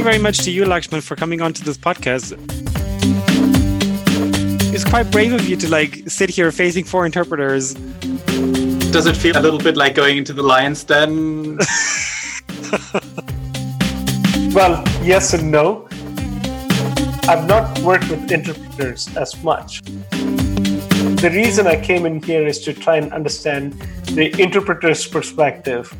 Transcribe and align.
you 0.00 0.04
very 0.04 0.18
much 0.18 0.38
to 0.38 0.50
you, 0.50 0.64
Lakshman, 0.64 1.02
for 1.02 1.14
coming 1.14 1.42
on 1.42 1.52
to 1.52 1.62
this 1.62 1.76
podcast. 1.76 2.32
It's 4.72 4.84
quite 4.84 5.10
brave 5.10 5.34
of 5.34 5.46
you 5.46 5.56
to 5.56 5.68
like 5.68 6.08
sit 6.08 6.30
here 6.30 6.50
facing 6.50 6.84
four 6.84 7.04
interpreters. 7.04 7.74
Does 8.94 9.06
it 9.06 9.14
feel 9.14 9.36
a 9.36 9.42
little 9.42 9.58
bit 9.58 9.76
like 9.76 9.94
going 9.94 10.16
into 10.16 10.32
the 10.32 10.42
lion's 10.42 10.84
den? 10.84 11.58
well, 14.54 14.82
yes 15.02 15.34
and 15.34 15.50
no. 15.50 15.86
I've 17.28 17.46
not 17.46 17.78
worked 17.80 18.08
with 18.08 18.32
interpreters 18.32 19.14
as 19.18 19.36
much. 19.44 19.82
The 19.82 21.30
reason 21.30 21.66
I 21.66 21.78
came 21.78 22.06
in 22.06 22.22
here 22.22 22.46
is 22.46 22.60
to 22.60 22.72
try 22.72 22.96
and 22.96 23.12
understand 23.12 23.74
the 24.14 24.34
interpreter's 24.40 25.06
perspective 25.06 25.94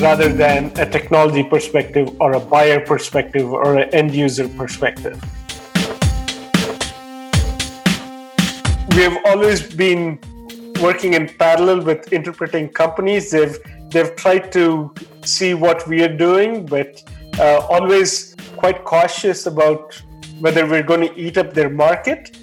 rather 0.00 0.32
than 0.32 0.72
a 0.78 0.86
technology 0.88 1.42
perspective 1.42 2.08
or 2.20 2.32
a 2.32 2.40
buyer 2.40 2.80
perspective 2.80 3.52
or 3.52 3.76
an 3.76 3.94
end 3.94 4.14
user 4.14 4.48
perspective. 4.48 5.22
We 8.96 9.02
have 9.02 9.18
always 9.26 9.62
been 9.62 10.18
working 10.80 11.14
in 11.14 11.28
parallel 11.28 11.82
with 11.82 12.12
interpreting 12.12 12.70
companies. 12.70 13.30
They've 13.30 13.56
they've 13.90 14.14
tried 14.16 14.50
to 14.52 14.92
see 15.22 15.54
what 15.54 15.86
we 15.86 16.02
are 16.02 16.16
doing, 16.16 16.64
but 16.64 17.02
uh, 17.38 17.66
always 17.68 18.34
quite 18.56 18.84
cautious 18.84 19.46
about 19.46 20.00
whether 20.38 20.66
we're 20.66 20.82
going 20.82 21.06
to 21.08 21.14
eat 21.20 21.36
up 21.36 21.52
their 21.52 21.70
market. 21.70 22.36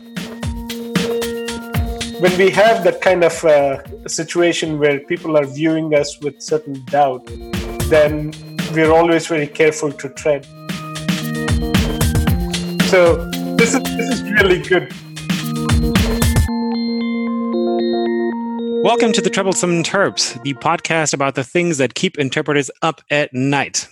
When 2.19 2.35
we 2.35 2.49
have 2.49 2.83
that 2.83 2.99
kind 3.01 3.23
of 3.23 3.45
uh, 3.45 3.83
situation 4.07 4.79
where 4.79 4.99
people 5.01 5.37
are 5.37 5.45
viewing 5.45 5.93
us 5.93 6.19
with 6.19 6.41
certain 6.41 6.83
doubt, 6.85 7.23
then 7.89 8.33
we're 8.73 8.91
always 8.91 9.27
very 9.27 9.45
careful 9.45 9.91
to 9.91 10.09
tread. 10.09 10.43
So 12.89 13.29
this 13.57 13.75
is 13.75 13.83
this 13.83 14.09
is 14.15 14.23
really 14.31 14.63
good. 14.63 14.91
Welcome 18.83 19.13
to 19.13 19.21
the 19.21 19.29
Troublesome 19.31 19.83
Terps, 19.83 20.41
the 20.41 20.55
podcast 20.55 21.13
about 21.13 21.35
the 21.35 21.43
things 21.43 21.77
that 21.77 21.93
keep 21.93 22.17
interpreters 22.17 22.71
up 22.81 23.01
at 23.11 23.31
night. 23.31 23.87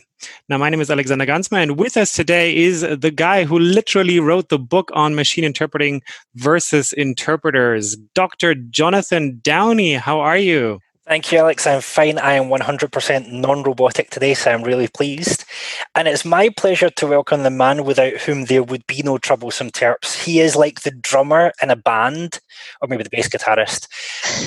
Now, 0.50 0.58
my 0.58 0.70
name 0.70 0.82
is 0.82 0.92
Alexander 0.92 1.26
Gansmeier, 1.26 1.64
and 1.64 1.78
with 1.78 1.98
us 1.98 2.14
today 2.14 2.56
is 2.56 2.82
the 2.82 3.12
guy 3.12 3.44
who 3.44 3.58
literally 3.60 4.20
wrote 4.20 4.50
the 4.50 4.60
book 4.60 4.92
on 4.94 5.16
machine 5.16 5.44
interpreting 5.44 6.02
versus 6.36 6.94
interpreters, 6.94 7.96
Dr. 8.14 8.56
Jonathan 8.56 9.40
Downie. 9.44 9.94
How 9.94 10.20
are 10.20 10.38
you? 10.38 10.80
Thank 11.08 11.32
you, 11.32 11.38
Alex. 11.38 11.68
I'm 11.68 11.82
fine. 11.82 12.18
I 12.18 12.34
am 12.34 12.46
100% 12.46 13.32
non 13.32 13.62
robotic 13.62 14.10
today, 14.10 14.34
so 14.34 14.52
I'm 14.52 14.64
really 14.64 14.88
pleased. 14.88 15.46
And 15.94 16.08
it's 16.08 16.26
my 16.26 16.50
pleasure 16.50 16.90
to 16.90 17.06
welcome 17.06 17.44
the 17.44 17.52
man 17.52 17.86
without 17.86 18.14
whom 18.22 18.46
there 18.46 18.64
would 18.64 18.88
be 18.88 19.04
no 19.04 19.20
troublesome 19.20 19.70
terps. 19.70 20.24
He 20.24 20.40
is 20.40 20.56
like 20.56 20.82
the 20.82 20.90
drummer 20.90 21.52
in 21.62 21.70
a 21.70 21.76
band, 21.76 22.40
or 22.82 22.88
maybe 22.88 23.04
the 23.04 23.12
bass 23.12 23.30
guitarist. 23.30 23.88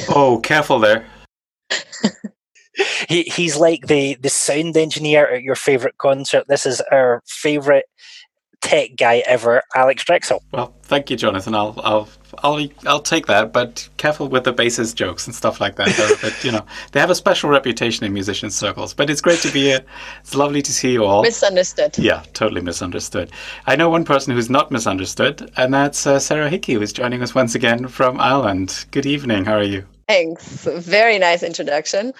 Oh, 0.08 0.40
careful 0.42 0.80
there. 0.80 1.06
he, 3.08 3.22
he's 3.24 3.56
like 3.56 3.86
the, 3.86 4.14
the 4.20 4.28
sound 4.28 4.76
engineer 4.76 5.26
at 5.28 5.42
your 5.42 5.56
favorite 5.56 5.98
concert. 5.98 6.44
This 6.48 6.66
is 6.66 6.80
our 6.92 7.22
favorite 7.26 7.86
tech 8.60 8.96
guy 8.96 9.22
ever, 9.26 9.62
Alex 9.74 10.04
Drechsel. 10.04 10.40
Well, 10.52 10.74
thank 10.82 11.10
you, 11.10 11.16
Jonathan. 11.16 11.54
I'll 11.54 11.74
I'll 11.82 12.08
I'll 12.42 12.66
I'll 12.86 13.00
take 13.00 13.26
that, 13.26 13.52
but 13.52 13.88
careful 13.96 14.28
with 14.28 14.44
the 14.44 14.52
bassist 14.52 14.94
jokes 14.94 15.26
and 15.26 15.34
stuff 15.34 15.60
like 15.60 15.76
that. 15.76 16.18
but 16.20 16.44
you 16.44 16.52
know, 16.52 16.64
they 16.92 17.00
have 17.00 17.10
a 17.10 17.14
special 17.14 17.50
reputation 17.50 18.04
in 18.04 18.12
musician 18.12 18.50
circles. 18.50 18.94
But 18.94 19.10
it's 19.10 19.20
great 19.20 19.40
to 19.40 19.52
be 19.52 19.62
here. 19.62 19.80
It's 20.20 20.34
lovely 20.34 20.62
to 20.62 20.72
see 20.72 20.92
you 20.92 21.04
all. 21.04 21.22
Misunderstood. 21.22 21.96
Yeah, 21.98 22.24
totally 22.32 22.60
misunderstood. 22.60 23.30
I 23.66 23.76
know 23.76 23.88
one 23.88 24.04
person 24.04 24.34
who's 24.34 24.50
not 24.50 24.70
misunderstood, 24.70 25.50
and 25.56 25.72
that's 25.72 26.06
uh, 26.06 26.18
Sarah 26.18 26.50
Hickey, 26.50 26.74
who's 26.74 26.92
joining 26.92 27.22
us 27.22 27.34
once 27.34 27.54
again 27.54 27.88
from 27.88 28.20
Ireland. 28.20 28.86
Good 28.90 29.06
evening. 29.06 29.44
How 29.44 29.54
are 29.54 29.62
you? 29.62 29.86
Thanks. 30.08 30.64
Very 30.64 31.18
nice 31.18 31.42
introduction. 31.42 32.14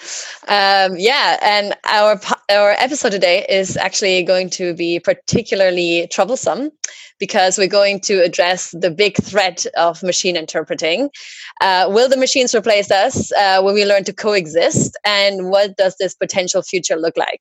Um, 0.47 0.97
yeah, 0.99 1.39
and 1.41 1.75
our 1.85 2.21
our 2.51 2.73
episode 2.73 3.13
today 3.13 3.47
is 3.49 3.79
actually 3.79 4.23
going 4.25 4.51
to 4.51 4.75
be 4.75 5.01
particularly 5.01 6.07
troublesome 6.09 6.71
because 7.19 7.57
we're 7.57 7.67
going 7.67 8.01
to 8.01 8.23
address 8.23 8.75
the 8.79 8.91
big 8.91 9.17
threat 9.17 9.65
of 9.79 10.03
machine 10.03 10.37
interpreting. 10.37 11.09
Uh, 11.63 11.87
will 11.89 12.11
the 12.11 12.17
machines 12.19 12.55
replace 12.55 12.91
us? 12.91 13.33
Uh, 13.33 13.63
will 13.65 13.73
we 13.73 13.87
learn 13.87 14.05
to 14.05 14.13
coexist? 14.13 14.95
And 15.07 15.49
what 15.49 15.79
does 15.79 15.97
this 15.99 16.15
potential 16.15 16.61
future 16.61 16.97
look 16.97 17.17
like? 17.17 17.41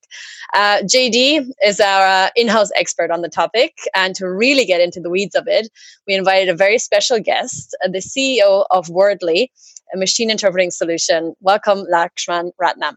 Uh, 0.54 0.78
JD 0.78 1.46
is 1.62 1.78
our 1.78 2.06
uh, 2.06 2.30
in-house 2.36 2.70
expert 2.74 3.10
on 3.10 3.20
the 3.20 3.28
topic, 3.28 3.74
and 3.94 4.14
to 4.14 4.26
really 4.26 4.64
get 4.64 4.80
into 4.80 4.98
the 4.98 5.10
weeds 5.10 5.34
of 5.34 5.46
it, 5.46 5.68
we 6.06 6.14
invited 6.14 6.48
a 6.48 6.56
very 6.56 6.78
special 6.78 7.20
guest, 7.20 7.76
uh, 7.84 7.88
the 7.88 7.98
CEO 7.98 8.64
of 8.70 8.86
Wordly 8.86 9.50
a 9.94 9.98
machine 9.98 10.30
interpreting 10.30 10.70
solution. 10.70 11.34
Welcome, 11.40 11.84
Lakshman 11.92 12.50
Rathnam. 12.60 12.96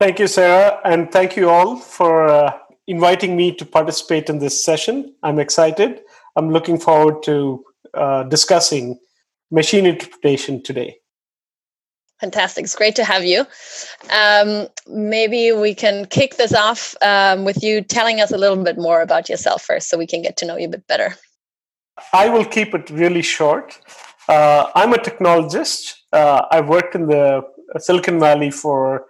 Thank 0.00 0.18
you, 0.18 0.26
Sarah, 0.26 0.80
and 0.84 1.10
thank 1.12 1.36
you 1.36 1.48
all 1.48 1.76
for 1.76 2.26
uh, 2.28 2.58
inviting 2.86 3.36
me 3.36 3.54
to 3.54 3.64
participate 3.64 4.28
in 4.28 4.38
this 4.38 4.64
session. 4.64 5.14
I'm 5.22 5.38
excited. 5.38 6.00
I'm 6.36 6.50
looking 6.50 6.78
forward 6.78 7.22
to 7.24 7.64
uh, 7.94 8.24
discussing 8.24 8.98
machine 9.50 9.86
interpretation 9.86 10.62
today. 10.62 10.96
Fantastic. 12.20 12.64
It's 12.64 12.74
great 12.74 12.96
to 12.96 13.04
have 13.04 13.24
you. 13.24 13.46
Um, 14.10 14.68
maybe 14.86 15.52
we 15.52 15.74
can 15.74 16.06
kick 16.06 16.36
this 16.36 16.54
off 16.54 16.94
um, 17.02 17.44
with 17.44 17.62
you 17.62 17.82
telling 17.82 18.20
us 18.20 18.30
a 18.30 18.38
little 18.38 18.62
bit 18.62 18.78
more 18.78 19.02
about 19.02 19.28
yourself 19.28 19.62
first 19.62 19.88
so 19.88 19.98
we 19.98 20.06
can 20.06 20.22
get 20.22 20.36
to 20.38 20.46
know 20.46 20.56
you 20.56 20.66
a 20.66 20.70
bit 20.70 20.86
better. 20.86 21.14
I 22.12 22.28
will 22.28 22.44
keep 22.44 22.74
it 22.74 22.90
really 22.90 23.22
short. 23.22 23.78
Uh, 24.28 24.70
I'm 24.74 24.92
a 24.92 24.98
technologist. 24.98 25.94
Uh, 26.12 26.42
I've 26.50 26.68
worked 26.68 26.94
in 26.94 27.06
the 27.06 27.42
Silicon 27.78 28.18
Valley 28.18 28.50
for 28.50 29.06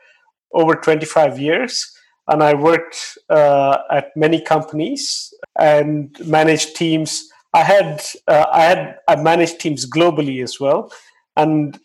over 0.52 0.74
25 0.74 1.38
years, 1.38 1.86
and 2.28 2.42
I 2.42 2.54
worked 2.54 2.96
uh, 3.30 3.78
at 3.90 4.16
many 4.16 4.40
companies 4.40 5.32
and 5.58 6.16
managed 6.26 6.76
teams. 6.76 7.28
I 7.52 7.62
had 7.62 8.02
uh, 8.26 8.46
I 8.52 8.62
had 8.62 8.96
I 9.06 9.16
managed 9.16 9.60
teams 9.60 9.88
globally 9.88 10.42
as 10.42 10.58
well, 10.58 10.92
and 11.36 11.78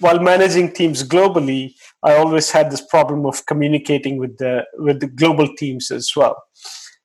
while 0.00 0.20
managing 0.20 0.72
teams 0.72 1.02
globally, 1.02 1.72
I 2.04 2.14
always 2.14 2.50
had 2.50 2.70
this 2.70 2.82
problem 2.82 3.26
of 3.26 3.44
communicating 3.46 4.18
with 4.18 4.38
the 4.38 4.64
with 4.74 5.00
the 5.00 5.08
global 5.08 5.52
teams 5.56 5.90
as 5.90 6.10
well. 6.14 6.36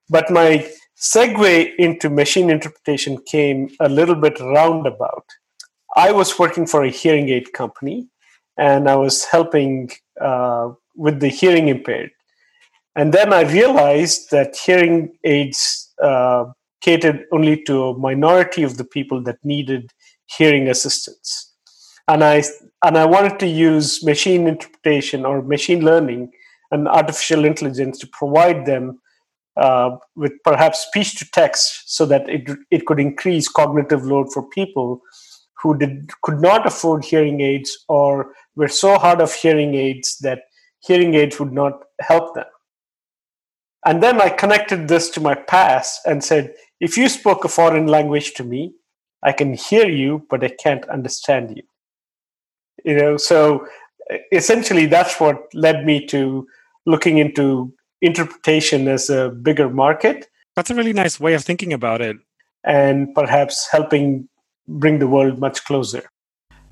But 0.09 0.29
my 0.29 0.69
segue 1.01 1.71
into 1.79 2.09
machine 2.09 2.51
interpretation 2.51 3.17
came 3.25 3.69
a 3.79 3.89
little 3.89 4.15
bit 4.15 4.39
roundabout 4.39 5.25
I 5.95 6.11
was 6.11 6.39
working 6.39 6.65
for 6.65 6.83
a 6.83 6.89
hearing 6.89 7.29
aid 7.29 7.53
company 7.53 8.07
and 8.57 8.89
I 8.89 8.95
was 8.95 9.25
helping 9.25 9.91
uh, 10.19 10.69
with 10.95 11.19
the 11.19 11.29
hearing 11.29 11.67
impaired. 11.67 12.11
And 12.95 13.13
then 13.13 13.33
I 13.33 13.41
realized 13.41 14.29
that 14.31 14.55
hearing 14.55 15.17
aids 15.23 15.91
uh, 16.01 16.45
catered 16.81 17.25
only 17.31 17.63
to 17.63 17.85
a 17.85 17.97
minority 17.97 18.63
of 18.63 18.77
the 18.77 18.83
people 18.83 19.23
that 19.23 19.37
needed 19.43 19.91
hearing 20.25 20.67
assistance. 20.67 21.51
And 22.07 22.23
I, 22.23 22.43
and 22.83 22.97
I 22.97 23.05
wanted 23.05 23.39
to 23.39 23.47
use 23.47 24.03
machine 24.03 24.47
interpretation 24.47 25.25
or 25.25 25.41
machine 25.41 25.83
learning 25.83 26.31
and 26.71 26.87
artificial 26.87 27.45
intelligence 27.45 27.97
to 27.99 28.07
provide 28.07 28.65
them 28.65 28.99
uh, 29.55 29.97
with 30.15 30.33
perhaps 30.43 30.79
speech 30.79 31.17
to 31.19 31.29
text 31.31 31.83
so 31.85 32.05
that 32.07 32.27
it, 32.27 32.49
it 32.71 32.85
could 32.85 32.99
increase 32.99 33.47
cognitive 33.47 34.03
load 34.03 34.31
for 34.33 34.47
people 34.49 35.01
who 35.63 35.77
did 35.77 36.11
could 36.21 36.41
not 36.41 36.67
afford 36.67 37.05
hearing 37.05 37.39
aids 37.39 37.85
or 37.87 38.33
were 38.55 38.67
so 38.67 38.97
hard 38.97 39.21
of 39.21 39.33
hearing 39.33 39.75
aids 39.75 40.17
that 40.19 40.41
hearing 40.81 41.13
aids 41.15 41.39
would 41.39 41.53
not 41.53 41.85
help 42.01 42.35
them. 42.35 42.45
And 43.85 44.03
then 44.03 44.21
I 44.21 44.29
connected 44.29 44.87
this 44.87 45.09
to 45.11 45.21
my 45.21 45.35
past 45.35 46.01
and 46.05 46.23
said, 46.23 46.53
if 46.79 46.97
you 46.97 47.07
spoke 47.07 47.45
a 47.45 47.47
foreign 47.47 47.87
language 47.87 48.33
to 48.33 48.43
me, 48.43 48.73
I 49.23 49.31
can 49.31 49.53
hear 49.53 49.87
you, 49.87 50.25
but 50.29 50.43
I 50.43 50.49
can't 50.49 50.85
understand 50.89 51.55
you. 51.55 51.63
You 52.83 52.97
know, 52.97 53.17
so 53.17 53.65
essentially 54.33 54.85
that's 54.85 55.19
what 55.19 55.37
led 55.53 55.85
me 55.85 56.05
to 56.07 56.45
looking 56.85 57.19
into 57.19 57.73
interpretation 58.01 58.89
as 58.89 59.09
a 59.09 59.29
bigger 59.29 59.69
market. 59.69 60.27
That's 60.57 60.69
a 60.69 60.75
really 60.75 60.93
nice 60.93 61.19
way 61.21 61.33
of 61.33 61.43
thinking 61.43 61.71
about 61.71 62.01
it. 62.01 62.17
And 62.65 63.13
perhaps 63.15 63.69
helping 63.71 64.27
bring 64.67 64.99
the 64.99 65.07
world 65.07 65.39
much 65.39 65.63
closer. 65.65 66.03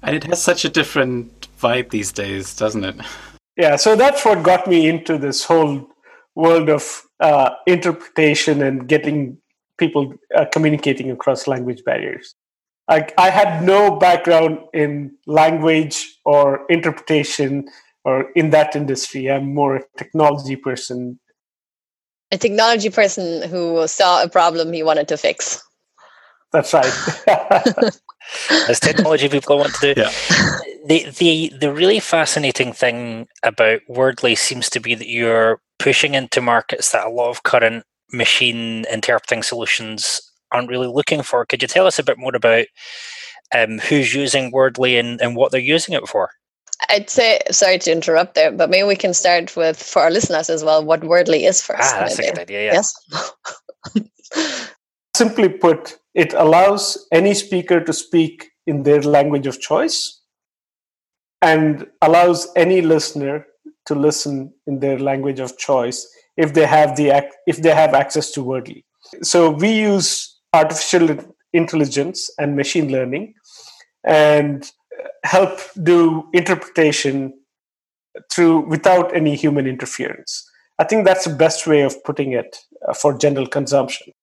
And 0.01 0.15
it 0.15 0.23
has 0.25 0.41
such 0.41 0.65
a 0.65 0.69
different 0.69 1.47
vibe 1.59 1.91
these 1.91 2.11
days, 2.11 2.55
doesn't 2.55 2.83
it? 2.83 2.95
Yeah, 3.57 3.75
so 3.75 3.95
that's 3.95 4.25
what 4.25 4.43
got 4.43 4.67
me 4.67 4.87
into 4.87 5.17
this 5.17 5.43
whole 5.43 5.87
world 6.35 6.69
of 6.69 7.03
uh, 7.19 7.51
interpretation 7.67 8.63
and 8.63 8.87
getting 8.87 9.37
people 9.77 10.13
uh, 10.35 10.45
communicating 10.51 11.11
across 11.11 11.47
language 11.47 11.83
barriers. 11.83 12.33
I, 12.87 13.07
I 13.17 13.29
had 13.29 13.63
no 13.63 13.97
background 13.97 14.59
in 14.73 15.15
language 15.27 16.17
or 16.25 16.65
interpretation 16.69 17.67
or 18.03 18.31
in 18.31 18.49
that 18.51 18.75
industry. 18.75 19.29
I'm 19.29 19.53
more 19.53 19.75
a 19.75 19.83
technology 19.97 20.55
person 20.55 21.19
A 22.31 22.37
technology 22.37 22.89
person 22.89 23.47
who 23.49 23.87
saw 23.87 24.23
a 24.23 24.29
problem 24.29 24.73
he 24.73 24.83
wanted 24.83 25.07
to 25.09 25.17
fix. 25.17 25.61
That's 26.53 26.73
right. 26.73 26.93
As 28.69 28.79
technology 28.79 29.29
people 29.29 29.57
want 29.57 29.73
to 29.75 29.93
do. 29.93 30.01
Yeah. 30.01 30.11
The, 30.85 31.09
the 31.17 31.53
the 31.59 31.73
really 31.73 31.99
fascinating 31.99 32.73
thing 32.73 33.27
about 33.43 33.81
Wordly 33.89 34.37
seems 34.37 34.69
to 34.71 34.79
be 34.79 34.95
that 34.95 35.07
you're 35.07 35.61
pushing 35.79 36.15
into 36.15 36.41
markets 36.41 36.91
that 36.91 37.05
a 37.05 37.09
lot 37.09 37.29
of 37.29 37.43
current 37.43 37.83
machine 38.11 38.85
interpreting 38.91 39.43
solutions 39.43 40.21
aren't 40.51 40.69
really 40.69 40.87
looking 40.87 41.23
for. 41.23 41.45
Could 41.45 41.61
you 41.61 41.67
tell 41.67 41.87
us 41.87 41.99
a 41.99 42.03
bit 42.03 42.17
more 42.17 42.35
about 42.35 42.65
um, 43.55 43.79
who's 43.79 44.13
using 44.13 44.51
Wordly 44.51 44.99
and, 44.99 45.21
and 45.21 45.35
what 45.35 45.51
they're 45.51 45.61
using 45.61 45.95
it 45.95 46.07
for? 46.07 46.29
I'd 46.89 47.09
say, 47.09 47.39
sorry 47.51 47.77
to 47.79 47.91
interrupt 47.91 48.35
there, 48.35 48.51
but 48.51 48.69
maybe 48.69 48.87
we 48.87 48.95
can 48.95 49.13
start 49.13 49.55
with, 49.55 49.81
for 49.81 50.01
our 50.01 50.11
listeners 50.11 50.49
as 50.49 50.63
well, 50.63 50.83
what 50.83 51.01
Wordly 51.01 51.47
is 51.47 51.61
first. 51.61 51.81
Ah, 51.81 51.99
that's 51.99 52.17
maybe. 52.17 52.29
a 52.29 52.33
good 52.33 52.41
idea, 52.41 52.65
yeah. 52.65 52.81
Yes. 54.33 54.71
Simply 55.21 55.49
put, 55.49 55.99
it 56.15 56.33
allows 56.33 57.05
any 57.11 57.35
speaker 57.35 57.79
to 57.79 57.93
speak 57.93 58.49
in 58.65 58.81
their 58.81 59.03
language 59.03 59.45
of 59.45 59.61
choice 59.61 60.19
and 61.43 61.85
allows 62.01 62.47
any 62.55 62.81
listener 62.81 63.45
to 63.85 63.93
listen 63.93 64.51
in 64.65 64.79
their 64.79 64.97
language 64.97 65.39
of 65.39 65.59
choice 65.59 66.07
if 66.37 66.55
they 66.55 66.65
have 66.65 66.95
the 66.95 67.09
ac- 67.09 67.35
if 67.45 67.57
they 67.57 67.69
have 67.69 67.93
access 67.93 68.31
to 68.31 68.43
Wordly. 68.43 68.83
So 69.21 69.51
we 69.51 69.71
use 69.71 70.39
artificial 70.53 71.07
intelligence 71.53 72.31
and 72.39 72.55
machine 72.55 72.91
learning 72.91 73.35
and 74.03 74.71
help 75.23 75.59
do 75.83 76.29
interpretation 76.33 77.31
through 78.31 78.67
without 78.67 79.15
any 79.15 79.35
human 79.35 79.67
interference. 79.67 80.49
I 80.79 80.83
think 80.85 81.05
that's 81.05 81.25
the 81.25 81.35
best 81.35 81.67
way 81.67 81.81
of 81.81 82.03
putting 82.03 82.31
it 82.31 82.57
uh, 82.87 82.95
for 82.95 83.15
general 83.15 83.45
consumption. 83.45 84.13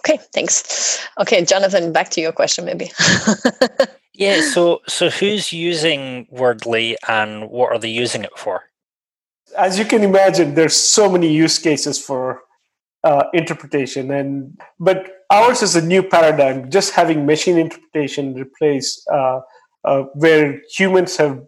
Okay, 0.00 0.18
thanks. 0.32 1.06
Okay, 1.20 1.44
Jonathan, 1.44 1.92
back 1.92 2.10
to 2.10 2.20
your 2.20 2.32
question, 2.32 2.64
maybe. 2.64 2.90
Yeah, 4.14 4.42
so 4.42 4.82
so 4.86 5.08
who's 5.08 5.52
using 5.52 6.26
Wordly 6.30 6.96
and 7.08 7.48
what 7.50 7.72
are 7.72 7.78
they 7.78 7.88
using 7.88 8.24
it 8.24 8.36
for? 8.36 8.64
As 9.56 9.78
you 9.78 9.84
can 9.84 10.02
imagine, 10.02 10.54
there's 10.54 10.76
so 10.76 11.10
many 11.10 11.32
use 11.32 11.58
cases 11.58 11.98
for 11.98 12.42
uh, 13.04 13.24
interpretation, 13.32 14.10
and 14.10 14.60
but 14.78 15.24
ours 15.30 15.62
is 15.62 15.76
a 15.76 15.84
new 15.84 16.02
paradigm. 16.02 16.70
Just 16.70 16.92
having 16.92 17.24
machine 17.24 17.56
interpretation 17.56 18.34
replace 18.34 19.02
uh, 19.10 19.40
uh, 19.84 20.02
where 20.14 20.60
humans 20.70 21.16
have 21.16 21.42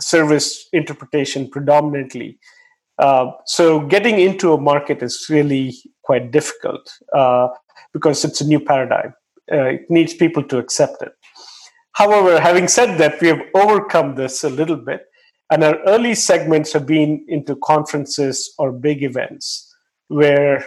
service 0.00 0.68
interpretation 0.72 1.50
predominantly. 1.50 2.38
Uh, 3.00 3.32
so 3.44 3.80
getting 3.80 4.20
into 4.20 4.52
a 4.52 4.60
market 4.60 5.02
is 5.02 5.26
really 5.28 5.74
quite 6.04 6.30
difficult 6.30 6.92
uh, 7.12 7.48
because 7.94 8.24
it's 8.24 8.42
a 8.42 8.46
new 8.46 8.60
paradigm. 8.60 9.14
Uh, 9.50 9.64
it 9.76 9.82
needs 9.88 10.12
people 10.12 10.42
to 10.42 10.58
accept 10.58 11.00
it. 11.02 11.12
However, 11.92 12.40
having 12.40 12.68
said 12.68 12.98
that, 12.98 13.20
we 13.20 13.28
have 13.28 13.40
overcome 13.54 14.16
this 14.16 14.44
a 14.44 14.50
little 14.50 14.76
bit, 14.76 15.02
and 15.50 15.64
our 15.64 15.78
early 15.86 16.14
segments 16.14 16.72
have 16.72 16.86
been 16.86 17.24
into 17.28 17.56
conferences 17.56 18.52
or 18.58 18.72
big 18.72 19.02
events 19.02 19.72
where 20.08 20.66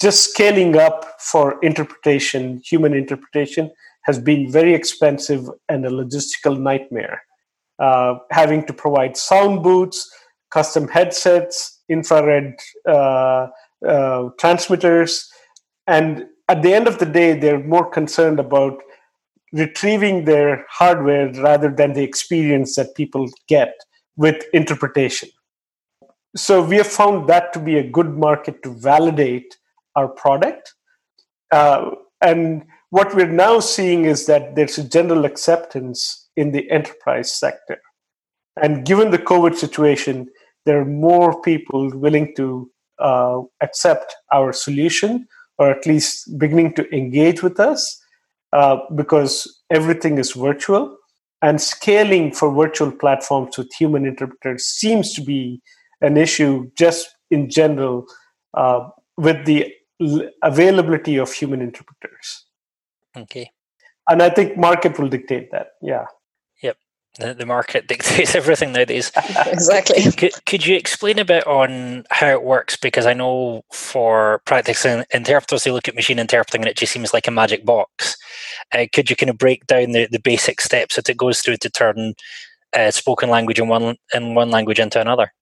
just 0.00 0.30
scaling 0.30 0.76
up 0.76 1.20
for 1.20 1.58
interpretation, 1.62 2.60
human 2.64 2.94
interpretation, 2.94 3.70
has 4.04 4.18
been 4.18 4.50
very 4.50 4.74
expensive 4.74 5.48
and 5.68 5.84
a 5.84 5.90
logistical 5.90 6.58
nightmare. 6.58 7.22
Uh, 7.78 8.14
having 8.30 8.64
to 8.66 8.72
provide 8.72 9.16
sound 9.16 9.62
booths, 9.62 10.10
custom 10.50 10.88
headsets, 10.88 11.80
infrared 11.88 12.54
uh, 12.88 13.48
uh, 13.86 14.28
transmitters, 14.38 15.28
and 15.86 16.26
at 16.48 16.62
the 16.62 16.74
end 16.74 16.88
of 16.88 16.98
the 16.98 17.06
day, 17.06 17.38
they're 17.38 17.62
more 17.62 17.88
concerned 17.88 18.40
about 18.40 18.82
retrieving 19.52 20.24
their 20.24 20.64
hardware 20.68 21.32
rather 21.34 21.70
than 21.70 21.92
the 21.92 22.02
experience 22.02 22.74
that 22.76 22.94
people 22.94 23.28
get 23.48 23.74
with 24.16 24.42
interpretation. 24.52 25.28
So 26.34 26.62
we 26.62 26.76
have 26.76 26.86
found 26.86 27.28
that 27.28 27.52
to 27.52 27.58
be 27.58 27.76
a 27.76 27.88
good 27.88 28.16
market 28.16 28.62
to 28.62 28.70
validate 28.70 29.58
our 29.94 30.08
product. 30.08 30.74
Uh, 31.50 31.90
and 32.22 32.64
what 32.90 33.14
we're 33.14 33.26
now 33.26 33.60
seeing 33.60 34.06
is 34.06 34.26
that 34.26 34.54
there's 34.56 34.78
a 34.78 34.88
general 34.88 35.26
acceptance 35.26 36.28
in 36.36 36.52
the 36.52 36.70
enterprise 36.70 37.34
sector. 37.34 37.78
And 38.62 38.84
given 38.86 39.10
the 39.10 39.18
COVID 39.18 39.56
situation, 39.56 40.28
there 40.64 40.80
are 40.80 40.86
more 40.86 41.40
people 41.42 41.90
willing 41.94 42.34
to 42.36 42.70
uh, 42.98 43.40
accept 43.60 44.14
our 44.32 44.52
solution 44.52 45.26
or 45.62 45.70
at 45.70 45.86
least 45.90 46.38
beginning 46.44 46.70
to 46.78 46.84
engage 47.00 47.42
with 47.42 47.60
us 47.60 47.84
uh, 48.52 48.76
because 49.00 49.34
everything 49.78 50.18
is 50.24 50.32
virtual 50.32 50.84
and 51.40 51.60
scaling 51.60 52.30
for 52.38 52.48
virtual 52.54 52.90
platforms 53.04 53.58
with 53.58 53.72
human 53.82 54.04
interpreters 54.12 54.64
seems 54.80 55.12
to 55.14 55.22
be 55.22 55.40
an 56.08 56.16
issue 56.16 56.70
just 56.84 57.08
in 57.30 57.48
general 57.58 58.04
uh, 58.62 58.80
with 59.16 59.44
the 59.46 59.58
l- 60.00 60.28
availability 60.42 61.16
of 61.26 61.32
human 61.40 61.60
interpreters 61.68 62.28
Okay. 63.24 63.46
and 64.10 64.22
i 64.22 64.30
think 64.36 64.56
market 64.68 64.98
will 64.98 65.12
dictate 65.16 65.50
that 65.54 65.68
yeah 65.92 66.06
The, 67.18 67.34
the 67.34 67.46
market 67.46 67.86
dictates 67.88 68.34
everything 68.34 68.72
nowadays. 68.72 69.12
exactly. 69.46 70.10
Could, 70.12 70.32
could 70.46 70.66
you 70.66 70.76
explain 70.76 71.18
a 71.18 71.24
bit 71.24 71.46
on 71.46 72.04
how 72.10 72.28
it 72.28 72.42
works? 72.42 72.76
Because 72.76 73.06
I 73.06 73.14
know 73.14 73.62
for 73.72 74.40
practicing 74.46 75.04
interpreters, 75.12 75.64
they 75.64 75.70
look 75.70 75.88
at 75.88 75.94
machine 75.94 76.18
interpreting 76.18 76.62
and 76.62 76.68
it 76.68 76.76
just 76.76 76.92
seems 76.92 77.12
like 77.12 77.28
a 77.28 77.32
magic 77.32 77.64
box. 77.64 78.16
Uh, 78.72 78.86
could 78.92 79.10
you 79.10 79.16
kind 79.16 79.30
of 79.30 79.38
break 79.38 79.66
down 79.66 79.92
the, 79.92 80.08
the 80.10 80.20
basic 80.20 80.60
steps 80.60 80.96
that 80.96 81.08
it 81.08 81.16
goes 81.16 81.40
through 81.40 81.58
to 81.58 81.70
turn 81.70 82.14
uh, 82.72 82.90
spoken 82.90 83.28
language 83.28 83.60
in 83.60 83.68
one 83.68 83.96
in 84.14 84.34
one 84.34 84.50
language 84.50 84.80
into 84.80 85.00
another? 85.00 85.32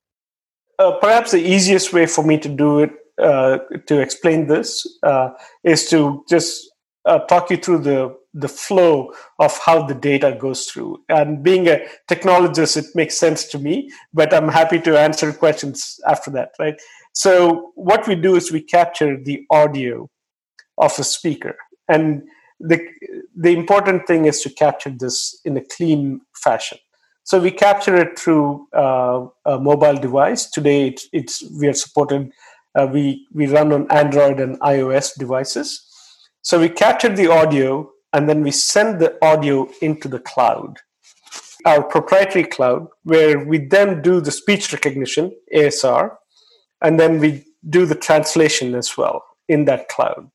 uh, 0.80 0.92
perhaps 0.92 1.30
the 1.30 1.38
easiest 1.38 1.92
way 1.92 2.06
for 2.06 2.24
me 2.24 2.38
to 2.38 2.48
do 2.48 2.80
it 2.80 2.90
uh, 3.22 3.58
to 3.86 4.00
explain 4.00 4.46
this 4.46 4.86
uh, 5.02 5.28
is 5.62 5.88
to 5.90 6.24
just 6.28 6.70
uh, 7.04 7.18
talk 7.26 7.50
you 7.50 7.58
through 7.58 7.78
the 7.78 8.16
the 8.32 8.48
flow 8.48 9.12
of 9.38 9.58
how 9.58 9.86
the 9.86 9.94
data 9.94 10.36
goes 10.38 10.66
through. 10.66 11.02
And 11.08 11.42
being 11.42 11.68
a 11.68 11.80
technologist, 12.08 12.76
it 12.76 12.86
makes 12.94 13.16
sense 13.18 13.44
to 13.48 13.58
me, 13.58 13.90
but 14.14 14.32
I'm 14.32 14.48
happy 14.48 14.78
to 14.80 14.98
answer 14.98 15.32
questions 15.32 15.98
after 16.06 16.30
that, 16.32 16.50
right? 16.58 16.80
So 17.12 17.72
what 17.74 18.06
we 18.06 18.14
do 18.14 18.36
is 18.36 18.52
we 18.52 18.62
capture 18.62 19.20
the 19.22 19.44
audio 19.50 20.08
of 20.78 20.96
a 20.98 21.04
speaker, 21.04 21.56
and 21.88 22.22
the 22.60 22.78
the 23.36 23.50
important 23.50 24.06
thing 24.06 24.26
is 24.26 24.40
to 24.42 24.50
capture 24.50 24.90
this 24.90 25.40
in 25.44 25.56
a 25.56 25.64
clean 25.64 26.20
fashion. 26.34 26.78
So 27.24 27.38
we 27.38 27.50
capture 27.50 27.96
it 27.96 28.18
through 28.18 28.66
uh, 28.72 29.26
a 29.44 29.58
mobile 29.58 29.96
device. 29.96 30.48
Today, 30.48 30.88
it's, 30.88 31.08
it's 31.12 31.44
we 31.58 31.68
are 31.68 31.74
supported. 31.74 32.30
Uh, 32.74 32.88
we 32.92 33.26
we 33.34 33.46
run 33.46 33.72
on 33.72 33.90
Android 33.90 34.40
and 34.40 34.58
iOS 34.60 35.18
devices. 35.18 35.84
So 36.42 36.60
we 36.60 36.68
capture 36.68 37.14
the 37.14 37.30
audio 37.30 37.90
and 38.12 38.28
then 38.28 38.42
we 38.42 38.50
send 38.50 39.00
the 39.00 39.16
audio 39.24 39.68
into 39.80 40.08
the 40.08 40.18
cloud, 40.18 40.78
our 41.64 41.82
proprietary 41.82 42.44
cloud, 42.44 42.88
where 43.04 43.44
we 43.44 43.58
then 43.58 44.02
do 44.02 44.20
the 44.20 44.30
speech 44.30 44.72
recognition 44.72 45.36
(ASR), 45.54 46.16
and 46.82 46.98
then 46.98 47.20
we 47.20 47.44
do 47.68 47.86
the 47.86 47.94
translation 47.94 48.74
as 48.74 48.96
well 48.96 49.24
in 49.48 49.64
that 49.66 49.88
cloud. 49.88 50.30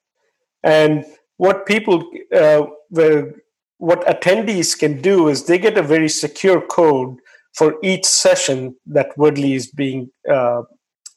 And 0.63 1.05
what 1.37 1.65
people, 1.65 2.09
uh, 2.33 2.65
were, 2.89 3.33
what 3.77 4.05
attendees 4.07 4.77
can 4.77 5.01
do 5.01 5.27
is 5.27 5.45
they 5.45 5.57
get 5.57 5.77
a 5.77 5.81
very 5.83 6.09
secure 6.09 6.61
code 6.61 7.17
for 7.53 7.75
each 7.83 8.05
session 8.05 8.75
that 8.85 9.17
Wordly 9.17 9.53
is 9.55 9.67
being 9.67 10.09
uh, 10.29 10.63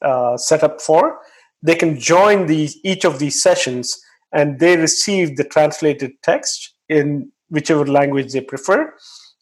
uh, 0.03 0.37
set 0.37 0.63
up 0.63 0.81
for. 0.81 1.19
They 1.63 1.75
can 1.75 1.99
join 1.99 2.47
these 2.47 2.79
each 2.85 3.05
of 3.05 3.19
these 3.19 3.43
sessions 3.43 4.01
and 4.33 4.59
they 4.61 4.77
receive 4.77 5.37
the 5.37 5.45
translated 5.45 6.13
text 6.23 6.75
in 6.89 7.31
whichever 7.51 7.87
language 7.87 8.33
they 8.33 8.41
prefer. 8.41 8.93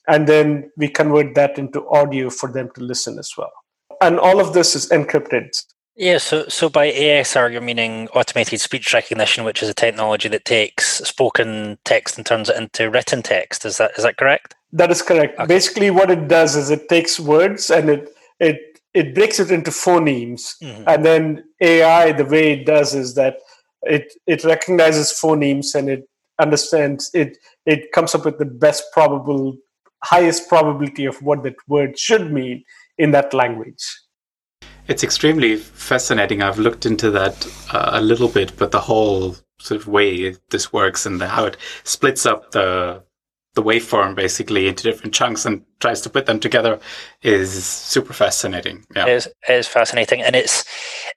And 0.09 0.26
then 0.28 0.71
we 0.76 0.88
convert 0.88 1.35
that 1.35 1.59
into 1.59 1.87
audio 1.88 2.31
for 2.31 2.50
them 2.52 2.71
to 2.76 2.81
listen 2.83 3.19
as 3.19 3.33
well. 3.37 3.52
And 4.00 4.19
all 4.21 4.40
of 4.40 4.52
this 4.52 4.76
is 4.76 4.88
encrypted. 4.90 5.49
Yeah, 5.99 6.19
so 6.19 6.47
so 6.49 6.69
by 6.69 6.93
ASR 6.93 7.50
you're 7.50 7.62
meaning 7.62 8.09
automated 8.09 8.61
speech 8.61 8.93
recognition, 8.93 9.45
which 9.45 9.62
is 9.62 9.69
a 9.71 9.75
technology 9.75 10.28
that 10.28 10.45
takes 10.45 10.99
spoken 10.99 11.78
text 11.87 12.19
and 12.19 12.26
turns 12.26 12.50
it 12.50 12.57
into 12.57 12.90
written 12.90 13.23
text. 13.23 13.64
Is 13.64 13.78
that 13.78 13.93
is 13.97 14.05
that 14.05 14.19
correct? 14.19 14.55
That 14.73 14.90
is 14.90 15.00
correct. 15.00 15.38
Okay. 15.38 15.47
Basically, 15.47 15.90
what 15.90 16.11
it 16.11 16.28
does 16.28 16.55
is 16.55 16.71
it 16.71 16.90
takes 16.90 17.19
words 17.19 17.71
and 17.71 17.88
it 17.88 18.11
it 18.38 18.59
it 18.93 19.14
breaks 19.14 19.40
it 19.40 19.50
into 19.50 19.71
phonemes, 19.71 20.57
Mhm. 20.62 20.85
and 20.87 21.05
then 21.05 21.45
AI 21.62 22.12
the 22.12 22.26
way 22.26 22.52
it 22.52 22.66
does 22.66 22.95
is 22.95 23.14
that 23.14 23.38
it 23.83 24.12
it 24.26 24.45
recognizes 24.45 25.12
phonemes 25.12 25.75
and 25.75 25.88
it 25.88 26.09
understands 26.38 27.11
it 27.14 27.38
it 27.64 27.92
comes 27.92 28.14
up 28.14 28.25
with 28.25 28.38
the 28.38 28.45
best 28.45 28.85
probable 28.92 29.56
highest 30.04 30.49
probability 30.49 31.04
of 31.06 31.16
what 31.23 31.42
that 31.42 31.56
word 31.68 31.99
should 31.99 32.33
mean 32.33 32.62
in 32.99 33.11
that 33.11 33.33
language 33.33 33.85
It's 34.88 35.02
extremely 35.02 35.56
fascinating. 35.56 36.42
I've 36.42 36.61
looked 36.61 36.87
into 36.87 37.11
that 37.11 37.47
uh, 37.73 37.90
a 37.95 38.00
little 38.00 38.28
bit, 38.28 38.56
but 38.56 38.71
the 38.71 38.80
whole 38.80 39.35
sort 39.59 39.80
of 39.80 39.88
way 39.88 40.37
this 40.50 40.73
works 40.73 41.06
and 41.06 41.21
the, 41.21 41.26
how 41.26 41.47
it 41.47 41.56
splits 41.83 42.25
up 42.25 42.52
the 42.52 43.02
the 43.56 43.62
waveform 43.62 44.14
basically 44.14 44.68
into 44.68 44.84
different 44.84 45.14
chunks 45.14 45.46
and 45.46 45.64
tries 45.80 46.02
to 46.02 46.10
put 46.10 46.26
them 46.26 46.38
together 46.38 46.78
is 47.22 47.64
super 47.64 48.12
fascinating. 48.12 48.84
Yeah, 48.94 49.06
it 49.06 49.14
is, 49.14 49.26
it 49.48 49.52
is 49.54 49.66
fascinating, 49.66 50.22
and 50.22 50.36
it's 50.36 50.64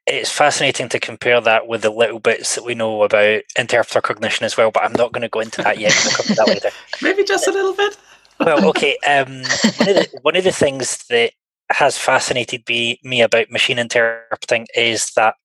it's 0.08 0.32
fascinating 0.32 0.88
to 0.90 1.00
compare 1.00 1.42
that 1.42 1.68
with 1.68 1.82
the 1.82 1.92
little 1.92 2.20
bits 2.20 2.56
that 2.56 2.64
we 2.64 2.74
know 2.76 3.04
about 3.04 3.42
interpreter 3.58 4.02
cognition 4.02 4.46
as 4.46 4.56
well. 4.58 4.72
But 4.72 4.86
I'm 4.86 4.94
not 4.94 5.12
going 5.12 5.22
to 5.22 5.30
go 5.30 5.42
into 5.42 5.62
that 5.62 5.80
yet. 5.80 5.94
We'll 6.04 6.36
that 6.38 6.48
later. 6.48 6.70
Maybe 7.02 7.26
just 7.26 7.48
a 7.48 7.52
little 7.52 7.76
bit. 7.76 7.98
well, 8.40 8.66
okay. 8.70 8.98
Um, 9.06 9.44
one 9.78 9.90
of 9.90 9.96
the 9.96 10.20
one 10.22 10.36
of 10.38 10.44
the 10.46 10.52
things 10.54 11.06
that 11.10 11.34
has 11.72 11.98
fascinated 11.98 12.64
me, 12.68 13.00
me 13.04 13.22
about 13.22 13.52
machine 13.52 13.78
interpreting 13.78 14.66
is 14.74 15.12
that 15.18 15.36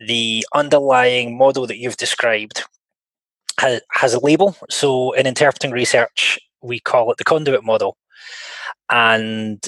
the 0.00 0.44
underlying 0.52 1.38
model 1.38 1.66
that 1.68 1.78
you've 1.78 1.96
described 1.96 2.64
has, 3.58 4.14
a 4.14 4.20
label. 4.20 4.56
So 4.70 5.12
in 5.12 5.26
interpreting 5.26 5.70
research, 5.70 6.38
we 6.62 6.80
call 6.80 7.10
it 7.10 7.18
the 7.18 7.24
conduit 7.24 7.64
model. 7.64 7.96
And 8.90 9.62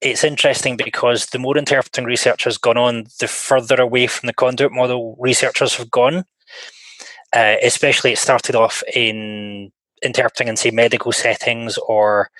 it's 0.00 0.24
interesting 0.24 0.76
because 0.76 1.26
the 1.26 1.38
more 1.38 1.56
interpreting 1.56 2.04
research 2.04 2.44
has 2.44 2.58
gone 2.58 2.76
on, 2.76 3.06
the 3.20 3.28
further 3.28 3.80
away 3.80 4.06
from 4.06 4.26
the 4.26 4.34
conduit 4.34 4.72
model 4.72 5.16
researchers 5.18 5.76
have 5.76 5.90
gone. 5.90 6.24
Uh, 7.32 7.56
especially, 7.62 8.12
it 8.12 8.18
started 8.18 8.54
off 8.54 8.82
in 8.94 9.72
interpreting 10.04 10.48
in 10.48 10.56
say 10.56 10.70
medical 10.70 11.12
settings 11.12 11.78
or 11.88 12.30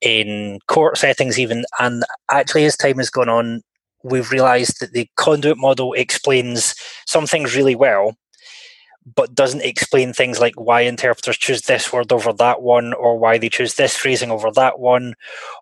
in 0.00 0.58
court 0.66 0.98
settings 0.98 1.38
even 1.38 1.64
and 1.78 2.02
actually 2.30 2.64
as 2.64 2.76
time 2.76 2.96
has 2.96 3.08
gone 3.08 3.28
on 3.28 3.62
we've 4.02 4.30
realized 4.30 4.80
that 4.80 4.92
the 4.92 5.08
conduit 5.16 5.56
model 5.56 5.92
explains 5.92 6.74
some 7.06 7.26
things 7.26 7.56
really 7.56 7.74
well 7.74 8.16
but 9.06 9.34
doesn't 9.34 9.62
explain 9.62 10.12
things 10.12 10.40
like 10.40 10.54
why 10.54 10.80
interpreters 10.80 11.36
choose 11.36 11.62
this 11.62 11.92
word 11.92 12.10
over 12.12 12.32
that 12.32 12.62
one 12.62 12.94
or 12.94 13.18
why 13.18 13.36
they 13.36 13.48
choose 13.50 13.74
this 13.74 13.96
phrasing 13.96 14.30
over 14.30 14.50
that 14.50 14.78
one 14.78 15.14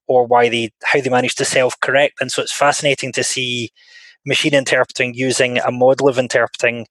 or 0.06 0.24
why 0.26 0.48
they 0.48 0.70
how 0.84 1.00
they 1.00 1.10
manage 1.10 1.34
to 1.34 1.44
self-correct. 1.44 2.20
And 2.20 2.30
so 2.30 2.42
it's 2.42 2.52
fascinating 2.52 3.12
to 3.12 3.24
see 3.24 3.70
machine 4.24 4.54
interpreting 4.54 5.14
using 5.14 5.58
a 5.58 5.72
model 5.72 6.08
of 6.08 6.18
interpreting 6.18 6.86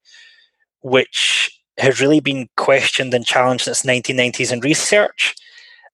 which 0.81 1.49
has 1.77 2.01
really 2.01 2.19
been 2.19 2.49
questioned 2.57 3.13
and 3.13 3.25
challenged 3.25 3.63
since 3.63 3.83
1990s 3.83 4.51
in 4.51 4.59
research 4.59 5.35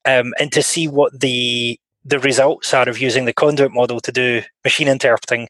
um, 0.06 0.34
and 0.40 0.52
to 0.52 0.64
see 0.64 0.88
what 0.88 1.20
the 1.20 1.80
the 2.08 2.20
results 2.20 2.74
are 2.74 2.88
of 2.88 3.00
using 3.00 3.26
the 3.26 3.34
conduit 3.34 3.74
model 3.74 4.00
to 4.00 4.12
do 4.14 4.42
machine 4.64 4.88
interpreting 4.88 5.50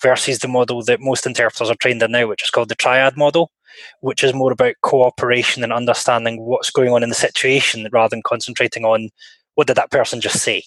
versus 0.00 0.38
the 0.38 0.48
model 0.48 0.82
that 0.82 1.00
most 1.00 1.26
interpreters 1.26 1.68
are 1.68 1.76
trained 1.76 2.02
in 2.02 2.10
now, 2.10 2.26
which 2.26 2.42
is 2.42 2.50
called 2.50 2.70
the 2.70 2.74
triad 2.74 3.14
model, 3.14 3.50
which 4.00 4.24
is 4.24 4.32
more 4.32 4.50
about 4.50 4.74
cooperation 4.80 5.62
and 5.62 5.72
understanding 5.72 6.40
what's 6.40 6.70
going 6.70 6.90
on 6.92 7.02
in 7.02 7.10
the 7.10 7.14
situation 7.14 7.86
rather 7.92 8.08
than 8.08 8.22
concentrating 8.22 8.86
on 8.86 9.10
what 9.54 9.66
did 9.66 9.76
that 9.76 9.90
person 9.90 10.20
just 10.20 10.42
say. 10.42 10.62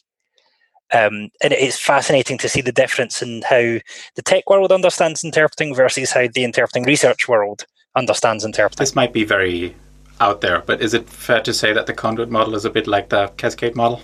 Um, 0.93 1.29
and 1.41 1.53
it's 1.53 1.79
fascinating 1.79 2.37
to 2.39 2.49
see 2.49 2.61
the 2.61 2.71
difference 2.71 3.21
in 3.23 3.41
how 3.41 3.79
the 4.15 4.21
tech 4.23 4.47
world 4.47 4.71
understands 4.71 5.23
interpreting 5.23 5.73
versus 5.73 6.11
how 6.11 6.27
the 6.27 6.43
interpreting 6.43 6.83
research 6.83 7.27
world 7.27 7.65
understands 7.95 8.45
interpreting. 8.45 8.83
This 8.83 8.95
might 8.95 9.13
be 9.13 9.23
very 9.23 9.75
out 10.19 10.41
there, 10.41 10.61
but 10.61 10.81
is 10.81 10.93
it 10.93 11.09
fair 11.09 11.41
to 11.41 11.53
say 11.53 11.73
that 11.73 11.87
the 11.87 11.93
conduit 11.93 12.29
model 12.29 12.53
is 12.53 12.65
a 12.65 12.69
bit 12.69 12.85
like 12.85 13.09
the 13.09 13.27
cascade 13.37 13.75
model? 13.75 14.01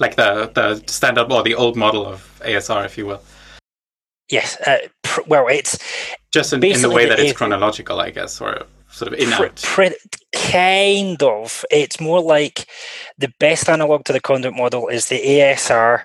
Like 0.00 0.16
the, 0.16 0.50
the 0.54 0.82
standard 0.90 1.32
or 1.32 1.42
the 1.42 1.54
old 1.54 1.76
model 1.76 2.06
of 2.06 2.40
ASR, 2.44 2.84
if 2.84 2.96
you 2.96 3.06
will? 3.06 3.22
Yes. 4.30 4.60
Uh, 4.60 4.78
pr- 5.02 5.22
well, 5.26 5.46
it's 5.48 5.78
just 6.32 6.52
in, 6.52 6.62
in 6.62 6.82
the 6.82 6.90
way 6.90 7.08
that 7.08 7.18
it's 7.18 7.32
chronological, 7.32 8.00
I 8.00 8.10
guess, 8.10 8.40
or 8.40 8.64
sort 8.90 9.12
of 9.12 9.18
in 9.18 9.30
pr- 9.30 9.46
pr- 9.62 10.08
kind 10.34 11.22
of. 11.22 11.64
It's 11.70 12.00
more 12.00 12.20
like 12.20 12.66
the 13.16 13.32
best 13.40 13.68
analog 13.68 14.04
to 14.04 14.12
the 14.12 14.20
conduit 14.20 14.54
model 14.54 14.88
is 14.88 15.08
the 15.08 15.20
ASR 15.20 16.04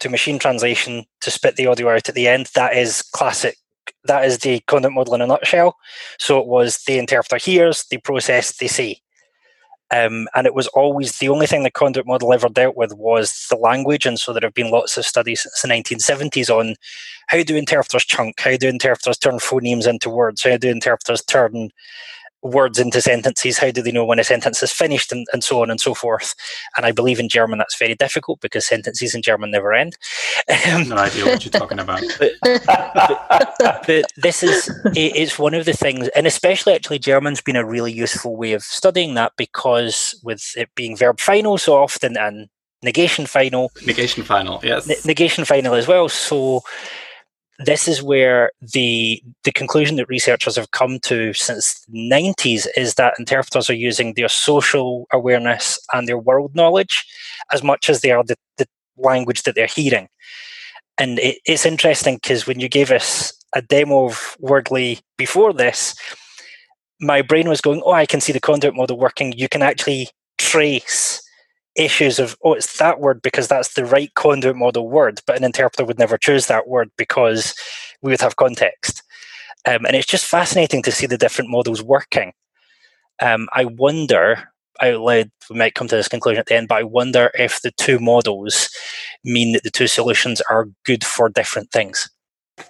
to 0.00 0.08
machine 0.08 0.38
translation 0.38 1.04
to 1.20 1.30
spit 1.30 1.56
the 1.56 1.66
audio 1.66 1.90
out 1.90 2.08
at 2.08 2.14
the 2.14 2.26
end. 2.26 2.50
That 2.54 2.76
is 2.76 3.02
classic 3.02 3.56
that 4.04 4.24
is 4.24 4.38
the 4.38 4.60
conduit 4.60 4.92
model 4.94 5.14
in 5.14 5.20
a 5.20 5.26
nutshell. 5.26 5.76
So 6.18 6.38
it 6.38 6.46
was 6.46 6.82
the 6.86 6.98
interpreter 6.98 7.42
hears, 7.42 7.84
they 7.90 7.98
process, 7.98 8.56
they 8.56 8.68
see. 8.68 9.02
Um, 9.92 10.28
and 10.34 10.46
it 10.46 10.54
was 10.54 10.68
always 10.68 11.18
the 11.18 11.28
only 11.28 11.46
thing 11.46 11.64
the 11.64 11.70
conduit 11.70 12.06
model 12.06 12.32
ever 12.32 12.48
dealt 12.48 12.76
with 12.76 12.92
was 12.94 13.46
the 13.50 13.56
language. 13.56 14.06
And 14.06 14.18
so 14.20 14.32
there 14.32 14.40
have 14.42 14.54
been 14.54 14.70
lots 14.70 14.96
of 14.96 15.04
studies 15.04 15.42
since 15.42 15.62
the 15.62 15.68
1970s 15.68 16.48
on 16.48 16.76
how 17.26 17.42
do 17.42 17.56
interpreters 17.56 18.04
chunk, 18.04 18.40
how 18.40 18.56
do 18.56 18.68
interpreters 18.68 19.18
turn 19.18 19.38
phonemes 19.38 19.88
into 19.88 20.08
words, 20.08 20.44
how 20.44 20.56
do 20.56 20.70
interpreters 20.70 21.22
turn 21.24 21.70
words 22.42 22.78
into 22.78 23.00
sentences? 23.00 23.58
How 23.58 23.70
do 23.70 23.82
they 23.82 23.92
know 23.92 24.04
when 24.04 24.18
a 24.18 24.24
sentence 24.24 24.62
is 24.62 24.72
finished, 24.72 25.12
and, 25.12 25.26
and 25.32 25.42
so 25.44 25.62
on 25.62 25.70
and 25.70 25.80
so 25.80 25.94
forth? 25.94 26.34
And 26.76 26.86
I 26.86 26.92
believe 26.92 27.18
in 27.18 27.28
German 27.28 27.58
that's 27.58 27.78
very 27.78 27.94
difficult 27.94 28.40
because 28.40 28.66
sentences 28.66 29.14
in 29.14 29.22
German 29.22 29.50
never 29.50 29.72
end. 29.72 29.96
no 30.48 30.96
idea 30.96 31.26
what 31.26 31.44
you're 31.44 31.52
talking 31.52 31.78
about. 31.78 32.02
but, 32.18 32.32
but, 32.42 33.84
but, 33.86 34.04
this 34.16 34.42
is 34.42 34.70
it's 34.94 35.38
one 35.38 35.54
of 35.54 35.64
the 35.64 35.72
things, 35.72 36.08
and 36.08 36.26
especially 36.26 36.74
actually 36.74 36.98
German's 36.98 37.40
been 37.40 37.56
a 37.56 37.64
really 37.64 37.92
useful 37.92 38.36
way 38.36 38.52
of 38.52 38.62
studying 38.62 39.14
that 39.14 39.32
because 39.36 40.18
with 40.22 40.52
it 40.56 40.68
being 40.74 40.96
verb 40.96 41.20
final 41.20 41.58
so 41.58 41.74
often 41.74 42.16
and 42.16 42.48
negation 42.82 43.26
final, 43.26 43.70
negation 43.86 44.22
final, 44.22 44.60
yes, 44.62 44.86
ne- 44.86 44.96
negation 45.04 45.44
final 45.44 45.74
as 45.74 45.86
well. 45.86 46.08
So 46.08 46.62
this 47.64 47.86
is 47.86 48.02
where 48.02 48.50
the 48.60 49.22
the 49.44 49.52
conclusion 49.52 49.96
that 49.96 50.08
researchers 50.08 50.56
have 50.56 50.70
come 50.70 50.98
to 51.00 51.32
since 51.34 51.84
the 51.86 52.10
90s 52.10 52.66
is 52.76 52.94
that 52.94 53.14
interpreters 53.18 53.68
are 53.68 53.74
using 53.74 54.14
their 54.14 54.28
social 54.28 55.06
awareness 55.12 55.78
and 55.92 56.08
their 56.08 56.18
world 56.18 56.54
knowledge 56.54 57.06
as 57.52 57.62
much 57.62 57.90
as 57.90 58.00
they 58.00 58.10
are 58.10 58.24
the, 58.24 58.36
the 58.56 58.66
language 58.96 59.42
that 59.42 59.54
they're 59.54 59.66
hearing. 59.66 60.08
And 60.98 61.18
it, 61.18 61.38
it's 61.44 61.66
interesting 61.66 62.16
because 62.16 62.46
when 62.46 62.60
you 62.60 62.68
gave 62.68 62.90
us 62.90 63.32
a 63.54 63.62
demo 63.62 64.06
of 64.06 64.36
wordly 64.38 65.00
before 65.18 65.52
this 65.52 65.94
my 67.00 67.20
brain 67.20 67.48
was 67.48 67.60
going 67.60 67.82
oh 67.84 67.92
i 67.92 68.06
can 68.06 68.20
see 68.20 68.32
the 68.32 68.40
conduit 68.40 68.76
model 68.76 68.98
working. 68.98 69.32
You 69.32 69.48
can 69.48 69.62
actually 69.62 70.08
trace 70.38 71.22
issues 71.80 72.18
of 72.18 72.36
oh 72.44 72.54
it's 72.54 72.78
that 72.78 73.00
word 73.00 73.22
because 73.22 73.48
that's 73.48 73.74
the 73.74 73.84
right 73.84 74.12
conduit 74.14 74.56
model 74.56 74.88
word 74.88 75.20
but 75.26 75.36
an 75.36 75.44
interpreter 75.44 75.84
would 75.84 75.98
never 75.98 76.18
choose 76.18 76.46
that 76.46 76.68
word 76.68 76.90
because 76.96 77.54
we 78.02 78.10
would 78.10 78.20
have 78.20 78.36
context. 78.36 79.02
Um, 79.66 79.84
and 79.84 79.94
it's 79.94 80.06
just 80.06 80.24
fascinating 80.24 80.82
to 80.84 80.92
see 80.92 81.06
the 81.06 81.18
different 81.18 81.50
models 81.50 81.82
working. 81.82 82.32
Um, 83.20 83.48
i 83.52 83.64
wonder 83.64 84.48
out 84.80 85.00
loud 85.00 85.30
we 85.50 85.56
might 85.56 85.74
come 85.74 85.88
to 85.88 85.96
this 85.96 86.08
conclusion 86.08 86.40
at 86.40 86.46
the 86.46 86.56
end 86.56 86.68
but 86.68 86.78
i 86.78 86.82
wonder 86.82 87.30
if 87.34 87.60
the 87.60 87.70
two 87.72 87.98
models 87.98 88.70
mean 89.24 89.52
that 89.52 89.62
the 89.62 89.70
two 89.70 89.86
solutions 89.86 90.40
are 90.48 90.68
good 90.84 91.04
for 91.04 91.28
different 91.28 91.70
things. 91.70 92.08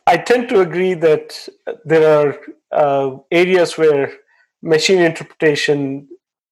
I 0.07 0.17
tend 0.19 0.49
to 0.50 0.61
agree 0.61 0.95
that 0.95 1.49
there 1.85 2.07
are 2.19 2.38
uh, 2.73 3.17
areas 3.31 3.76
where 3.76 4.12
machine 4.62 5.00
interpretation 5.00 6.09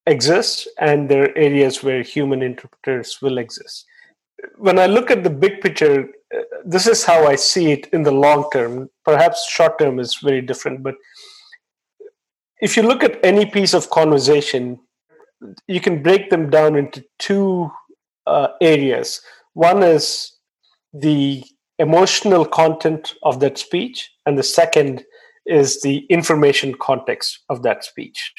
exist 0.09 0.69
and 0.79 1.09
there 1.09 1.25
are 1.25 1.39
areas 1.39 1.83
where 1.83 2.03
human 2.03 2.43
interpreters 2.43 3.19
will 3.23 3.39
exist. 3.39 3.85
When 4.57 4.79
I 4.79 4.87
look 4.87 5.11
at 5.11 5.25
the 5.25 5.31
big 5.31 5.61
picture, 5.61 6.09
uh, 6.35 6.43
this 6.65 6.87
is 6.87 7.05
how 7.05 7.27
I 7.27 7.37
see 7.37 7.73
it 7.73 7.89
in 7.93 8.03
the 8.03 8.13
long 8.13 8.49
term. 8.53 8.89
Perhaps 9.05 9.49
short 9.51 9.79
term 9.79 9.99
is 9.99 10.17
very 10.23 10.41
different, 10.41 10.83
but 10.83 10.95
if 12.61 12.77
you 12.77 12.83
look 12.83 13.05
at 13.05 13.25
any 13.25 13.47
piece 13.47 13.75
of 13.75 13.91
conversation, 13.91 14.79
you 15.67 15.81
can 15.81 16.03
break 16.03 16.31
them 16.31 16.51
down 16.51 16.77
into 16.77 17.05
two 17.19 17.71
uh, 18.27 18.49
areas. 18.61 19.21
One 19.55 19.83
is 19.83 20.33
the 20.93 21.45
emotional 21.79 22.45
content 22.45 23.15
of 23.23 23.41
that 23.41 23.59
speech, 23.59 24.11
and 24.27 24.37
the 24.37 24.43
second 24.43 25.05
is 25.47 25.81
the 25.81 25.99
information 26.11 26.75
context 26.75 27.41
of 27.49 27.63
that 27.63 27.85
speech. 27.85 28.35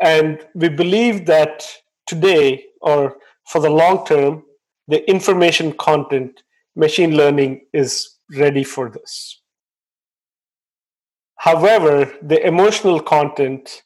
And 0.00 0.40
we 0.54 0.68
believe 0.68 1.26
that 1.26 1.64
today, 2.06 2.64
or 2.80 3.16
for 3.46 3.60
the 3.60 3.70
long 3.70 4.06
term, 4.06 4.44
the 4.88 5.08
information 5.08 5.72
content, 5.72 6.42
machine 6.74 7.16
learning 7.16 7.66
is 7.72 8.16
ready 8.36 8.64
for 8.64 8.88
this. 8.90 9.40
However, 11.36 12.12
the 12.22 12.44
emotional 12.46 13.00
content 13.00 13.82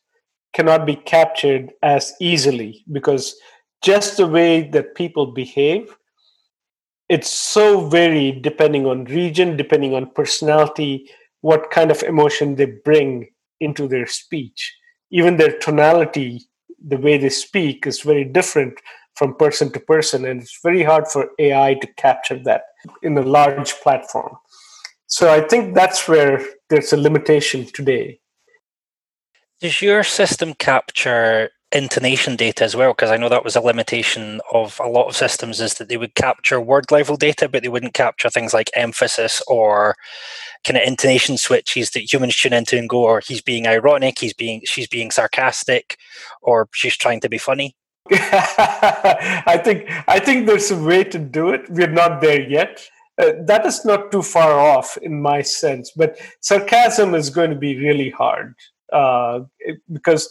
cannot 0.54 0.86
be 0.86 0.96
captured 0.96 1.72
as 1.82 2.14
easily 2.20 2.84
because 2.92 3.36
just 3.82 4.16
the 4.16 4.26
way 4.26 4.62
that 4.70 4.94
people 4.94 5.26
behave, 5.26 5.96
it's 7.08 7.30
so 7.30 7.86
varied 7.88 8.42
depending 8.42 8.86
on 8.86 9.04
region, 9.04 9.56
depending 9.56 9.94
on 9.94 10.10
personality, 10.12 11.10
what 11.42 11.70
kind 11.70 11.90
of 11.90 12.02
emotion 12.02 12.54
they 12.54 12.66
bring 12.84 13.28
into 13.60 13.86
their 13.86 14.06
speech 14.06 14.72
even 15.14 15.36
their 15.36 15.56
tonality, 15.58 16.42
the 16.84 16.96
way 16.96 17.16
they 17.16 17.30
speak, 17.30 17.86
is 17.86 18.02
very 18.02 18.24
different 18.24 18.74
from 19.14 19.36
person 19.36 19.70
to 19.70 19.78
person, 19.78 20.24
and 20.24 20.42
it's 20.42 20.58
very 20.60 20.82
hard 20.82 21.06
for 21.06 21.30
AI 21.38 21.74
to 21.74 21.86
capture 21.94 22.42
that 22.42 22.62
in 23.00 23.16
a 23.16 23.22
large 23.22 23.74
platform. 23.74 24.36
So 25.06 25.32
I 25.32 25.40
think 25.40 25.76
that's 25.76 26.08
where 26.08 26.44
there's 26.68 26.92
a 26.92 26.96
limitation 26.96 27.64
today. 27.64 28.18
Does 29.60 29.80
your 29.80 30.02
system 30.02 30.52
capture 30.54 31.50
intonation 31.70 32.34
data 32.34 32.64
as 32.64 32.74
well? 32.74 32.90
Because 32.90 33.12
I 33.12 33.16
know 33.16 33.28
that 33.28 33.44
was 33.44 33.54
a 33.54 33.60
limitation 33.60 34.40
of 34.52 34.80
a 34.82 34.88
lot 34.88 35.06
of 35.06 35.14
systems 35.14 35.60
is 35.60 35.74
that 35.74 35.88
they 35.88 35.96
would 35.96 36.16
capture 36.16 36.60
word 36.60 36.90
level 36.90 37.16
data, 37.16 37.48
but 37.48 37.62
they 37.62 37.68
wouldn't 37.68 37.94
capture 37.94 38.30
things 38.30 38.52
like 38.52 38.68
emphasis 38.74 39.40
or 39.46 39.94
kind 40.64 40.76
of 40.76 40.82
intonation 40.84 41.36
switches 41.36 41.90
that 41.90 42.12
humans 42.12 42.36
tune 42.36 42.52
into 42.52 42.78
and 42.78 42.88
go, 42.88 43.02
or 43.02 43.20
he's 43.20 43.42
being 43.42 43.66
ironic, 43.66 44.18
he's 44.18 44.34
being 44.34 44.62
she's 44.64 44.88
being 44.88 45.10
sarcastic, 45.10 45.98
or 46.42 46.68
she's 46.72 46.96
trying 46.96 47.20
to 47.20 47.28
be 47.28 47.38
funny. 47.38 47.76
I 48.10 49.60
think 49.64 49.90
I 50.08 50.18
think 50.18 50.46
there's 50.46 50.70
a 50.70 50.76
way 50.76 51.04
to 51.04 51.18
do 51.18 51.50
it. 51.50 51.70
We're 51.70 51.86
not 51.86 52.20
there 52.20 52.42
yet. 52.42 52.86
Uh, 53.20 53.32
that 53.46 53.64
is 53.64 53.84
not 53.84 54.10
too 54.10 54.22
far 54.22 54.58
off 54.58 54.96
in 54.98 55.22
my 55.22 55.40
sense, 55.40 55.92
but 55.96 56.18
sarcasm 56.40 57.14
is 57.14 57.30
going 57.30 57.50
to 57.50 57.56
be 57.56 57.78
really 57.78 58.10
hard 58.10 58.54
uh, 58.92 59.40
because 59.92 60.28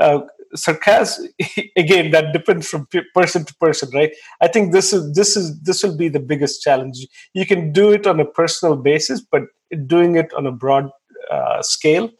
uh, 0.00 0.20
sarcasm 0.54 1.28
again 1.76 2.10
that 2.10 2.32
depends 2.32 2.68
from 2.68 2.86
person 3.14 3.44
to 3.44 3.54
person, 3.56 3.88
right? 3.94 4.12
I 4.40 4.48
think 4.48 4.72
this 4.72 4.92
is 4.92 5.14
this 5.14 5.36
is 5.36 5.60
this 5.62 5.82
will 5.82 5.96
be 5.96 6.08
the 6.08 6.20
biggest 6.20 6.62
challenge. 6.62 7.06
You 7.34 7.46
can 7.46 7.72
do 7.72 7.90
it 7.92 8.06
on 8.06 8.20
a 8.20 8.24
personal 8.24 8.76
basis, 8.76 9.20
but 9.20 9.42
doing 9.74 10.16
it 10.16 10.32
on 10.34 10.46
a 10.46 10.52
broad 10.52 10.90
uh, 11.30 11.62
scale 11.62 12.10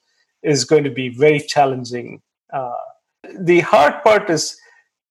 is 0.43 0.65
going 0.65 0.85
to 0.85 0.91
be 0.91 1.09
very 1.09 1.41
challenging. 1.41 2.21
Uh, 2.53 2.73
the 3.39 3.61
hard 3.61 4.03
part 4.05 4.31
is 4.31 4.57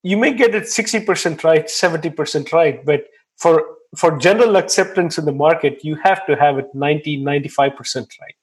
you 0.04 0.18
may 0.18 0.34
get 0.34 0.54
it 0.54 0.64
60% 0.64 1.44
right 1.44 1.66
70% 1.66 2.54
right 2.54 2.86
but 2.86 3.06
for 3.38 3.64
for 3.98 4.18
general 4.18 4.58
acceptance 4.58 5.18
in 5.18 5.26
the 5.26 5.32
market 5.32 5.84
you 5.84 5.96
have 5.96 6.26
to 6.26 6.36
have 6.36 6.58
it 6.58 6.68
90 6.74 7.24
95% 7.24 8.08
right 8.22 8.36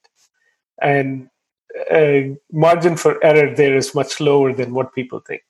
and 0.83 1.29
uh, 1.91 2.35
margin 2.53 2.97
for 2.97 3.23
error 3.25 3.55
there 3.55 3.77
is 3.77 3.95
much 3.95 4.21
lower 4.21 4.53
than 4.53 4.73
what 4.75 4.95
people 4.95 5.21
think 5.21 5.43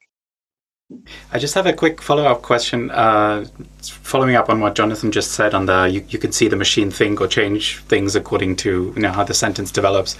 I 1.32 1.38
just 1.38 1.54
have 1.54 1.66
a 1.66 1.72
quick 1.72 2.02
follow-up 2.02 2.42
question. 2.42 2.90
Uh, 2.90 3.46
following 3.80 4.34
up 4.34 4.50
on 4.50 4.60
what 4.60 4.74
Jonathan 4.74 5.12
just 5.12 5.32
said 5.32 5.54
on 5.54 5.66
the, 5.66 5.88
you, 5.88 6.04
you 6.08 6.18
can 6.18 6.32
see 6.32 6.48
the 6.48 6.56
machine 6.56 6.90
think 6.90 7.20
or 7.20 7.28
change 7.28 7.78
things 7.84 8.16
according 8.16 8.56
to 8.56 8.92
you 8.96 9.02
know 9.02 9.12
how 9.12 9.22
the 9.22 9.34
sentence 9.34 9.70
develops. 9.70 10.16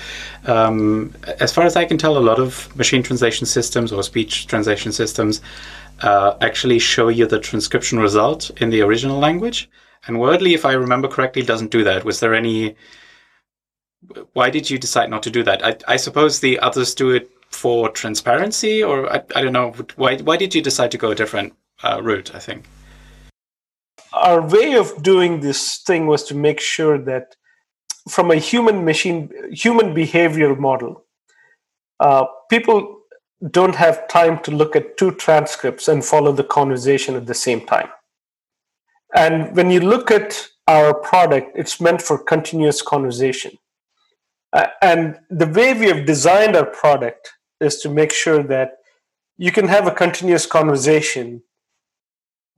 Um, 0.47 1.13
as 1.41 1.53
far 1.53 1.65
as 1.65 1.75
I 1.75 1.85
can 1.85 1.99
tell, 1.99 2.17
a 2.17 2.21
lot 2.21 2.39
of 2.39 2.75
machine 2.77 3.03
translation 3.03 3.47
systems 3.47 3.93
or 3.93 4.03
speech 4.05 4.47
translation 4.47 4.93
systems 4.93 5.41
uh, 6.03 6.37
actually 6.41 6.79
show 6.79 7.09
you 7.09 7.27
the 7.27 7.41
transcription 7.41 7.99
result 7.99 8.51
in 8.61 8.71
the 8.71 8.83
original 8.83 9.19
language. 9.19 9.69
And 10.07 10.19
Wordly, 10.19 10.55
if 10.55 10.65
I 10.65 10.73
remember 10.73 11.09
correctly, 11.09 11.43
doesn't 11.43 11.73
do 11.73 11.83
that. 11.85 12.05
Was 12.05 12.21
there 12.21 12.35
any? 12.35 12.77
Why 14.33 14.51
did 14.51 14.71
you 14.71 14.79
decide 14.79 15.11
not 15.11 15.23
to 15.25 15.31
do 15.31 15.43
that? 15.43 15.65
I, 15.65 15.77
I 15.87 15.97
suppose 15.97 16.41
the 16.41 16.59
others 16.61 16.95
do 16.95 17.11
it 17.11 17.31
for 17.51 17.91
transparency, 17.91 18.83
or 18.83 19.13
I, 19.13 19.23
I 19.35 19.43
don't 19.43 19.53
know. 19.53 19.73
Why 19.97 20.17
why 20.19 20.37
did 20.37 20.55
you 20.55 20.63
decide 20.63 20.91
to 20.93 20.99
go 20.99 21.11
a 21.11 21.15
different 21.15 21.55
uh, 21.83 22.01
route? 22.03 22.35
I 22.35 22.39
think 22.39 22.69
our 24.13 24.41
way 24.41 24.75
of 24.75 25.03
doing 25.03 25.41
this 25.41 25.83
thing 25.87 26.07
was 26.07 26.25
to 26.25 26.35
make 26.35 26.61
sure 26.61 26.99
that 26.99 27.37
from 28.09 28.31
a 28.31 28.37
human 28.37 28.85
machine 28.85 29.31
human 29.53 29.95
behavioral 29.95 30.59
model, 30.59 31.05
uh, 32.01 32.25
people 32.49 33.01
don't 33.51 33.75
have 33.75 34.07
time 34.09 34.39
to 34.43 34.51
look 34.51 34.77
at 34.77 34.97
two 34.97 35.13
transcripts 35.13 35.89
and 35.89 36.05
follow 36.05 36.33
the 36.33 36.45
conversation 36.45 37.15
at 37.15 37.27
the 37.27 37.35
same 37.35 37.65
time. 37.67 37.89
And 39.15 39.57
when 39.57 39.71
you 39.71 39.81
look 39.81 40.11
at 40.11 40.47
our 40.69 40.95
product, 40.95 41.53
it's 41.57 41.81
meant 41.81 42.03
for 42.03 42.19
continuous 42.19 42.83
conversation. 42.83 43.53
Uh, 44.53 44.67
and 44.83 45.19
the 45.31 45.47
way 45.47 45.73
we 45.73 45.87
have 45.87 46.07
designed 46.07 46.57
our 46.57 46.67
product 46.67 47.33
is 47.61 47.81
to 47.81 47.89
make 47.89 48.13
sure 48.13 48.43
that 48.43 48.79
you 49.37 49.53
can 49.53 49.69
have 49.69 49.87
a 49.87 49.91
continuous 49.91 50.47
conversation 50.47 51.43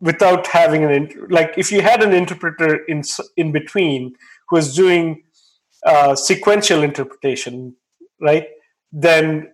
without 0.01 0.47
having 0.49 0.85
an 0.85 1.09
like 1.31 1.55
if 1.57 1.71
you 1.71 1.81
had 1.81 2.03
an 2.03 2.13
interpreter 2.13 2.85
in 2.87 3.03
in 3.37 3.53
between 3.53 4.15
who 4.49 4.57
is 4.57 4.75
doing 4.75 5.23
uh, 5.87 6.15
sequential 6.15 6.83
interpretation 6.83 7.75
right 8.21 8.47
then 8.91 9.53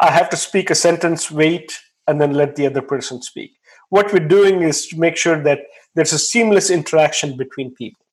i 0.00 0.10
have 0.10 0.28
to 0.28 0.36
speak 0.36 0.68
a 0.70 0.74
sentence 0.74 1.30
wait 1.30 1.72
and 2.06 2.20
then 2.20 2.32
let 2.32 2.56
the 2.56 2.66
other 2.66 2.82
person 2.82 3.20
speak. 3.22 3.52
What 3.88 4.12
we're 4.12 4.28
doing 4.28 4.62
is 4.62 4.86
to 4.88 4.98
make 4.98 5.16
sure 5.16 5.42
that 5.42 5.60
there's 5.94 6.12
a 6.12 6.18
seamless 6.18 6.70
interaction 6.70 7.36
between 7.36 7.74
people. 7.74 8.04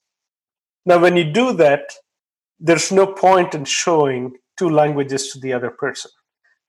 Now 0.86 1.00
when 1.00 1.15
you 1.15 1.32
do 1.32 1.54
that 1.54 1.93
there's 2.60 2.91
no 2.91 3.08
point 3.08 3.56
in 3.56 3.65
showing 3.65 4.34
two 4.58 4.69
languages 4.69 5.32
to 5.32 5.39
the 5.39 5.52
other 5.54 5.72
person 5.72 6.12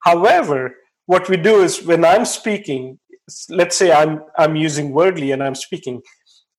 However, 0.04 0.76
what 1.06 1.28
we 1.28 1.36
do 1.36 1.62
is 1.62 1.82
when 1.82 2.04
I'm 2.04 2.24
speaking, 2.24 2.98
let's 3.48 3.76
say 3.76 3.92
I'm 3.92 4.22
I'm 4.38 4.54
using 4.54 4.92
Wordly 4.92 5.32
and 5.32 5.42
I'm 5.42 5.54
speaking, 5.54 6.02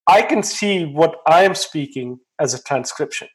I 0.08 0.22
can 0.22 0.44
see 0.44 0.86
what 0.86 1.16
I 1.28 1.44
am 1.44 1.56
speaking 1.56 2.20
as 2.40 2.54
a 2.54 2.62
transcription. 2.64 3.28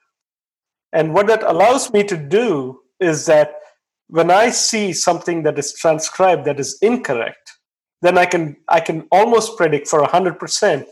And 0.92 1.14
what 1.14 1.26
that 1.28 1.42
allows 1.42 1.92
me 1.92 2.02
to 2.04 2.16
do 2.16 2.80
is 2.98 3.26
that 3.26 3.54
when 4.08 4.30
I 4.30 4.50
see 4.50 4.92
something 4.92 5.44
that 5.44 5.58
is 5.58 5.72
transcribed 5.72 6.44
that 6.44 6.58
is 6.58 6.76
incorrect, 6.82 7.52
then 8.02 8.18
I 8.18 8.26
can 8.26 8.56
I 8.68 8.80
can 8.80 9.06
almost 9.12 9.56
predict 9.56 9.86
for 9.86 10.04
hundred 10.04 10.38
percent 10.38 10.86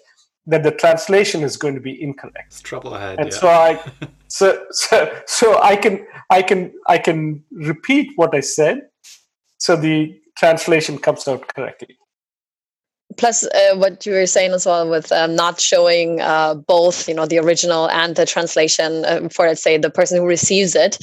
that 0.47 0.63
the 0.63 0.71
translation 0.71 1.43
is 1.43 1.57
going 1.57 1.75
to 1.75 1.81
be 1.81 2.01
incorrect. 2.01 2.47
It's 2.47 2.61
trouble 2.61 2.95
ahead. 2.95 3.19
And 3.19 3.31
yeah. 3.31 3.39
so 3.39 3.49
I 3.49 3.93
so, 4.29 4.65
so 4.71 5.21
so 5.27 5.61
I 5.61 5.77
can 5.77 6.07
I 6.31 6.43
can 6.43 6.73
I 6.87 6.99
can 6.99 7.43
repeat 7.51 8.13
what 8.17 8.35
I 8.35 8.41
said 8.41 8.83
so 9.59 9.77
the 9.77 10.19
translation 10.37 10.99
comes 10.99 11.29
out 11.29 11.47
correctly. 11.55 11.99
Plus 13.17 13.45
uh, 13.45 13.75
what 13.77 14.07
you 14.07 14.13
were 14.13 14.27
saying 14.27 14.53
as 14.53 14.67
well 14.67 14.89
with 14.89 15.11
um, 15.13 15.35
not 15.35 15.61
showing 15.61 16.21
uh, 16.21 16.55
both 16.55 17.09
you 17.09 17.15
know 17.15 17.27
the 17.27 17.39
original 17.39 17.89
and 17.91 18.17
the 18.17 18.27
translation 18.27 19.05
uh, 19.05 19.29
for 19.31 19.47
let's 19.47 19.63
say 19.63 19.77
the 19.77 19.91
person 19.91 20.19
who 20.19 20.27
receives 20.27 20.77
it 20.77 20.99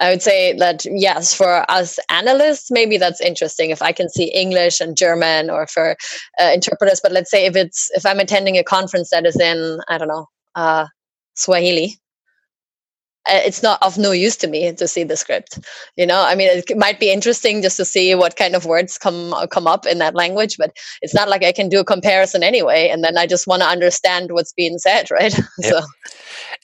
i 0.00 0.10
would 0.10 0.20
say 0.20 0.52
that 0.58 0.84
yes 0.84 1.32
for 1.32 1.64
us 1.70 2.00
analysts 2.10 2.72
maybe 2.72 2.98
that's 2.98 3.20
interesting. 3.20 3.70
If 3.70 3.80
i 3.80 3.92
can 3.92 4.08
see 4.08 4.24
english 4.24 4.80
and 4.80 4.96
german 4.96 5.48
or 5.48 5.68
for 5.68 5.96
uh, 6.40 6.50
interpreters 6.52 7.00
but 7.00 7.12
let's 7.12 7.30
say 7.30 7.46
if 7.46 7.54
it's 7.54 7.88
if 7.94 8.04
i'm 8.04 8.18
attending 8.18 8.58
a 8.58 8.64
conference 8.64 9.10
that 9.10 9.24
is 9.24 9.38
in 9.40 9.80
i 9.88 9.96
don't 9.96 10.08
know 10.08 10.26
uh, 10.56 10.86
swahili 11.36 11.96
it's 13.28 13.62
not 13.62 13.82
of 13.82 13.98
no 13.98 14.12
use 14.12 14.36
to 14.36 14.46
me 14.46 14.72
to 14.72 14.86
see 14.86 15.04
the 15.04 15.16
script 15.16 15.58
you 15.96 16.06
know? 16.06 16.22
I 16.22 16.34
mean 16.34 16.48
it 16.48 16.76
might 16.76 17.00
be 17.00 17.10
interesting 17.10 17.62
just 17.62 17.76
to 17.76 17.84
see 17.84 18.14
what 18.14 18.36
kind 18.36 18.54
of 18.54 18.66
words 18.66 18.98
come 18.98 19.34
uh, 19.34 19.46
come 19.46 19.66
up 19.66 19.86
in 19.86 19.98
that 19.98 20.14
language 20.14 20.56
but 20.58 20.76
it's 21.02 21.14
not 21.14 21.28
like 21.28 21.44
i 21.44 21.52
can 21.52 21.68
do 21.68 21.80
a 21.80 21.84
comparison 21.84 22.42
anyway 22.42 22.88
and 22.88 23.02
then 23.04 23.16
i 23.16 23.26
just 23.26 23.46
want 23.46 23.62
to 23.62 23.68
understand 23.68 24.32
what's 24.32 24.52
being 24.52 24.78
said 24.78 25.10
right? 25.10 25.36
Yep. 25.58 25.72
so 25.72 25.80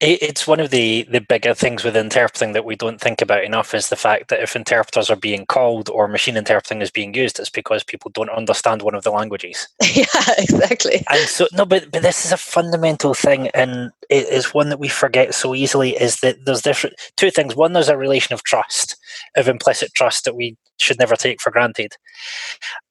it's 0.00 0.46
one 0.46 0.60
of 0.60 0.70
the 0.70 1.06
the 1.10 1.20
bigger 1.20 1.54
things 1.54 1.84
with 1.84 1.96
interpreting 1.96 2.52
that 2.52 2.64
we 2.64 2.74
don't 2.74 3.00
think 3.00 3.20
about 3.20 3.44
enough 3.44 3.74
is 3.74 3.88
the 3.88 3.96
fact 3.96 4.28
that 4.28 4.42
if 4.42 4.56
interpreters 4.56 5.10
are 5.10 5.16
being 5.16 5.44
called 5.46 5.88
or 5.90 6.08
machine 6.08 6.36
interpreting 6.36 6.80
is 6.80 6.90
being 6.90 7.12
used 7.14 7.38
it's 7.38 7.50
because 7.50 7.84
people 7.84 8.10
don't 8.12 8.30
understand 8.30 8.82
one 8.82 8.94
of 8.94 9.04
the 9.04 9.10
languages. 9.10 9.68
Yeah 9.92 10.04
exactly. 10.38 11.04
And 11.10 11.28
so 11.28 11.46
no 11.52 11.66
but 11.66 11.90
but 11.90 12.02
this 12.02 12.24
is 12.24 12.32
a 12.32 12.36
fundamental 12.36 13.12
thing 13.12 13.48
and 13.48 13.90
it 14.08 14.28
is 14.28 14.54
one 14.54 14.68
that 14.70 14.78
we 14.78 14.88
forget 14.88 15.34
so 15.34 15.54
easily 15.54 15.90
is 15.90 16.20
that 16.20 16.44
there's 16.50 16.62
different 16.62 16.96
two 17.16 17.30
things. 17.30 17.54
One 17.54 17.72
there's 17.72 17.88
a 17.88 17.96
relation 17.96 18.34
of 18.34 18.42
trust 18.42 18.96
of 19.36 19.48
implicit 19.48 19.94
trust 19.94 20.24
that 20.24 20.36
we 20.36 20.56
should 20.78 20.98
never 20.98 21.16
take 21.16 21.40
for 21.40 21.50
granted. 21.50 21.92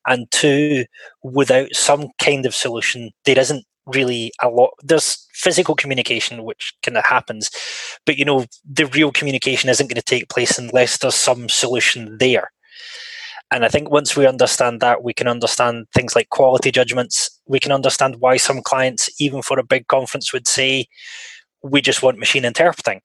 And 0.08 0.30
two 0.32 0.86
without 1.24 1.74
some 1.74 2.10
kind 2.22 2.46
of 2.46 2.56
solution 2.56 3.12
there 3.26 3.38
isn't 3.38 3.66
really 3.86 4.32
a 4.42 4.50
lot 4.50 4.70
there's 4.84 5.26
physical 5.34 5.74
communication 5.74 6.44
which 6.44 6.74
kind 6.84 6.96
of 6.96 7.04
happens 7.04 7.50
but 8.06 8.18
you 8.18 8.26
know 8.26 8.46
the 8.64 8.86
real 8.88 9.12
communication 9.12 9.68
isn't 9.68 9.88
going 9.88 9.96
to 9.96 10.02
take 10.04 10.30
place 10.30 10.60
unless 10.60 11.00
there's 11.00 11.16
some 11.16 11.50
solution 11.50 12.18
there. 12.20 12.52
And 13.52 13.66
i 13.66 13.68
think 13.68 13.90
once 13.90 14.16
we 14.16 14.28
understand 14.28 14.80
that 14.80 15.04
we 15.04 15.14
can 15.14 15.28
understand 15.28 15.88
things 15.94 16.16
like 16.16 16.30
quality 16.30 16.72
judgments. 16.72 17.30
We 17.48 17.60
can 17.60 17.72
understand 17.72 18.18
why 18.20 18.38
some 18.38 18.62
clients 18.62 19.10
even 19.20 19.42
for 19.42 19.58
a 19.60 19.64
big 19.64 19.88
conference 19.88 20.32
would 20.34 20.48
say 20.48 20.86
we 21.64 21.82
just 21.82 22.04
want 22.04 22.20
machine 22.20 22.46
interpreting 22.46 23.02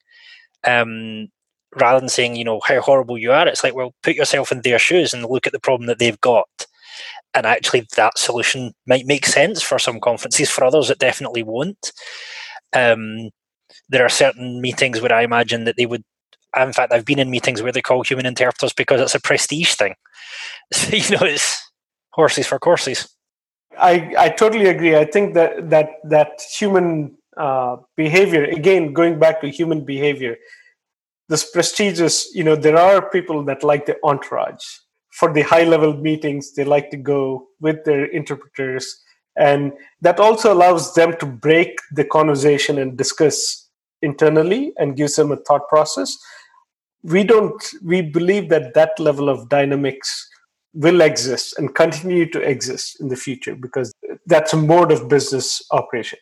um, 0.67 1.29
rather 1.77 2.01
than 2.01 2.09
saying 2.09 2.37
you 2.37 2.45
know 2.45 2.61
how 2.67 2.81
horrible 2.81 3.19
you 3.19 3.33
are 3.33 3.49
it's 3.49 3.65
like 3.65 3.75
well 3.75 3.93
put 4.03 4.15
yourself 4.15 4.53
in 4.53 4.61
their 4.63 4.79
shoes 4.79 5.13
and 5.13 5.25
look 5.25 5.47
at 5.47 5.53
the 5.53 5.61
problem 5.61 5.87
that 5.87 5.99
they've 5.99 6.21
got. 6.21 6.49
And 7.37 7.47
actually 7.47 7.87
that 7.97 8.17
solution 8.17 8.73
might 8.87 9.07
make 9.07 9.27
sense 9.27 9.61
for 9.61 9.79
some 9.79 10.01
conferences 10.01 10.51
for 10.51 10.65
others 10.65 10.91
it 10.91 10.99
definitely 10.99 11.43
won't. 11.43 11.93
Um, 12.73 13.31
there 13.89 14.05
are 14.05 14.11
certain 14.11 14.61
meetings 14.61 15.01
where 15.01 15.13
i 15.13 15.23
imagine 15.23 15.65
that 15.65 15.77
they 15.77 15.87
would 15.87 16.05
in 16.57 16.73
fact 16.73 16.93
i've 16.93 17.05
been 17.05 17.19
in 17.19 17.31
meetings 17.31 17.63
where 17.63 17.73
they 17.73 17.83
call 17.83 18.03
human 18.03 18.27
interpreters 18.27 18.73
because 18.73 19.01
it's 19.01 19.15
a 19.15 19.21
prestige 19.21 19.75
thing. 19.75 19.95
So, 20.73 20.97
you 20.97 21.17
know 21.17 21.27
it's 21.27 21.71
horses 22.13 22.47
for 22.47 22.59
courses. 22.59 23.09
I 23.79 24.15
i 24.19 24.29
totally 24.29 24.67
agree. 24.67 24.97
I 24.97 25.05
think 25.05 25.35
that 25.35 25.71
that 25.71 25.89
that 26.05 26.41
human 26.59 27.17
uh, 27.37 27.77
behavior, 27.97 28.45
again, 28.45 28.93
going 28.93 29.19
back 29.19 29.41
to 29.41 29.49
human 29.49 29.85
behavior, 29.85 30.37
this 31.29 31.51
prestigious, 31.51 32.35
you 32.35 32.45
know, 32.45 32.57
there 32.57 32.77
are 32.77 33.11
people 33.11 33.45
that 33.45 33.65
like 33.65 33.87
the 33.87 33.97
entourage. 34.05 34.65
For 35.13 35.33
the 35.33 35.43
high 35.43 35.65
level 35.65 35.97
meetings, 35.97 36.55
they 36.55 36.65
like 36.65 36.91
to 36.91 36.97
go 36.97 37.47
with 37.61 37.85
their 37.85 38.05
interpreters. 38.07 39.01
And 39.37 39.73
that 40.01 40.21
also 40.21 40.53
allows 40.53 40.95
them 40.95 41.17
to 41.19 41.27
break 41.27 41.79
the 41.93 42.05
conversation 42.05 42.79
and 42.79 42.97
discuss 42.97 43.69
internally 44.03 44.73
and 44.77 44.97
gives 44.97 45.17
them 45.17 45.33
a 45.33 45.37
thought 45.37 45.69
process. 45.69 46.17
We 47.03 47.25
don't, 47.25 47.63
we 47.83 48.03
believe 48.03 48.49
that 48.51 48.75
that 48.75 48.99
level 48.99 49.29
of 49.29 49.49
dynamics 49.49 50.29
will 50.75 51.01
exist 51.01 51.55
and 51.59 51.75
continue 51.75 52.29
to 52.31 52.41
exist 52.41 53.01
in 53.01 53.09
the 53.09 53.17
future 53.17 53.55
because 53.55 53.93
that's 54.27 54.53
a 54.53 54.57
mode 54.57 54.91
of 54.91 55.09
business 55.09 55.63
operation. 55.71 56.19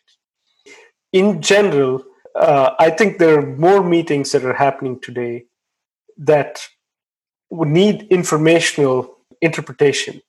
In 1.13 1.41
general, 1.41 2.03
uh, 2.35 2.71
I 2.79 2.89
think 2.89 3.17
there 3.17 3.39
are 3.39 3.45
more 3.45 3.83
meetings 3.83 4.31
that 4.31 4.43
are 4.43 4.53
happening 4.53 4.99
today 4.99 5.45
that 6.17 6.59
would 7.49 7.69
need 7.69 8.07
informational 8.09 9.15
interpretation. 9.41 10.21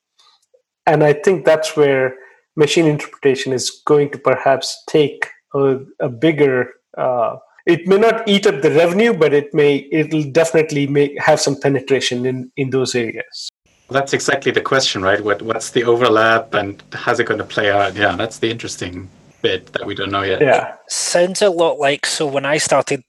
And 0.85 1.03
I 1.03 1.13
think 1.13 1.45
that's 1.45 1.75
where 1.75 2.15
machine 2.55 2.85
interpretation 2.85 3.51
is 3.51 3.81
going 3.85 4.11
to 4.11 4.19
perhaps 4.19 4.83
take 4.87 5.27
a, 5.53 5.79
a 5.99 6.09
bigger 6.09 6.71
uh, 6.97 7.37
it 7.65 7.87
may 7.87 7.97
not 7.97 8.27
eat 8.27 8.45
up 8.45 8.61
the 8.61 8.71
revenue 8.71 9.13
but 9.13 9.33
it 9.33 9.53
may 9.53 9.87
it'll 9.91 10.23
definitely 10.31 10.87
make 10.87 11.19
have 11.19 11.39
some 11.39 11.59
penetration 11.59 12.25
in 12.25 12.51
in 12.55 12.69
those 12.69 12.95
areas. 12.95 13.49
That's 13.89 14.13
exactly 14.13 14.51
the 14.51 14.61
question 14.61 15.01
right? 15.01 15.21
What 15.21 15.41
what's 15.41 15.71
the 15.71 15.83
overlap 15.83 16.53
and 16.53 16.81
how's 16.93 17.19
it 17.19 17.25
going 17.25 17.39
to 17.39 17.45
play 17.45 17.71
out? 17.71 17.95
Yeah 17.95 18.15
that's 18.15 18.39
the 18.39 18.49
interesting 18.49 19.09
bit 19.47 19.73
that 19.73 19.85
we 19.85 19.95
don't 19.95 20.11
know 20.11 20.25
yet 20.31 20.41
yeah 20.41 20.73
it 20.73 20.91
sounds 20.91 21.41
a 21.41 21.49
lot 21.49 21.79
like 21.79 22.05
so 22.05 22.25
when 22.25 22.45
i 22.45 22.57
started 22.57 23.03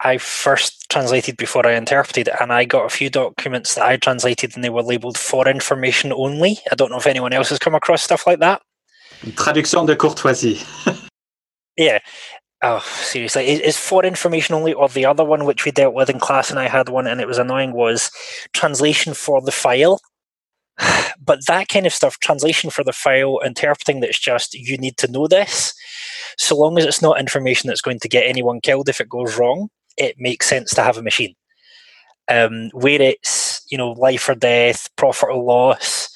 i 0.00 0.18
first 0.18 0.86
translated 0.88 1.36
before 1.36 1.66
i 1.66 1.74
interpreted 1.74 2.28
and 2.40 2.52
i 2.52 2.64
got 2.64 2.86
a 2.86 2.96
few 2.98 3.08
documents 3.10 3.74
that 3.74 3.84
i 3.84 3.96
translated 3.96 4.54
and 4.54 4.62
they 4.64 4.70
were 4.70 4.82
labeled 4.82 5.18
for 5.18 5.48
information 5.48 6.12
only 6.12 6.58
i 6.72 6.74
don't 6.74 6.90
know 6.90 7.02
if 7.04 7.06
anyone 7.06 7.32
else 7.32 7.50
has 7.50 7.58
come 7.58 7.74
across 7.74 8.02
stuff 8.02 8.26
like 8.26 8.40
that 8.40 8.62
Traduction 9.34 9.86
de 9.86 9.96
courtoisie. 9.96 10.64
yeah. 11.76 11.98
Oh, 12.62 12.80
seriously. 13.02 13.48
Is 13.48 13.76
for 13.76 14.04
information 14.04 14.54
only, 14.54 14.72
or 14.72 14.88
the 14.88 15.06
other 15.06 15.24
one 15.24 15.44
which 15.44 15.64
we 15.64 15.70
dealt 15.70 15.94
with 15.94 16.10
in 16.10 16.18
class, 16.18 16.50
and 16.50 16.58
I 16.58 16.68
had 16.68 16.88
one 16.88 17.06
and 17.06 17.20
it 17.20 17.28
was 17.28 17.38
annoying, 17.38 17.72
was 17.72 18.10
translation 18.52 19.14
for 19.14 19.40
the 19.40 19.52
file. 19.52 20.00
But 21.20 21.46
that 21.46 21.68
kind 21.68 21.86
of 21.86 21.92
stuff, 21.92 22.18
translation 22.20 22.70
for 22.70 22.84
the 22.84 22.92
file, 22.92 23.40
interpreting 23.44 24.00
that's 24.00 24.18
just, 24.18 24.54
you 24.54 24.78
need 24.78 24.96
to 24.98 25.10
know 25.10 25.26
this. 25.26 25.74
So 26.38 26.56
long 26.56 26.78
as 26.78 26.84
it's 26.84 27.02
not 27.02 27.20
information 27.20 27.68
that's 27.68 27.80
going 27.80 28.00
to 28.00 28.08
get 28.08 28.26
anyone 28.26 28.60
killed 28.60 28.88
if 28.88 29.00
it 29.00 29.08
goes 29.08 29.36
wrong, 29.36 29.68
it 29.96 30.16
makes 30.18 30.48
sense 30.48 30.70
to 30.74 30.82
have 30.82 30.96
a 30.96 31.02
machine. 31.02 31.34
Um, 32.28 32.70
where 32.72 33.00
it's, 33.00 33.62
you 33.70 33.78
know, 33.78 33.92
life 33.92 34.28
or 34.28 34.34
death, 34.34 34.88
profit 34.96 35.30
or 35.30 35.42
loss, 35.42 36.10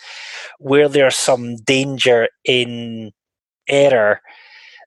where 0.58 0.88
there's 0.88 1.16
some 1.16 1.56
danger 1.56 2.28
in 2.44 3.12
error, 3.68 4.20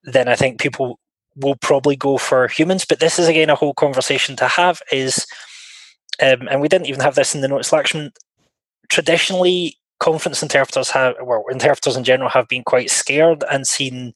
then 0.04 0.28
I 0.28 0.36
think 0.36 0.60
people 0.60 1.00
will 1.36 1.58
probably 1.58 1.96
go 1.96 2.18
for 2.18 2.48
humans. 2.48 2.86
But 2.86 3.00
this 3.00 3.20
is 3.20 3.28
again 3.28 3.50
a 3.50 3.56
whole 3.56 3.74
conversation 3.74 4.36
to 4.38 4.48
have. 4.48 4.82
Is 4.92 5.26
um, 6.22 6.48
and 6.50 6.62
we 6.62 6.68
didn't 6.68 6.88
even 6.88 7.02
have 7.02 7.16
this 7.16 7.36
in 7.36 7.42
the 7.42 7.48
notes 7.48 7.70
selection. 7.70 8.12
Traditionally, 8.96 9.76
conference 10.00 10.42
interpreters 10.42 10.90
have, 10.92 11.16
well, 11.22 11.44
interpreters 11.52 11.98
in 11.98 12.06
general 12.06 12.30
have 12.30 12.48
been 12.48 12.64
quite 12.64 12.90
scared 12.90 13.44
and 13.52 13.68
seen 13.68 14.14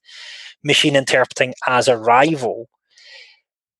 machine 0.64 0.96
interpreting 0.96 1.54
as 1.68 1.90
a 1.90 1.98
rival. 1.98 2.70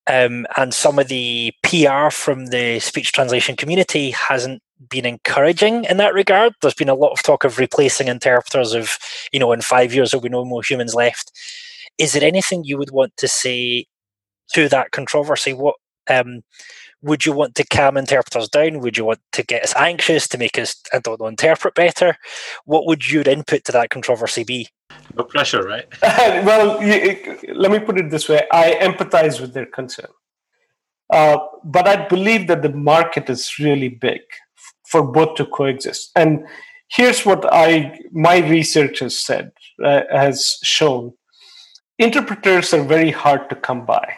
Um, 0.08 0.46
and 0.58 0.74
some 0.74 1.00
of 1.00 1.08
the 1.08 1.54
PR 1.64 2.10
from 2.10 2.48
the 2.48 2.82
speech 2.82 3.14
translation 3.14 3.56
community 3.56 4.12
hasn't 4.12 4.62
been 4.90 5.06
encouraging 5.06 5.86
in 5.86 5.96
that 5.96 6.14
regard. 6.14 6.52
There's 6.62 6.74
been 6.74 6.90
a 6.90 6.96
lot 6.96 7.14
of 7.14 7.24
talk 7.24 7.46
of 7.46 7.60
replacing 7.60 8.10
interpreters 8.10 8.74
of, 8.74 8.98
you 9.32 9.40
know, 9.40 9.54
in 9.54 9.62
five 9.62 9.94
years 9.94 10.12
there'll 10.12 10.22
be 10.22 10.28
no 10.28 10.44
more 10.44 10.64
humans 10.64 10.96
left. 10.96 11.32
Is 11.98 12.12
there 12.12 12.26
anything 12.26 12.66
you 12.66 12.78
would 12.78 12.92
want 12.92 13.16
to 13.16 13.30
say 13.30 13.86
to 14.54 14.68
that 14.68 14.92
controversy? 14.92 15.54
What 15.54 15.76
um, 16.10 16.42
would 17.02 17.26
you 17.26 17.34
want 17.34 17.56
to 17.56 17.66
calm 17.66 17.98
interpreters 17.98 18.50
down? 18.50 18.80
Would 18.80 18.98
you 18.98 19.06
want 19.06 19.20
to 19.32 19.44
get 19.44 19.64
us 19.64 19.76
anxious 19.76 20.28
to 20.30 20.38
make 20.38 20.58
us, 20.58 20.76
I 20.94 21.00
don't 21.00 21.20
know, 21.20 21.28
interpret 21.28 21.76
better? 21.76 22.18
What 22.66 22.86
would 22.86 23.10
your 23.10 23.24
input 23.24 23.64
to 23.66 23.72
that 23.72 23.90
controversy 23.90 24.44
be? 24.44 24.68
No 25.16 25.24
pressure, 25.24 25.64
right? 25.64 25.86
well, 26.02 26.82
you, 26.84 27.38
let 27.54 27.72
me 27.72 27.80
put 27.80 28.00
it 28.00 28.10
this 28.10 28.28
way 28.28 28.42
I 28.52 28.78
empathize 28.82 29.40
with 29.40 29.54
their 29.54 29.66
concern. 29.66 30.10
Uh, 31.12 31.38
but 31.64 31.88
I 31.88 32.08
believe 32.08 32.48
that 32.48 32.62
the 32.62 32.74
market 32.74 33.30
is 33.30 33.58
really 33.60 33.90
big 33.90 34.22
for 34.88 35.04
both 35.04 35.36
to 35.36 35.46
coexist. 35.46 36.12
And 36.16 36.46
here's 36.90 37.26
what 37.26 37.52
I 37.52 38.00
my 38.12 38.38
research 38.40 39.00
has 39.00 39.20
said 39.20 39.52
uh, 39.84 40.02
has 40.12 40.60
shown: 40.64 41.14
interpreters 41.98 42.74
are 42.74 42.84
very 42.84 43.12
hard 43.12 43.50
to 43.50 43.56
come 43.56 43.86
by, 43.86 44.14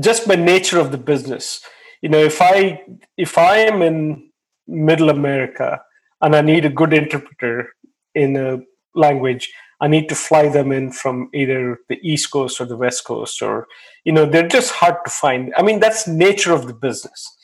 just 0.00 0.28
by 0.28 0.36
nature 0.36 0.78
of 0.78 0.92
the 0.92 0.98
business. 0.98 1.60
You 2.06 2.10
know, 2.12 2.24
if 2.32 2.40
I 2.40 2.82
if 3.16 3.36
I 3.36 3.56
am 3.70 3.82
in 3.82 4.30
Middle 4.68 5.10
America 5.10 5.82
and 6.20 6.36
I 6.36 6.40
need 6.40 6.64
a 6.64 6.76
good 6.80 6.92
interpreter 6.92 7.70
in 8.14 8.36
a 8.36 8.60
language, 8.94 9.52
I 9.80 9.88
need 9.88 10.08
to 10.10 10.14
fly 10.14 10.48
them 10.48 10.70
in 10.70 10.92
from 10.92 11.30
either 11.34 11.80
the 11.88 11.98
East 12.02 12.30
Coast 12.30 12.60
or 12.60 12.66
the 12.66 12.76
West 12.76 13.04
Coast, 13.04 13.42
or 13.42 13.66
you 14.04 14.12
know, 14.12 14.24
they're 14.24 14.46
just 14.46 14.70
hard 14.70 14.98
to 15.04 15.10
find. 15.10 15.52
I 15.56 15.62
mean, 15.62 15.80
that's 15.80 16.06
nature 16.06 16.52
of 16.52 16.68
the 16.68 16.74
business 16.74 17.36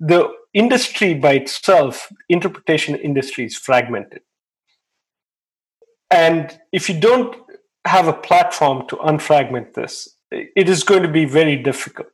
the 0.00 0.28
industry 0.54 1.14
by 1.14 1.32
itself, 1.32 2.10
interpretation 2.28 2.94
industry 2.94 3.46
is 3.46 3.56
fragmented. 3.56 4.22
And 6.10 6.58
if 6.72 6.88
you 6.88 6.98
don't 6.98 7.36
have 7.86 8.08
a 8.08 8.12
platform 8.12 8.86
to 8.88 8.96
unfragment 8.96 9.74
this, 9.74 10.08
it 10.30 10.68
is 10.68 10.84
going 10.84 11.02
to 11.02 11.08
be 11.08 11.24
very 11.24 11.56
difficult. 11.56 12.08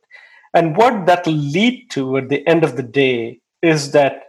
And 0.55 0.75
what 0.77 1.05
that 1.05 1.25
will 1.25 1.33
lead 1.33 1.89
to 1.91 2.17
at 2.17 2.29
the 2.29 2.47
end 2.47 2.63
of 2.63 2.77
the 2.77 2.83
day 2.83 3.41
is 3.61 3.91
that 3.91 4.23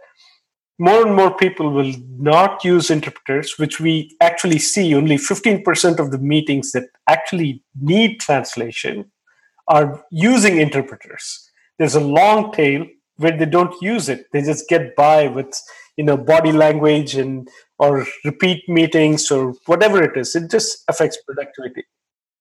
more 0.77 1.07
and 1.07 1.15
more 1.15 1.35
people 1.35 1.71
will 1.71 1.93
not 2.19 2.63
use 2.63 2.91
interpreters, 2.91 3.57
which 3.57 3.79
we 3.79 4.15
actually 4.21 4.59
see 4.59 4.93
only 4.93 5.15
15% 5.15 5.99
of 5.99 6.11
the 6.11 6.19
meetings 6.19 6.73
that 6.73 6.89
actually 7.09 7.63
need 7.81 8.19
translation 8.19 9.09
are 9.67 10.03
using 10.11 10.57
interpreters. 10.57 11.49
There's 11.79 11.95
a 11.95 12.01
long 12.01 12.51
tail 12.51 12.85
where 13.17 13.35
they 13.35 13.45
don't 13.45 13.73
use 13.81 14.09
it. 14.09 14.25
They 14.31 14.41
just 14.41 14.69
get 14.69 14.95
by 14.95 15.27
with 15.27 15.59
you 15.97 16.03
know 16.03 16.17
body 16.17 16.51
language 16.51 17.15
and 17.15 17.49
or 17.79 18.05
repeat 18.23 18.67
meetings 18.69 19.31
or 19.31 19.53
whatever 19.65 20.03
it 20.03 20.15
is. 20.17 20.35
It 20.35 20.49
just 20.49 20.83
affects 20.87 21.17
productivity. 21.25 21.83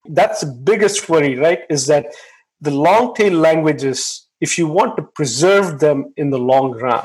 That's 0.08 0.40
the 0.40 0.52
biggest 0.52 1.08
worry 1.08 1.36
right 1.36 1.60
is 1.68 1.86
that 1.86 2.06
the 2.60 2.70
long 2.70 3.14
tail 3.14 3.32
languages 3.32 4.28
if 4.40 4.58
you 4.58 4.66
want 4.66 4.96
to 4.96 5.02
preserve 5.02 5.78
them 5.80 6.12
in 6.16 6.30
the 6.30 6.38
long 6.38 6.72
run 6.72 7.04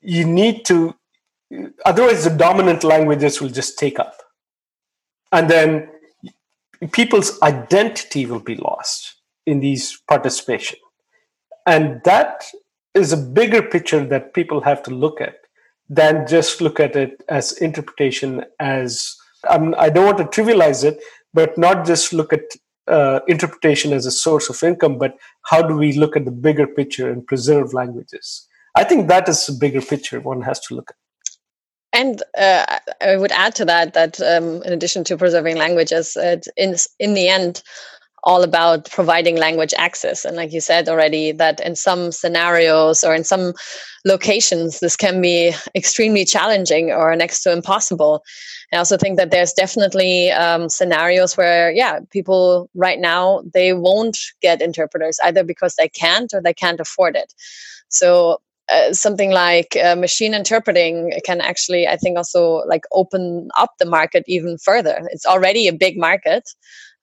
you 0.00 0.24
need 0.24 0.64
to 0.64 0.94
otherwise 1.84 2.24
the 2.24 2.30
dominant 2.30 2.84
languages 2.84 3.40
will 3.40 3.48
just 3.48 3.78
take 3.78 3.98
up. 3.98 4.22
And 5.32 5.48
then 5.48 5.88
people's 6.92 7.40
identity 7.42 8.26
will 8.26 8.40
be 8.40 8.56
lost 8.56 9.16
in 9.46 9.60
these 9.60 10.00
participation. 10.08 10.78
And 11.66 12.00
that 12.04 12.44
is 12.94 13.12
a 13.12 13.16
bigger 13.16 13.62
picture 13.62 14.04
that 14.06 14.34
people 14.34 14.60
have 14.60 14.82
to 14.84 14.90
look 14.90 15.20
at 15.20 15.36
than 15.88 16.26
just 16.26 16.60
look 16.60 16.80
at 16.80 16.96
it 16.96 17.22
as 17.28 17.52
interpretation 17.58 18.42
as 18.58 19.14
um, 19.50 19.74
i 19.76 19.90
don't 19.90 20.06
want 20.06 20.16
to 20.16 20.24
trivialize 20.24 20.82
it 20.82 20.98
but 21.34 21.58
not 21.58 21.84
just 21.84 22.14
look 22.14 22.32
at 22.32 22.40
uh, 22.88 23.20
interpretation 23.26 23.92
as 23.92 24.06
a 24.06 24.10
source 24.10 24.50
of 24.50 24.62
income 24.62 24.98
but 24.98 25.16
how 25.46 25.62
do 25.62 25.76
we 25.76 25.92
look 25.92 26.16
at 26.16 26.24
the 26.24 26.30
bigger 26.30 26.66
picture 26.66 27.10
and 27.10 27.26
preserve 27.26 27.72
languages? 27.72 28.46
I 28.76 28.84
think 28.84 29.08
that 29.08 29.28
is 29.28 29.48
a 29.48 29.52
bigger 29.52 29.80
picture 29.80 30.20
one 30.20 30.42
has 30.42 30.60
to 30.60 30.74
look 30.74 30.90
at. 30.90 30.96
And 31.94 32.22
uh, 32.36 32.78
I 33.00 33.16
would 33.16 33.30
add 33.30 33.54
to 33.56 33.64
that 33.66 33.94
that 33.94 34.20
um, 34.20 34.62
in 34.64 34.72
addition 34.72 35.04
to 35.04 35.16
preserving 35.16 35.56
languages, 35.56 36.16
uh, 36.16 36.38
in 36.56 36.74
in 36.98 37.14
the 37.14 37.28
end, 37.28 37.62
all 38.24 38.42
about 38.42 38.90
providing 38.90 39.36
language 39.36 39.74
access. 39.76 40.24
And 40.24 40.36
like 40.36 40.52
you 40.52 40.60
said 40.60 40.88
already, 40.88 41.32
that 41.32 41.60
in 41.60 41.76
some 41.76 42.10
scenarios 42.10 43.04
or 43.04 43.14
in 43.14 43.24
some 43.24 43.52
locations, 44.04 44.80
this 44.80 44.96
can 44.96 45.20
be 45.20 45.52
extremely 45.74 46.24
challenging 46.24 46.90
or 46.90 47.14
next 47.16 47.42
to 47.42 47.52
impossible. 47.52 48.22
I 48.72 48.78
also 48.78 48.96
think 48.96 49.18
that 49.18 49.30
there's 49.30 49.52
definitely 49.52 50.32
um, 50.32 50.68
scenarios 50.68 51.36
where, 51.36 51.70
yeah, 51.70 52.00
people 52.10 52.68
right 52.74 52.98
now 52.98 53.42
they 53.52 53.72
won't 53.72 54.18
get 54.42 54.60
interpreters 54.60 55.18
either 55.22 55.44
because 55.44 55.74
they 55.76 55.88
can't 55.88 56.32
or 56.34 56.42
they 56.42 56.54
can't 56.54 56.80
afford 56.80 57.14
it. 57.14 57.32
So 57.88 58.40
uh, 58.72 58.92
something 58.92 59.30
like 59.30 59.76
uh, 59.76 59.94
machine 59.94 60.34
interpreting 60.34 61.12
can 61.24 61.40
actually, 61.40 61.86
I 61.86 61.96
think, 61.96 62.16
also 62.16 62.64
like 62.66 62.84
open 62.92 63.48
up 63.58 63.72
the 63.78 63.86
market 63.86 64.24
even 64.26 64.56
further. 64.58 65.06
It's 65.12 65.26
already 65.26 65.68
a 65.68 65.72
big 65.72 65.98
market, 65.98 66.44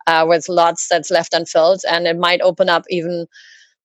uh, 0.07 0.25
with 0.27 0.49
lots 0.49 0.87
that's 0.89 1.11
left 1.11 1.33
unfilled, 1.33 1.81
and 1.89 2.07
it 2.07 2.17
might 2.17 2.41
open 2.41 2.69
up 2.69 2.83
even 2.89 3.27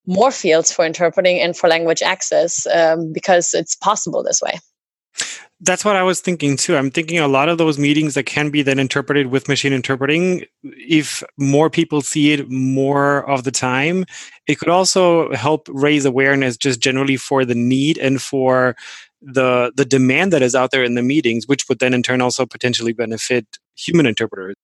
more 0.07 0.31
fields 0.31 0.71
for 0.71 0.85
interpreting 0.85 1.39
and 1.39 1.55
for 1.55 1.67
language 1.67 2.01
access 2.01 2.65
um, 2.67 3.11
because 3.11 3.53
it's 3.53 3.75
possible 3.75 4.23
this 4.23 4.41
way. 4.41 4.57
That's 5.59 5.83
what 5.83 5.95
I 5.95 6.03
was 6.03 6.21
thinking 6.21 6.55
too. 6.55 6.77
I'm 6.77 6.91
thinking 6.91 7.17
a 7.17 7.27
lot 7.27 7.49
of 7.49 7.57
those 7.57 7.79
meetings 7.79 8.13
that 8.13 8.27
can 8.27 8.51
be 8.51 8.61
then 8.61 8.77
interpreted 8.77 9.27
with 9.27 9.47
machine 9.47 9.73
interpreting, 9.73 10.45
if 10.63 11.23
more 11.37 11.71
people 11.71 12.01
see 12.01 12.31
it 12.31 12.47
more 12.47 13.27
of 13.27 13.43
the 13.43 13.51
time, 13.51 14.05
it 14.45 14.59
could 14.59 14.69
also 14.69 15.33
help 15.33 15.67
raise 15.71 16.05
awareness 16.05 16.57
just 16.57 16.79
generally 16.79 17.17
for 17.17 17.43
the 17.43 17.55
need 17.55 17.97
and 17.97 18.21
for 18.21 18.75
the 19.21 19.71
the 19.75 19.85
demand 19.85 20.31
that 20.33 20.41
is 20.41 20.55
out 20.55 20.71
there 20.71 20.83
in 20.83 20.95
the 20.95 21.01
meetings, 21.01 21.47
which 21.47 21.67
would 21.69 21.79
then 21.79 21.93
in 21.93 22.03
turn 22.03 22.21
also 22.21 22.45
potentially 22.45 22.93
benefit 22.93 23.45
human 23.75 24.05
interpreters. 24.05 24.55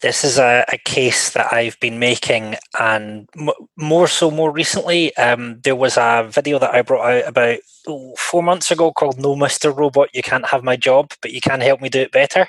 This 0.00 0.24
is 0.24 0.38
a, 0.38 0.64
a 0.72 0.78
case 0.78 1.30
that 1.30 1.52
I've 1.52 1.78
been 1.80 1.98
making, 1.98 2.56
and 2.78 3.28
m- 3.38 3.50
more 3.76 4.08
so 4.08 4.30
more 4.30 4.50
recently. 4.50 5.16
Um, 5.16 5.60
there 5.62 5.76
was 5.76 5.96
a 5.96 6.28
video 6.30 6.58
that 6.58 6.74
I 6.74 6.82
brought 6.82 7.08
out 7.08 7.28
about 7.28 7.58
oh, 7.86 8.14
four 8.18 8.42
months 8.42 8.70
ago 8.70 8.92
called 8.92 9.18
"No, 9.18 9.36
Mister 9.36 9.70
Robot, 9.70 10.08
You 10.14 10.22
Can't 10.22 10.46
Have 10.46 10.64
My 10.64 10.76
Job, 10.76 11.12
but 11.22 11.32
You 11.32 11.40
Can 11.40 11.60
Help 11.60 11.80
Me 11.80 11.88
Do 11.88 12.00
It 12.00 12.12
Better." 12.12 12.48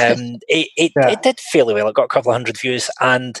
Um, 0.00 0.38
it 0.48 0.68
it, 0.76 0.92
yeah. 0.96 1.10
it 1.10 1.22
did 1.22 1.38
fairly 1.38 1.74
well. 1.74 1.88
It 1.88 1.94
got 1.94 2.04
a 2.04 2.08
couple 2.08 2.30
of 2.30 2.34
hundred 2.34 2.58
views, 2.58 2.90
and 3.00 3.40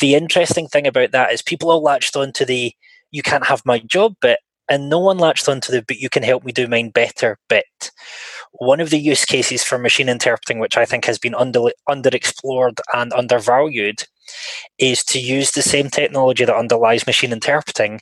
the 0.00 0.14
interesting 0.14 0.68
thing 0.68 0.86
about 0.86 1.12
that 1.12 1.32
is 1.32 1.42
people 1.42 1.70
all 1.70 1.82
latched 1.82 2.16
onto 2.16 2.44
the 2.44 2.72
"You 3.10 3.22
can't 3.22 3.46
have 3.46 3.62
my 3.66 3.78
job" 3.78 4.14
bit, 4.20 4.38
and 4.72 4.88
no 4.88 4.98
one 4.98 5.18
latched 5.18 5.48
onto 5.48 5.72
the 5.72 5.82
"But 5.82 5.98
you 5.98 6.08
can 6.10 6.22
help 6.22 6.44
me 6.44 6.52
do 6.52 6.66
mine 6.68 6.90
better" 6.90 7.38
bit 7.48 7.90
one 8.52 8.80
of 8.80 8.90
the 8.90 8.98
use 8.98 9.24
cases 9.24 9.64
for 9.64 9.78
machine 9.78 10.08
interpreting, 10.08 10.58
which 10.58 10.76
I 10.76 10.84
think 10.84 11.04
has 11.06 11.18
been 11.18 11.34
under 11.34 11.60
underexplored 11.88 12.80
and 12.94 13.12
undervalued, 13.12 14.04
is 14.78 15.04
to 15.04 15.18
use 15.18 15.50
the 15.52 15.62
same 15.62 15.90
technology 15.90 16.44
that 16.44 16.56
underlies 16.56 17.06
machine 17.06 17.32
interpreting 17.32 18.00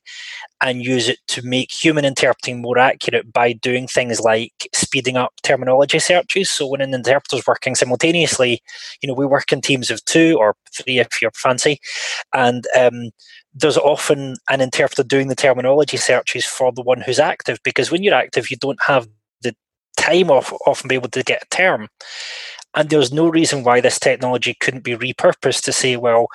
and 0.62 0.84
use 0.84 1.08
it 1.08 1.18
to 1.28 1.42
make 1.42 1.72
human 1.72 2.04
interpreting 2.04 2.60
more 2.60 2.78
accurate 2.78 3.32
by 3.32 3.52
doing 3.52 3.86
things 3.86 4.20
like 4.20 4.52
speeding 4.74 5.16
up 5.16 5.32
terminology 5.42 5.98
searches. 5.98 6.50
So 6.50 6.66
when 6.66 6.82
an 6.82 6.94
interpreter 6.94 7.36
is 7.36 7.46
working 7.46 7.74
simultaneously, 7.74 8.60
you 9.02 9.08
know, 9.08 9.14
we 9.14 9.26
work 9.26 9.52
in 9.52 9.60
teams 9.62 9.90
of 9.90 10.04
two 10.04 10.36
or 10.38 10.54
three 10.76 10.98
if 10.98 11.22
you're 11.22 11.32
fancy, 11.32 11.78
and 12.34 12.66
um, 12.78 13.10
there's 13.54 13.76
often 13.76 14.36
an 14.48 14.60
interpreter 14.60 15.02
doing 15.02 15.28
the 15.28 15.34
terminology 15.34 15.96
searches 15.96 16.44
for 16.44 16.72
the 16.72 16.82
one 16.82 17.00
who's 17.00 17.18
active 17.18 17.58
because 17.64 17.90
when 17.90 18.02
you're 18.02 18.14
active, 18.14 18.50
you 18.50 18.56
don't 18.56 18.82
have 18.82 19.08
the 19.42 19.54
time 19.96 20.30
off 20.30 20.52
often 20.66 20.88
be 20.88 20.94
able 20.94 21.08
to 21.08 21.22
get 21.22 21.42
a 21.42 21.46
term. 21.54 21.88
And 22.74 22.88
there's 22.88 23.12
no 23.12 23.28
reason 23.28 23.64
why 23.64 23.80
this 23.80 23.98
technology 23.98 24.54
couldn't 24.54 24.84
be 24.84 24.96
repurposed 24.96 25.64
to 25.64 25.72
say, 25.72 25.96
well, 25.96 26.28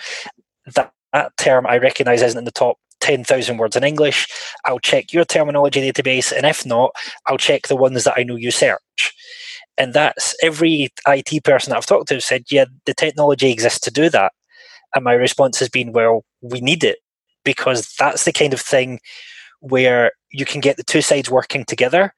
that, 0.75 0.91
that 1.13 1.37
term 1.37 1.65
I 1.65 1.77
recognize 1.77 2.21
isn't 2.21 2.37
in 2.37 2.43
the 2.43 2.51
top 2.51 2.77
10,000 2.99 3.57
words 3.57 3.77
in 3.77 3.85
English. 3.85 4.27
I'll 4.65 4.79
check 4.79 5.13
your 5.13 5.23
terminology 5.23 5.79
database. 5.79 6.35
And 6.35 6.45
if 6.45 6.65
not, 6.65 6.91
I'll 7.27 7.37
check 7.37 7.67
the 7.67 7.75
ones 7.77 8.03
that 8.03 8.15
I 8.17 8.23
know 8.23 8.35
you 8.35 8.51
search. 8.51 9.13
And 9.77 9.93
that's 9.93 10.35
every 10.41 10.89
IT 11.07 11.43
person 11.43 11.69
that 11.69 11.77
I've 11.77 11.85
talked 11.85 12.09
to 12.09 12.19
said, 12.19 12.45
yeah, 12.49 12.65
the 12.85 12.93
technology 12.93 13.51
exists 13.51 13.79
to 13.81 13.91
do 13.91 14.09
that. 14.09 14.33
And 14.93 15.03
my 15.03 15.13
response 15.13 15.59
has 15.59 15.69
been, 15.69 15.91
well, 15.91 16.23
we 16.41 16.61
need 16.61 16.83
it 16.83 16.99
because 17.45 17.95
that's 17.97 18.25
the 18.25 18.33
kind 18.33 18.53
of 18.53 18.59
thing 18.59 18.99
where 19.61 20.11
you 20.31 20.43
can 20.43 20.59
get 20.59 20.75
the 20.75 20.83
two 20.83 21.01
sides 21.01 21.31
working 21.31 21.63
together 21.63 22.13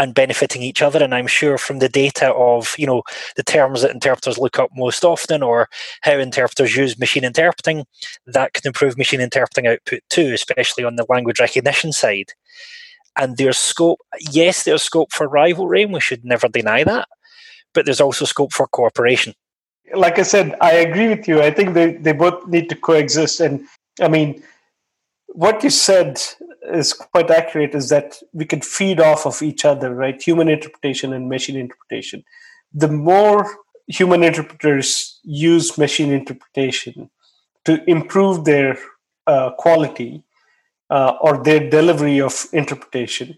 and 0.00 0.14
benefiting 0.14 0.62
each 0.62 0.82
other. 0.82 1.02
And 1.04 1.14
I'm 1.14 1.26
sure 1.26 1.58
from 1.58 1.78
the 1.78 1.88
data 1.88 2.32
of, 2.32 2.74
you 2.78 2.86
know, 2.86 3.02
the 3.36 3.42
terms 3.42 3.82
that 3.82 3.92
interpreters 3.92 4.38
look 4.38 4.58
up 4.58 4.70
most 4.74 5.04
often 5.04 5.42
or 5.42 5.68
how 6.00 6.12
interpreters 6.12 6.74
use 6.74 6.98
machine 6.98 7.22
interpreting, 7.22 7.84
that 8.26 8.54
can 8.54 8.66
improve 8.66 8.96
machine 8.96 9.20
interpreting 9.20 9.70
output 9.70 10.00
too, 10.08 10.32
especially 10.32 10.84
on 10.84 10.96
the 10.96 11.06
language 11.08 11.38
recognition 11.38 11.92
side. 11.92 12.32
And 13.16 13.36
there's 13.36 13.58
scope, 13.58 13.98
yes, 14.18 14.64
there's 14.64 14.82
scope 14.82 15.12
for 15.12 15.28
rivalry, 15.28 15.82
and 15.82 15.92
we 15.92 16.00
should 16.00 16.24
never 16.24 16.48
deny 16.48 16.82
that, 16.84 17.08
but 17.74 17.84
there's 17.84 18.00
also 18.00 18.24
scope 18.24 18.52
for 18.52 18.66
cooperation. 18.68 19.34
Like 19.94 20.18
I 20.18 20.22
said, 20.22 20.54
I 20.60 20.72
agree 20.72 21.08
with 21.08 21.28
you. 21.28 21.42
I 21.42 21.50
think 21.50 21.74
they, 21.74 21.94
they 21.94 22.12
both 22.12 22.46
need 22.46 22.68
to 22.70 22.76
coexist. 22.76 23.40
And 23.40 23.66
I 24.00 24.08
mean, 24.08 24.42
what 25.32 25.62
you 25.64 25.70
said 25.70 26.20
is 26.72 26.92
quite 26.92 27.30
accurate 27.30 27.74
is 27.74 27.88
that 27.88 28.18
we 28.32 28.44
can 28.44 28.60
feed 28.60 29.00
off 29.00 29.26
of 29.26 29.42
each 29.42 29.64
other, 29.64 29.94
right? 29.94 30.20
Human 30.22 30.48
interpretation 30.48 31.12
and 31.12 31.28
machine 31.28 31.56
interpretation. 31.56 32.24
The 32.72 32.88
more 32.88 33.58
human 33.86 34.22
interpreters 34.22 35.18
use 35.24 35.76
machine 35.78 36.12
interpretation 36.12 37.10
to 37.64 37.82
improve 37.90 38.44
their 38.44 38.78
uh, 39.26 39.50
quality 39.58 40.22
uh, 40.90 41.14
or 41.20 41.42
their 41.42 41.68
delivery 41.68 42.20
of 42.20 42.46
interpretation, 42.52 43.36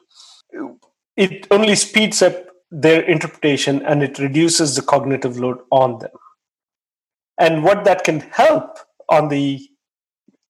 it 1.17 1.47
only 1.51 1.75
speeds 1.75 2.23
up 2.23 2.35
their 2.71 3.03
interpretation 3.03 3.85
and 3.85 4.03
it 4.03 4.19
reduces 4.19 4.75
the 4.75 4.83
cognitive 4.83 5.39
load 5.39 5.59
on 5.71 5.99
them. 5.99 6.11
And 7.39 7.65
what 7.65 7.85
that 7.85 8.05
can 8.05 8.21
help 8.21 8.79
on 9.09 9.29
the 9.29 9.69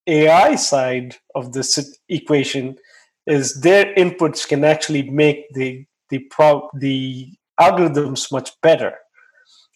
AI 0.07 0.55
side 0.55 1.15
of 1.35 1.53
this 1.53 1.97
equation 2.09 2.77
is 3.25 3.61
their 3.61 3.93
inputs 3.95 4.47
can 4.47 4.63
actually 4.63 5.09
make 5.09 5.51
the 5.53 5.85
the 6.09 6.19
pro- 6.29 6.69
the 6.79 7.33
algorithms 7.59 8.31
much 8.31 8.51
better 8.61 8.93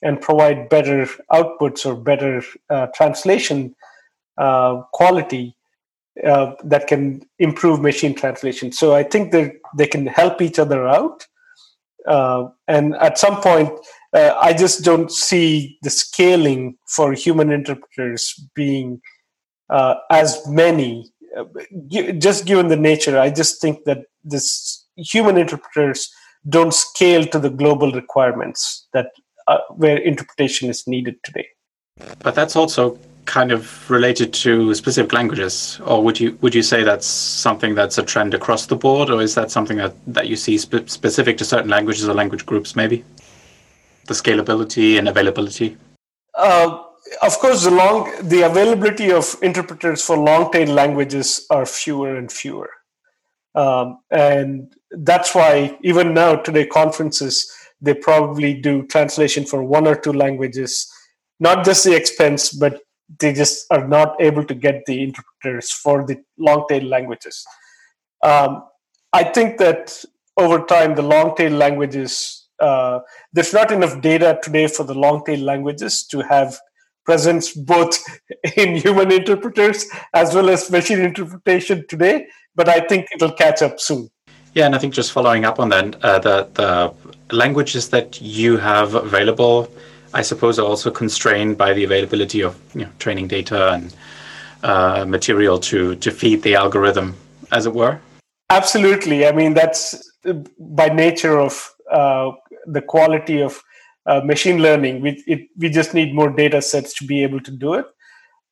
and 0.01 0.21
provide 0.21 0.69
better 0.69 1.07
outputs 1.31 1.85
or 1.85 1.95
better 1.95 2.43
uh, 2.69 2.87
translation 2.95 3.75
uh, 4.37 4.81
quality 4.93 5.55
uh, 6.23 6.53
that 6.63 6.87
can 6.87 7.21
improve 7.39 7.81
machine 7.81 8.13
translation. 8.13 8.71
So 8.71 8.93
I 8.95 9.03
think 9.03 9.31
that 9.31 9.53
they 9.77 9.87
can 9.87 10.07
help 10.07 10.41
each 10.41 10.59
other 10.59 10.87
out. 10.87 11.25
Uh, 12.07 12.49
and 12.67 12.95
at 12.95 13.17
some 13.17 13.41
point, 13.41 13.69
uh, 14.13 14.33
I 14.39 14.53
just 14.53 14.83
don't 14.83 15.11
see 15.11 15.77
the 15.81 15.89
scaling 15.89 16.77
for 16.87 17.13
human 17.13 17.51
interpreters 17.51 18.33
being 18.55 19.01
uh, 19.69 19.95
as 20.09 20.45
many. 20.47 21.11
Uh, 21.37 21.45
just 22.17 22.45
given 22.45 22.67
the 22.67 22.75
nature, 22.75 23.19
I 23.19 23.29
just 23.29 23.61
think 23.61 23.83
that 23.85 24.05
this 24.23 24.85
human 24.95 25.37
interpreters 25.37 26.09
don't 26.49 26.73
scale 26.73 27.25
to 27.25 27.39
the 27.39 27.49
global 27.49 27.91
requirements 27.91 28.87
that 28.93 29.11
uh, 29.47 29.59
where 29.71 29.97
interpretation 29.97 30.69
is 30.69 30.87
needed 30.87 31.15
today. 31.23 31.47
But 32.19 32.35
that's 32.35 32.55
also 32.55 32.97
kind 33.25 33.51
of 33.51 33.89
related 33.89 34.33
to 34.33 34.73
specific 34.73 35.11
languages, 35.13 35.79
or 35.85 36.01
would 36.03 36.19
you 36.19 36.37
would 36.41 36.55
you 36.55 36.63
say 36.63 36.83
that's 36.83 37.05
something 37.05 37.75
that's 37.75 37.97
a 37.97 38.03
trend 38.03 38.33
across 38.33 38.65
the 38.65 38.75
board, 38.75 39.09
or 39.09 39.21
is 39.21 39.35
that 39.35 39.51
something 39.51 39.77
that, 39.77 39.93
that 40.07 40.27
you 40.27 40.35
see 40.35 40.57
spe- 40.57 40.87
specific 40.87 41.37
to 41.37 41.45
certain 41.45 41.69
languages 41.69 42.07
or 42.07 42.13
language 42.13 42.45
groups, 42.45 42.75
maybe? 42.75 43.03
The 44.05 44.13
scalability 44.13 44.97
and 44.97 45.09
availability. 45.09 45.75
Uh, 46.33 46.83
of 47.21 47.37
course, 47.39 47.63
the 47.63 47.71
long 47.71 48.11
the 48.21 48.41
availability 48.43 49.11
of 49.11 49.35
interpreters 49.41 50.03
for 50.03 50.17
long 50.17 50.51
tail 50.51 50.69
languages 50.69 51.45
are 51.49 51.65
fewer 51.65 52.15
and 52.15 52.31
fewer, 52.31 52.69
um, 53.55 53.99
and 54.11 54.73
that's 54.91 55.33
why 55.35 55.77
even 55.83 56.13
now 56.13 56.35
today 56.35 56.65
conferences 56.65 57.51
they 57.81 57.93
probably 57.93 58.53
do 58.55 58.83
translation 58.87 59.45
for 59.45 59.63
one 59.63 59.87
or 59.87 59.95
two 59.95 60.13
languages, 60.13 60.91
not 61.39 61.63
just 61.63 61.83
the 61.83 61.95
expense, 61.95 62.51
but 62.51 62.81
they 63.19 63.33
just 63.33 63.65
are 63.69 63.87
not 63.87 64.19
able 64.19 64.43
to 64.43 64.55
get 64.55 64.85
the 64.85 65.03
interpreters 65.03 65.71
for 65.71 66.05
the 66.05 66.17
long 66.37 66.65
tail 66.67 66.83
languages. 66.83 67.45
Um, 68.23 68.63
I 69.13 69.23
think 69.23 69.57
that 69.59 70.03
over 70.37 70.65
time 70.65 70.95
the 70.95 71.03
long 71.03 71.35
tail 71.35 71.51
languages 71.51 72.47
uh, 72.59 72.99
there's 73.33 73.53
not 73.53 73.71
enough 73.71 74.01
data 74.01 74.39
today 74.41 74.67
for 74.67 74.83
the 74.83 74.93
long 74.93 75.23
tail 75.25 75.39
languages 75.39 76.03
to 76.07 76.21
have 76.21 76.57
presence 77.07 77.53
both 77.53 77.97
in 78.57 78.75
human 78.75 79.11
interpreters 79.11 79.87
as 80.13 80.35
well 80.35 80.49
as 80.49 80.69
machine 80.69 80.99
interpretation 80.99 81.85
today, 81.87 82.27
but 82.53 82.69
I 82.69 82.81
think 82.81 83.07
it'll 83.15 83.37
catch 83.43 83.61
up 83.63 83.79
soon. 83.79 84.09
Yeah, 84.53 84.65
and 84.65 84.75
I 84.75 84.77
think 84.77 84.93
just 84.93 85.11
following 85.11 85.45
up 85.45 85.59
on 85.59 85.69
that, 85.69 86.03
uh, 86.03 86.19
the 86.19 86.37
the 86.53 86.93
languages 87.35 87.89
that 87.89 88.21
you 88.21 88.57
have 88.57 88.95
available, 88.95 89.67
I 90.13 90.23
suppose, 90.23 90.59
are 90.59 90.65
also 90.65 90.89
constrained 90.91 91.57
by 91.57 91.73
the 91.73 91.83
availability 91.83 92.41
of 92.41 92.53
you 92.73 92.81
know, 92.81 92.91
training 92.99 93.27
data 93.27 93.73
and 93.73 93.95
uh, 94.63 95.05
material 95.05 95.59
to 95.69 95.95
to 95.95 96.11
feed 96.11 96.41
the 96.41 96.55
algorithm, 96.55 97.15
as 97.51 97.65
it 97.65 97.73
were. 97.73 97.99
Absolutely. 98.49 99.27
I 99.27 99.31
mean, 99.31 99.53
that's 99.53 99.79
by 100.59 100.89
nature 100.89 101.37
of 101.37 101.53
uh, 101.91 102.31
the 102.65 102.81
quality 102.81 103.41
of 103.41 103.61
uh, 104.07 104.21
machine 104.21 104.59
learning. 104.59 105.01
We, 105.01 105.23
it, 105.27 105.49
we 105.57 105.69
just 105.69 105.93
need 105.93 106.15
more 106.15 106.29
data 106.29 106.61
sets 106.61 106.93
to 106.95 107.05
be 107.05 107.23
able 107.23 107.41
to 107.41 107.51
do 107.51 107.73
it. 107.75 107.85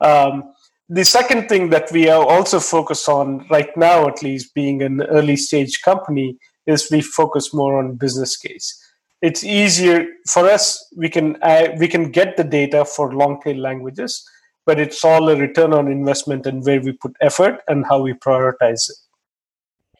Um, 0.01 0.43
the 0.89 1.03
second 1.05 1.49
thing 1.49 1.69
that 1.71 1.91
we 1.91 2.09
are 2.09 2.23
also 2.23 2.59
focused 2.59 3.09
on 3.09 3.47
right 3.49 3.75
now, 3.75 4.07
at 4.07 4.21
least 4.21 4.53
being 4.53 4.83
an 4.83 5.01
early 5.03 5.35
stage 5.35 5.81
company, 5.81 6.37
is 6.67 6.89
we 6.91 7.01
focus 7.01 7.53
more 7.53 7.79
on 7.79 7.95
business 7.95 8.37
case. 8.37 8.81
it's 9.21 9.43
easier 9.43 10.05
for 10.29 10.47
us. 10.47 10.65
We 10.95 11.09
can 11.09 11.37
uh, 11.41 11.69
we 11.79 11.87
can 11.87 12.11
get 12.11 12.37
the 12.37 12.43
data 12.43 12.85
for 12.85 13.13
long 13.13 13.41
tail 13.41 13.57
languages, 13.57 14.23
but 14.65 14.79
it's 14.79 15.03
all 15.03 15.29
a 15.29 15.35
return 15.35 15.73
on 15.73 15.91
investment 15.91 16.45
and 16.45 16.63
where 16.63 16.81
we 16.81 16.91
put 16.93 17.15
effort 17.21 17.61
and 17.67 17.85
how 17.85 18.01
we 18.01 18.13
prioritize 18.13 18.89
it. 18.89 18.97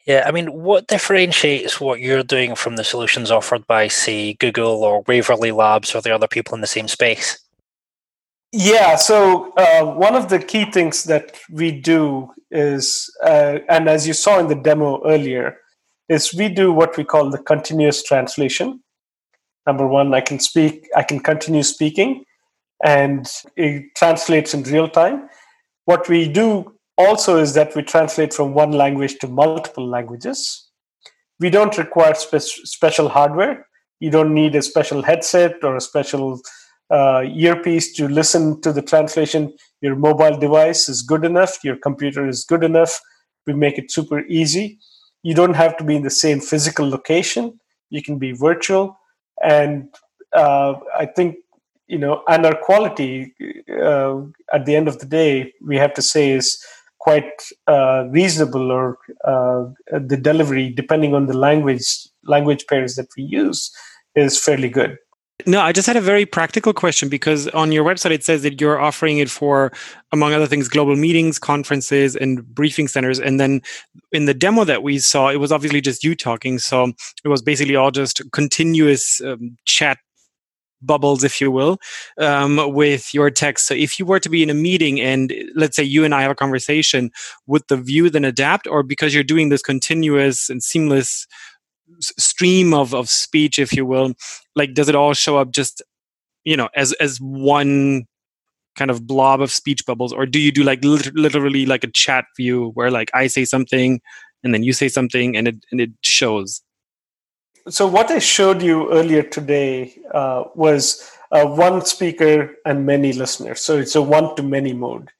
Yeah, 0.06 0.22
I 0.24 0.30
mean, 0.30 0.52
what 0.52 0.86
differentiates 0.86 1.80
what 1.80 2.00
you're 2.00 2.22
doing 2.22 2.54
from 2.54 2.76
the 2.76 2.84
solutions 2.84 3.32
offered 3.32 3.66
by, 3.66 3.88
say, 3.88 4.34
Google 4.34 4.84
or 4.84 5.02
Waverly 5.02 5.50
Labs 5.50 5.96
or 5.96 6.00
the 6.00 6.14
other 6.14 6.28
people 6.28 6.54
in 6.54 6.60
the 6.60 6.68
same 6.68 6.86
space? 6.86 7.40
Yeah, 8.52 8.94
so 8.94 9.52
uh, 9.54 9.84
one 9.84 10.14
of 10.14 10.28
the 10.28 10.38
key 10.38 10.70
things 10.70 11.04
that 11.04 11.36
we 11.50 11.72
do 11.72 12.30
is, 12.52 13.10
uh, 13.24 13.58
and 13.68 13.88
as 13.88 14.06
you 14.06 14.12
saw 14.12 14.38
in 14.38 14.46
the 14.46 14.54
demo 14.54 15.04
earlier, 15.04 15.58
is 16.08 16.32
we 16.32 16.48
do 16.48 16.72
what 16.72 16.96
we 16.96 17.02
call 17.02 17.28
the 17.28 17.38
continuous 17.38 18.04
translation. 18.04 18.80
Number 19.66 19.88
one, 19.88 20.14
I 20.14 20.20
can 20.20 20.38
speak, 20.38 20.86
I 20.94 21.02
can 21.02 21.18
continue 21.18 21.64
speaking, 21.64 22.24
and 22.84 23.26
it 23.56 23.96
translates 23.96 24.54
in 24.54 24.62
real 24.62 24.88
time. 24.88 25.28
What 25.86 26.08
we 26.08 26.28
do 26.28 26.75
also 26.98 27.38
is 27.38 27.54
that 27.54 27.74
we 27.74 27.82
translate 27.82 28.32
from 28.32 28.54
one 28.54 28.72
language 28.72 29.18
to 29.18 29.28
multiple 29.28 29.86
languages. 29.86 30.68
We 31.38 31.50
don't 31.50 31.76
require 31.76 32.14
spe- 32.14 32.64
special 32.64 33.08
hardware. 33.08 33.66
You 34.00 34.10
don't 34.10 34.34
need 34.34 34.54
a 34.54 34.62
special 34.62 35.02
headset 35.02 35.62
or 35.62 35.76
a 35.76 35.80
special 35.80 36.40
uh, 36.90 37.24
earpiece 37.26 37.92
to 37.94 38.08
listen 38.08 38.60
to 38.62 38.72
the 38.72 38.82
translation. 38.82 39.52
Your 39.80 39.96
mobile 39.96 40.38
device 40.38 40.88
is 40.88 41.02
good 41.02 41.24
enough. 41.24 41.62
Your 41.62 41.76
computer 41.76 42.26
is 42.28 42.44
good 42.44 42.64
enough. 42.64 42.98
We 43.46 43.52
make 43.52 43.78
it 43.78 43.90
super 43.90 44.20
easy. 44.26 44.78
You 45.22 45.34
don't 45.34 45.54
have 45.54 45.76
to 45.78 45.84
be 45.84 45.96
in 45.96 46.02
the 46.02 46.10
same 46.10 46.40
physical 46.40 46.88
location. 46.88 47.58
You 47.90 48.02
can 48.02 48.18
be 48.18 48.32
virtual. 48.32 48.98
And 49.42 49.88
uh, 50.32 50.74
I 50.96 51.06
think 51.06 51.36
you 51.88 51.98
know, 51.98 52.22
and 52.28 52.44
our 52.44 52.56
quality 52.56 53.32
uh, 53.70 54.20
at 54.52 54.66
the 54.66 54.74
end 54.74 54.88
of 54.88 54.98
the 54.98 55.06
day, 55.06 55.52
we 55.62 55.76
have 55.76 55.94
to 55.94 56.02
say 56.02 56.30
is 56.30 56.58
quite 57.06 57.40
uh, 57.68 58.04
reasonable, 58.10 58.72
or 58.72 58.98
uh, 59.24 59.66
the 59.92 60.16
delivery, 60.16 60.70
depending 60.70 61.14
on 61.14 61.26
the 61.26 61.38
language 61.38 61.86
language 62.24 62.66
pairs 62.66 62.96
that 62.96 63.06
we 63.16 63.22
use, 63.22 63.70
is 64.16 64.42
fairly 64.42 64.68
good. 64.68 64.98
No, 65.46 65.60
I 65.60 65.70
just 65.70 65.86
had 65.86 65.96
a 65.96 66.00
very 66.00 66.26
practical 66.26 66.72
question 66.72 67.08
because 67.08 67.46
on 67.48 67.70
your 67.70 67.84
website 67.84 68.10
it 68.10 68.24
says 68.24 68.42
that 68.42 68.60
you're 68.60 68.80
offering 68.80 69.18
it 69.18 69.30
for, 69.30 69.70
among 70.10 70.32
other 70.32 70.46
things, 70.46 70.66
global 70.66 70.96
meetings, 70.96 71.38
conferences, 71.38 72.16
and 72.16 72.44
briefing 72.54 72.88
centers. 72.88 73.20
And 73.20 73.38
then 73.38 73.60
in 74.10 74.24
the 74.24 74.34
demo 74.34 74.64
that 74.64 74.82
we 74.82 74.98
saw, 74.98 75.28
it 75.28 75.36
was 75.36 75.52
obviously 75.52 75.80
just 75.80 76.02
you 76.02 76.16
talking. 76.16 76.58
So 76.58 76.92
it 77.24 77.28
was 77.28 77.42
basically 77.42 77.76
all 77.76 77.92
just 77.92 78.20
continuous 78.32 79.20
um, 79.20 79.56
chat 79.66 79.98
bubbles, 80.86 81.24
if 81.24 81.40
you 81.40 81.50
will, 81.50 81.78
um, 82.18 82.72
with 82.72 83.12
your 83.12 83.30
text. 83.30 83.66
So 83.66 83.74
if 83.74 83.98
you 83.98 84.06
were 84.06 84.20
to 84.20 84.28
be 84.28 84.42
in 84.42 84.50
a 84.50 84.54
meeting 84.54 85.00
and 85.00 85.32
let's 85.54 85.76
say 85.76 85.82
you 85.82 86.04
and 86.04 86.14
I 86.14 86.22
have 86.22 86.30
a 86.30 86.36
conversation, 86.36 87.10
would 87.46 87.62
the 87.68 87.76
view 87.76 88.10
then 88.10 88.24
adapt, 88.24 88.66
or 88.66 88.82
because 88.82 89.14
you're 89.14 89.24
doing 89.24 89.48
this 89.48 89.62
continuous 89.62 90.48
and 90.48 90.62
seamless 90.62 91.26
stream 92.00 92.74
of, 92.74 92.94
of 92.94 93.08
speech, 93.08 93.58
if 93.58 93.72
you 93.72 93.86
will, 93.86 94.14
like 94.54 94.74
does 94.74 94.88
it 94.88 94.94
all 94.94 95.14
show 95.14 95.38
up 95.38 95.52
just 95.52 95.82
you 96.44 96.56
know 96.56 96.68
as 96.74 96.92
as 96.94 97.18
one 97.18 98.06
kind 98.76 98.90
of 98.90 99.06
blob 99.06 99.40
of 99.40 99.50
speech 99.50 99.84
bubbles, 99.86 100.12
or 100.12 100.26
do 100.26 100.38
you 100.38 100.52
do 100.52 100.62
like 100.62 100.84
literally 100.84 101.66
like 101.66 101.84
a 101.84 101.90
chat 101.90 102.24
view 102.36 102.70
where 102.74 102.90
like 102.90 103.10
I 103.14 103.26
say 103.26 103.44
something 103.44 104.00
and 104.44 104.52
then 104.52 104.62
you 104.62 104.72
say 104.72 104.88
something 104.88 105.36
and 105.36 105.48
it 105.48 105.56
and 105.72 105.80
it 105.80 105.90
shows? 106.02 106.62
So 107.68 107.86
what 107.86 108.10
I 108.10 108.18
showed 108.18 108.62
you 108.62 108.90
earlier 108.92 109.22
today 109.22 109.98
uh, 110.14 110.44
was 110.54 111.10
uh, 111.32 111.46
one 111.46 111.84
speaker 111.84 112.54
and 112.64 112.86
many 112.86 113.12
listeners. 113.12 113.60
So 113.60 113.78
it's 113.78 113.96
a 113.96 114.02
one 114.02 114.36
to 114.36 114.42
many 114.42 114.72
mode, 114.72 115.10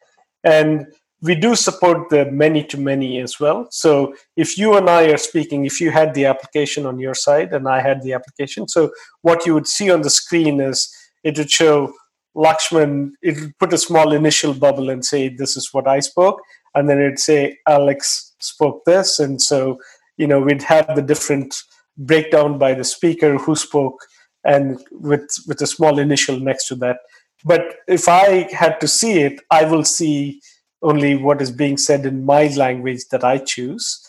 and 0.44 0.86
we 1.22 1.34
do 1.34 1.54
support 1.54 2.08
the 2.10 2.30
many 2.30 2.62
to 2.64 2.78
many 2.78 3.20
as 3.20 3.40
well. 3.40 3.66
So 3.70 4.14
if 4.36 4.58
you 4.58 4.76
and 4.76 4.88
I 4.88 5.04
are 5.10 5.16
speaking, 5.16 5.64
if 5.64 5.80
you 5.80 5.90
had 5.90 6.14
the 6.14 6.26
application 6.26 6.86
on 6.86 6.98
your 6.98 7.14
side 7.14 7.52
and 7.52 7.68
I 7.68 7.80
had 7.80 8.02
the 8.02 8.12
application, 8.12 8.68
so 8.68 8.90
what 9.22 9.46
you 9.46 9.54
would 9.54 9.66
see 9.66 9.90
on 9.90 10.02
the 10.02 10.10
screen 10.10 10.60
is 10.60 10.94
it 11.24 11.38
would 11.38 11.50
show 11.50 11.92
Lakshman. 12.36 13.12
It 13.22 13.40
would 13.40 13.58
put 13.58 13.72
a 13.72 13.78
small 13.78 14.12
initial 14.12 14.54
bubble 14.54 14.90
and 14.90 15.04
say, 15.04 15.28
"This 15.28 15.56
is 15.56 15.70
what 15.72 15.88
I 15.88 16.00
spoke," 16.00 16.40
and 16.74 16.88
then 16.88 17.00
it'd 17.00 17.18
say, 17.18 17.58
"Alex 17.66 18.34
spoke 18.38 18.84
this," 18.84 19.18
and 19.18 19.40
so 19.40 19.78
you 20.16 20.26
know 20.26 20.40
we'd 20.40 20.62
have 20.62 20.94
the 20.94 21.02
different 21.02 21.56
breakdown 21.96 22.58
by 22.58 22.74
the 22.74 22.84
speaker 22.84 23.36
who 23.38 23.56
spoke 23.56 24.00
and 24.44 24.80
with 24.90 25.28
with 25.46 25.60
a 25.60 25.66
small 25.66 25.98
initial 25.98 26.38
next 26.38 26.68
to 26.68 26.74
that. 26.76 26.98
But 27.44 27.76
if 27.86 28.08
i 28.08 28.48
had 28.52 28.80
to 28.80 28.88
see 28.88 29.20
it 29.20 29.40
i 29.50 29.64
will 29.64 29.84
see 29.84 30.40
only 30.82 31.16
what 31.16 31.42
is 31.42 31.50
being 31.50 31.76
said 31.76 32.06
in 32.06 32.24
my 32.24 32.46
language 32.48 33.08
that 33.10 33.24
i 33.24 33.38
choose. 33.38 34.02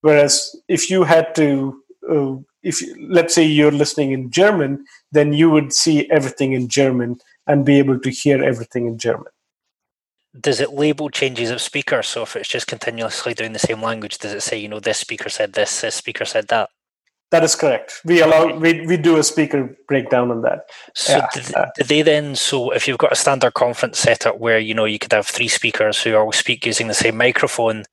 Whereas 0.00 0.56
if 0.68 0.90
you 0.90 1.04
had 1.04 1.34
to 1.36 1.80
uh, 2.10 2.36
if 2.62 2.80
let's 3.08 3.34
say 3.34 3.44
you're 3.44 3.78
listening 3.82 4.12
in 4.12 4.30
german 4.30 4.84
then 5.12 5.32
you 5.32 5.50
would 5.50 5.72
see 5.72 6.10
everything 6.10 6.52
in 6.52 6.68
german 6.68 7.18
and 7.46 7.64
be 7.64 7.78
able 7.78 7.98
to 7.98 8.10
hear 8.10 8.42
everything 8.42 8.86
in 8.86 8.98
german. 8.98 9.32
Does 10.40 10.60
it 10.60 10.72
label 10.72 11.10
changes 11.10 11.50
of 11.50 11.60
speaker? 11.60 12.02
So 12.02 12.22
if 12.22 12.36
it's 12.36 12.48
just 12.48 12.66
continuously 12.66 13.34
doing 13.34 13.52
the 13.52 13.58
same 13.58 13.82
language 13.82 14.18
does 14.18 14.32
it 14.32 14.42
say 14.42 14.58
you 14.58 14.68
know 14.68 14.80
this 14.80 14.98
speaker 14.98 15.28
said 15.28 15.52
this 15.52 15.82
this 15.82 15.96
speaker 15.96 16.24
said 16.24 16.48
that 16.48 16.70
that 17.32 17.42
is 17.42 17.54
correct. 17.56 18.00
We 18.04 18.20
allow 18.20 18.54
we, 18.56 18.86
we 18.86 18.96
do 18.98 19.16
a 19.16 19.22
speaker 19.22 19.74
breakdown 19.88 20.30
on 20.30 20.42
that. 20.42 20.66
So 20.94 21.16
yeah. 21.16 21.28
did, 21.32 21.54
did 21.76 21.88
they 21.88 22.02
then? 22.02 22.36
So 22.36 22.70
if 22.70 22.86
you've 22.86 22.98
got 22.98 23.12
a 23.12 23.16
standard 23.16 23.54
conference 23.54 23.98
setup 23.98 24.38
where 24.38 24.58
you 24.58 24.74
know 24.74 24.84
you 24.84 24.98
could 24.98 25.12
have 25.12 25.26
three 25.26 25.48
speakers 25.48 26.02
who 26.02 26.14
all 26.14 26.30
speak 26.30 26.66
using 26.66 26.88
the 26.88 26.94
same 26.94 27.16
microphone, 27.16 27.84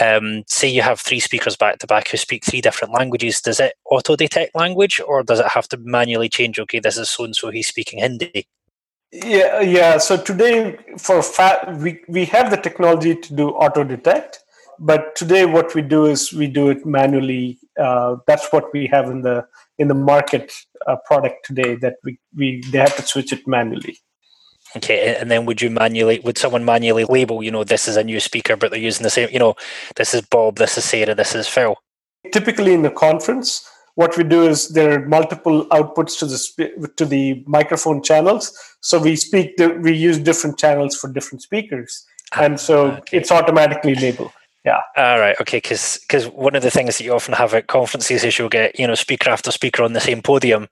um, 0.00 0.42
say 0.48 0.68
you 0.68 0.80
have 0.80 1.00
three 1.00 1.20
speakers 1.20 1.54
back 1.54 1.78
to 1.78 1.86
back 1.86 2.08
who 2.08 2.16
speak 2.16 2.44
three 2.44 2.62
different 2.62 2.94
languages, 2.94 3.42
does 3.42 3.60
it 3.60 3.74
auto 3.90 4.16
detect 4.16 4.56
language 4.56 5.00
or 5.06 5.22
does 5.22 5.38
it 5.38 5.48
have 5.48 5.68
to 5.68 5.78
manually 5.82 6.30
change? 6.30 6.58
Okay, 6.58 6.80
this 6.80 6.96
is 6.96 7.10
so 7.10 7.24
and 7.24 7.36
so 7.36 7.50
he's 7.50 7.68
speaking 7.68 7.98
Hindi. 7.98 8.48
Yeah, 9.12 9.60
yeah. 9.60 9.98
So 9.98 10.16
today, 10.16 10.78
for 10.98 11.22
fat, 11.22 11.76
we 11.76 12.00
we 12.08 12.24
have 12.24 12.50
the 12.50 12.56
technology 12.56 13.14
to 13.14 13.34
do 13.34 13.50
auto 13.50 13.84
detect, 13.84 14.40
but 14.78 15.14
today 15.16 15.46
what 15.46 15.74
we 15.74 15.82
do 15.82 16.06
is 16.06 16.32
we 16.32 16.46
do 16.46 16.68
it 16.68 16.84
manually. 16.84 17.58
Uh, 17.78 18.16
that's 18.26 18.50
what 18.52 18.72
we 18.72 18.86
have 18.86 19.06
in 19.10 19.22
the 19.22 19.46
in 19.78 19.88
the 19.88 19.94
market 19.94 20.52
uh, 20.86 20.96
product 21.06 21.44
today 21.44 21.76
that 21.76 21.96
we, 22.04 22.18
we 22.34 22.62
they 22.70 22.78
have 22.78 22.96
to 22.96 23.02
switch 23.02 23.32
it 23.32 23.46
manually. 23.46 23.98
Okay 24.76 25.16
and 25.16 25.30
then 25.30 25.46
would 25.46 25.62
you 25.62 25.70
manually 25.70 26.20
would 26.20 26.36
someone 26.36 26.64
manually 26.64 27.04
label 27.04 27.42
you 27.42 27.50
know 27.50 27.64
this 27.64 27.88
is 27.88 27.96
a 27.96 28.04
new 28.04 28.20
speaker 28.20 28.56
but 28.56 28.70
they're 28.70 28.80
using 28.80 29.04
the 29.04 29.10
same 29.10 29.28
you 29.30 29.38
know 29.38 29.54
this 29.94 30.12
is 30.12 30.20
bob 30.22 30.56
this 30.56 30.76
is 30.76 30.84
sarah 30.84 31.14
this 31.14 31.34
is 31.34 31.48
phil? 31.48 31.76
Typically 32.32 32.74
in 32.74 32.82
the 32.82 32.90
conference 32.90 33.66
what 33.96 34.16
we 34.18 34.24
do 34.24 34.46
is 34.46 34.68
there 34.70 34.92
are 34.92 35.06
multiple 35.06 35.66
outputs 35.68 36.18
to 36.18 36.26
the 36.26 36.88
to 36.96 37.04
the 37.06 37.42
microphone 37.46 38.02
channels. 38.02 38.52
So 38.80 38.98
we 38.98 39.16
speak 39.16 39.54
we 39.80 39.92
use 39.92 40.18
different 40.18 40.58
channels 40.58 40.96
for 40.96 41.10
different 41.10 41.42
speakers. 41.42 42.04
Ah, 42.32 42.42
and 42.42 42.60
so 42.60 42.90
okay. 42.90 43.16
it's 43.18 43.32
automatically 43.32 43.94
labeled 43.94 44.32
yeah. 44.66 44.80
All 44.96 45.20
right. 45.20 45.36
Okay. 45.40 45.58
Because 45.58 45.98
because 46.02 46.26
one 46.26 46.56
of 46.56 46.62
the 46.62 46.70
things 46.70 46.98
that 46.98 47.04
you 47.04 47.14
often 47.14 47.34
have 47.34 47.54
at 47.54 47.68
conferences 47.68 48.24
is 48.24 48.38
you'll 48.38 48.48
get 48.48 48.78
you 48.78 48.86
know 48.86 48.96
speaker 48.96 49.30
after 49.30 49.52
speaker 49.52 49.82
on 49.84 49.92
the 49.92 50.00
same 50.00 50.20
podium, 50.20 50.68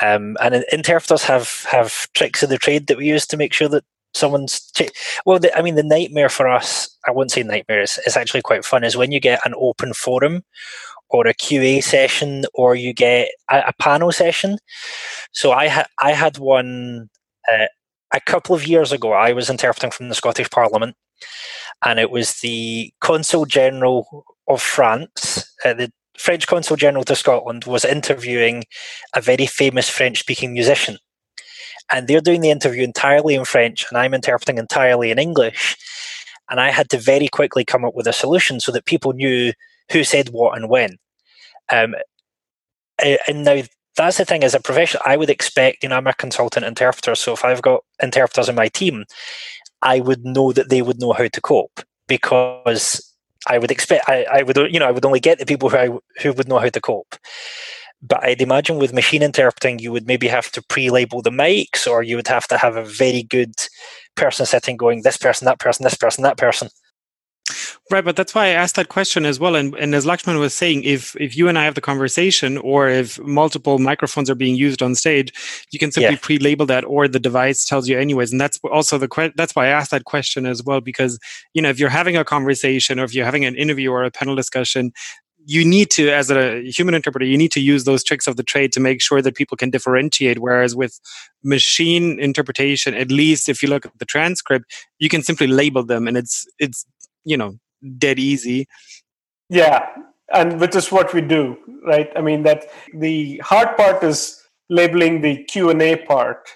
um, 0.00 0.36
and 0.42 0.64
interpreters 0.72 1.22
have 1.24 1.64
have 1.70 2.10
tricks 2.14 2.42
of 2.42 2.48
the 2.48 2.58
trade 2.58 2.86
that 2.86 2.96
we 2.96 3.06
use 3.06 3.26
to 3.26 3.36
make 3.36 3.52
sure 3.52 3.68
that 3.68 3.84
someone's 4.14 4.70
well 5.24 5.38
the, 5.38 5.56
i 5.56 5.62
mean 5.62 5.74
the 5.74 5.82
nightmare 5.82 6.28
for 6.28 6.46
us 6.46 6.94
i 7.08 7.10
wouldn't 7.10 7.30
say 7.30 7.42
nightmare 7.42 7.80
it's, 7.80 7.98
it's 8.06 8.16
actually 8.16 8.42
quite 8.42 8.64
fun 8.64 8.84
is 8.84 8.96
when 8.96 9.10
you 9.10 9.18
get 9.18 9.40
an 9.46 9.54
open 9.56 9.94
forum 9.94 10.42
or 11.10 11.26
a 11.26 11.34
qa 11.34 11.82
session 11.82 12.44
or 12.54 12.74
you 12.74 12.92
get 12.92 13.28
a, 13.50 13.62
a 13.68 13.72
panel 13.80 14.12
session 14.12 14.58
so 15.32 15.52
i 15.52 15.66
had 15.66 15.86
i 16.02 16.12
had 16.12 16.36
one 16.38 17.08
uh, 17.50 17.66
a 18.12 18.20
couple 18.20 18.54
of 18.54 18.66
years 18.66 18.92
ago 18.92 19.12
i 19.12 19.32
was 19.32 19.48
interpreting 19.48 19.90
from 19.90 20.10
the 20.10 20.14
scottish 20.14 20.50
parliament 20.50 20.94
and 21.84 21.98
it 21.98 22.10
was 22.10 22.40
the 22.40 22.92
Consul 23.00 23.44
General 23.44 24.24
of 24.48 24.62
France, 24.62 25.52
uh, 25.64 25.74
the 25.74 25.92
French 26.16 26.46
Consul 26.46 26.76
General 26.76 27.04
to 27.04 27.16
Scotland, 27.16 27.64
was 27.64 27.84
interviewing 27.84 28.64
a 29.14 29.20
very 29.20 29.46
famous 29.46 29.88
French 29.88 30.20
speaking 30.20 30.52
musician. 30.52 30.98
And 31.92 32.06
they're 32.06 32.20
doing 32.20 32.40
the 32.40 32.50
interview 32.50 32.84
entirely 32.84 33.34
in 33.34 33.44
French, 33.44 33.86
and 33.90 33.98
I'm 33.98 34.14
interpreting 34.14 34.58
entirely 34.58 35.10
in 35.10 35.18
English. 35.18 35.76
And 36.50 36.60
I 36.60 36.70
had 36.70 36.90
to 36.90 36.98
very 36.98 37.28
quickly 37.28 37.64
come 37.64 37.84
up 37.84 37.94
with 37.94 38.06
a 38.06 38.12
solution 38.12 38.60
so 38.60 38.72
that 38.72 38.86
people 38.86 39.12
knew 39.12 39.52
who 39.90 40.04
said 40.04 40.28
what 40.28 40.56
and 40.56 40.68
when. 40.68 40.96
Um, 41.70 41.94
and 43.26 43.44
now 43.44 43.62
that's 43.96 44.18
the 44.18 44.24
thing 44.24 44.44
as 44.44 44.54
a 44.54 44.60
professional 44.60 45.02
i 45.06 45.16
would 45.16 45.30
expect 45.30 45.82
you 45.82 45.88
know 45.88 45.96
i'm 45.96 46.06
a 46.06 46.14
consultant 46.14 46.64
interpreter 46.64 47.14
so 47.14 47.32
if 47.32 47.44
i've 47.44 47.62
got 47.62 47.82
interpreters 48.02 48.48
in 48.48 48.54
my 48.54 48.68
team 48.68 49.04
I 49.82 50.00
would 50.00 50.24
know 50.24 50.52
that 50.52 50.68
they 50.68 50.82
would 50.82 51.00
know 51.00 51.12
how 51.12 51.28
to 51.28 51.40
cope 51.40 51.80
because 52.08 53.14
I 53.48 53.58
would 53.58 53.70
expect 53.70 54.08
I, 54.08 54.24
I 54.24 54.42
would 54.42 54.56
you 54.56 54.78
know 54.78 54.86
I 54.86 54.92
would 54.92 55.04
only 55.04 55.20
get 55.20 55.38
the 55.38 55.46
people 55.46 55.68
who 55.68 55.76
I, 55.76 55.88
who 56.22 56.32
would 56.32 56.48
know 56.48 56.58
how 56.58 56.68
to 56.68 56.80
cope. 56.80 57.16
But 58.04 58.24
I'd 58.24 58.42
imagine 58.42 58.78
with 58.78 58.92
machine 58.92 59.22
interpreting, 59.22 59.78
you 59.78 59.92
would 59.92 60.08
maybe 60.08 60.26
have 60.26 60.50
to 60.52 60.62
pre-label 60.62 61.22
the 61.22 61.30
mics, 61.30 61.86
or 61.86 62.02
you 62.02 62.16
would 62.16 62.26
have 62.26 62.48
to 62.48 62.58
have 62.58 62.74
a 62.74 62.84
very 62.84 63.22
good 63.22 63.54
person 64.16 64.44
sitting 64.44 64.76
going, 64.76 65.02
this 65.02 65.16
person, 65.16 65.44
that 65.44 65.60
person, 65.60 65.84
this 65.84 65.94
person, 65.94 66.24
that 66.24 66.36
person. 66.36 66.68
Right, 67.90 68.04
but 68.04 68.16
that's 68.16 68.34
why 68.34 68.46
I 68.46 68.50
asked 68.50 68.76
that 68.76 68.88
question 68.88 69.26
as 69.26 69.38
well. 69.38 69.56
And, 69.56 69.74
and 69.74 69.94
as 69.94 70.06
Lakshman 70.06 70.38
was 70.38 70.54
saying, 70.54 70.84
if 70.84 71.14
if 71.20 71.36
you 71.36 71.48
and 71.48 71.58
I 71.58 71.64
have 71.64 71.74
the 71.74 71.80
conversation, 71.80 72.56
or 72.58 72.88
if 72.88 73.20
multiple 73.20 73.78
microphones 73.78 74.30
are 74.30 74.34
being 74.34 74.54
used 74.54 74.82
on 74.82 74.94
stage, 74.94 75.32
you 75.72 75.78
can 75.78 75.92
simply 75.92 76.12
yeah. 76.12 76.18
pre-label 76.22 76.64
that, 76.66 76.84
or 76.84 77.08
the 77.08 77.18
device 77.18 77.66
tells 77.66 77.88
you 77.88 77.98
anyways. 77.98 78.32
And 78.32 78.40
that's 78.40 78.58
also 78.72 78.96
the 78.96 79.08
que- 79.08 79.32
that's 79.36 79.54
why 79.54 79.66
I 79.66 79.70
asked 79.70 79.90
that 79.90 80.04
question 80.04 80.46
as 80.46 80.62
well, 80.62 80.80
because 80.80 81.18
you 81.52 81.60
know 81.60 81.68
if 81.68 81.78
you're 81.78 81.90
having 81.90 82.16
a 82.16 82.24
conversation, 82.24 82.98
or 82.98 83.04
if 83.04 83.14
you're 83.14 83.26
having 83.26 83.44
an 83.44 83.56
interview 83.56 83.90
or 83.90 84.04
a 84.04 84.10
panel 84.10 84.36
discussion, 84.36 84.92
you 85.44 85.64
need 85.64 85.90
to, 85.90 86.10
as 86.10 86.30
a 86.30 86.62
human 86.70 86.94
interpreter, 86.94 87.26
you 87.26 87.36
need 87.36 87.52
to 87.52 87.60
use 87.60 87.84
those 87.84 88.04
tricks 88.04 88.26
of 88.26 88.36
the 88.36 88.42
trade 88.42 88.72
to 88.72 88.80
make 88.80 89.02
sure 89.02 89.20
that 89.20 89.34
people 89.34 89.56
can 89.56 89.70
differentiate. 89.70 90.38
Whereas 90.38 90.76
with 90.76 91.00
machine 91.42 92.20
interpretation, 92.20 92.94
at 92.94 93.10
least 93.10 93.48
if 93.48 93.62
you 93.62 93.68
look 93.68 93.84
at 93.84 93.98
the 93.98 94.04
transcript, 94.04 94.72
you 94.98 95.08
can 95.08 95.22
simply 95.22 95.48
label 95.48 95.84
them, 95.84 96.06
and 96.06 96.16
it's 96.16 96.46
it's 96.58 96.86
you 97.24 97.36
know 97.36 97.58
dead 97.98 98.18
easy. 98.18 98.66
Yeah, 99.48 99.86
and 100.32 100.60
which 100.60 100.76
is 100.76 100.90
what 100.90 101.12
we 101.12 101.20
do, 101.20 101.56
right? 101.86 102.10
I 102.16 102.20
mean 102.20 102.42
that 102.44 102.66
the 102.94 103.38
hard 103.38 103.76
part 103.76 104.02
is 104.02 104.40
labeling 104.70 105.20
the 105.20 105.44
Q 105.44 105.70
and 105.70 105.82
A 105.82 105.96
part, 105.96 106.48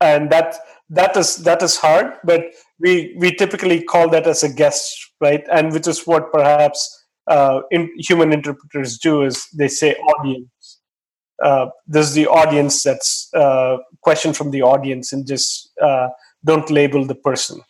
and 0.00 0.30
that 0.30 0.56
that 0.90 1.16
is 1.16 1.36
that 1.38 1.62
is 1.62 1.76
hard. 1.76 2.14
But 2.24 2.42
we 2.78 3.14
we 3.18 3.32
typically 3.32 3.82
call 3.82 4.08
that 4.10 4.26
as 4.26 4.42
a 4.42 4.52
guest, 4.52 5.12
right? 5.20 5.44
And 5.50 5.72
which 5.72 5.88
is 5.88 6.06
what 6.06 6.32
perhaps 6.32 7.04
uh, 7.28 7.62
in, 7.70 7.90
human 7.98 8.32
interpreters 8.32 8.98
do 8.98 9.22
is 9.22 9.46
they 9.56 9.68
say 9.68 9.94
audience. 9.94 10.80
Uh, 11.42 11.66
this 11.86 12.06
is 12.08 12.14
the 12.14 12.26
audience 12.26 12.82
that's 12.82 13.28
uh, 13.34 13.78
question 14.02 14.32
from 14.32 14.50
the 14.50 14.62
audience, 14.62 15.12
and 15.12 15.26
just 15.26 15.70
uh, 15.80 16.08
don't 16.44 16.70
label 16.70 17.04
the 17.06 17.14
person. 17.14 17.60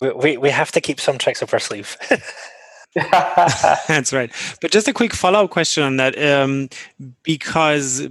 We, 0.00 0.36
we, 0.36 0.50
have 0.50 0.70
to 0.72 0.80
keep 0.80 1.00
some 1.00 1.18
tricks 1.18 1.42
up 1.42 1.52
our 1.52 1.58
sleeve. 1.58 1.96
That's 2.94 4.12
right. 4.12 4.32
But 4.60 4.70
just 4.70 4.88
a 4.88 4.92
quick 4.92 5.12
follow 5.12 5.44
up 5.44 5.50
question 5.50 5.82
on 5.82 5.96
that, 5.96 6.20
um, 6.22 6.68
because 7.22 8.06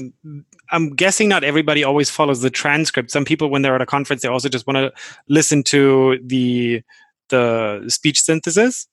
I'm 0.71 0.89
guessing 0.95 1.29
not 1.29 1.43
everybody 1.43 1.83
always 1.83 2.09
follows 2.09 2.41
the 2.41 2.49
transcript. 2.49 3.11
Some 3.11 3.25
people, 3.25 3.49
when 3.49 3.61
they're 3.61 3.75
at 3.75 3.81
a 3.81 3.85
conference, 3.85 4.21
they 4.21 4.27
also 4.27 4.49
just 4.49 4.67
want 4.67 4.77
to 4.77 4.91
listen 5.29 5.63
to 5.63 6.19
the 6.23 6.81
the 7.29 7.85
speech 7.87 8.21
synthesis. 8.21 8.87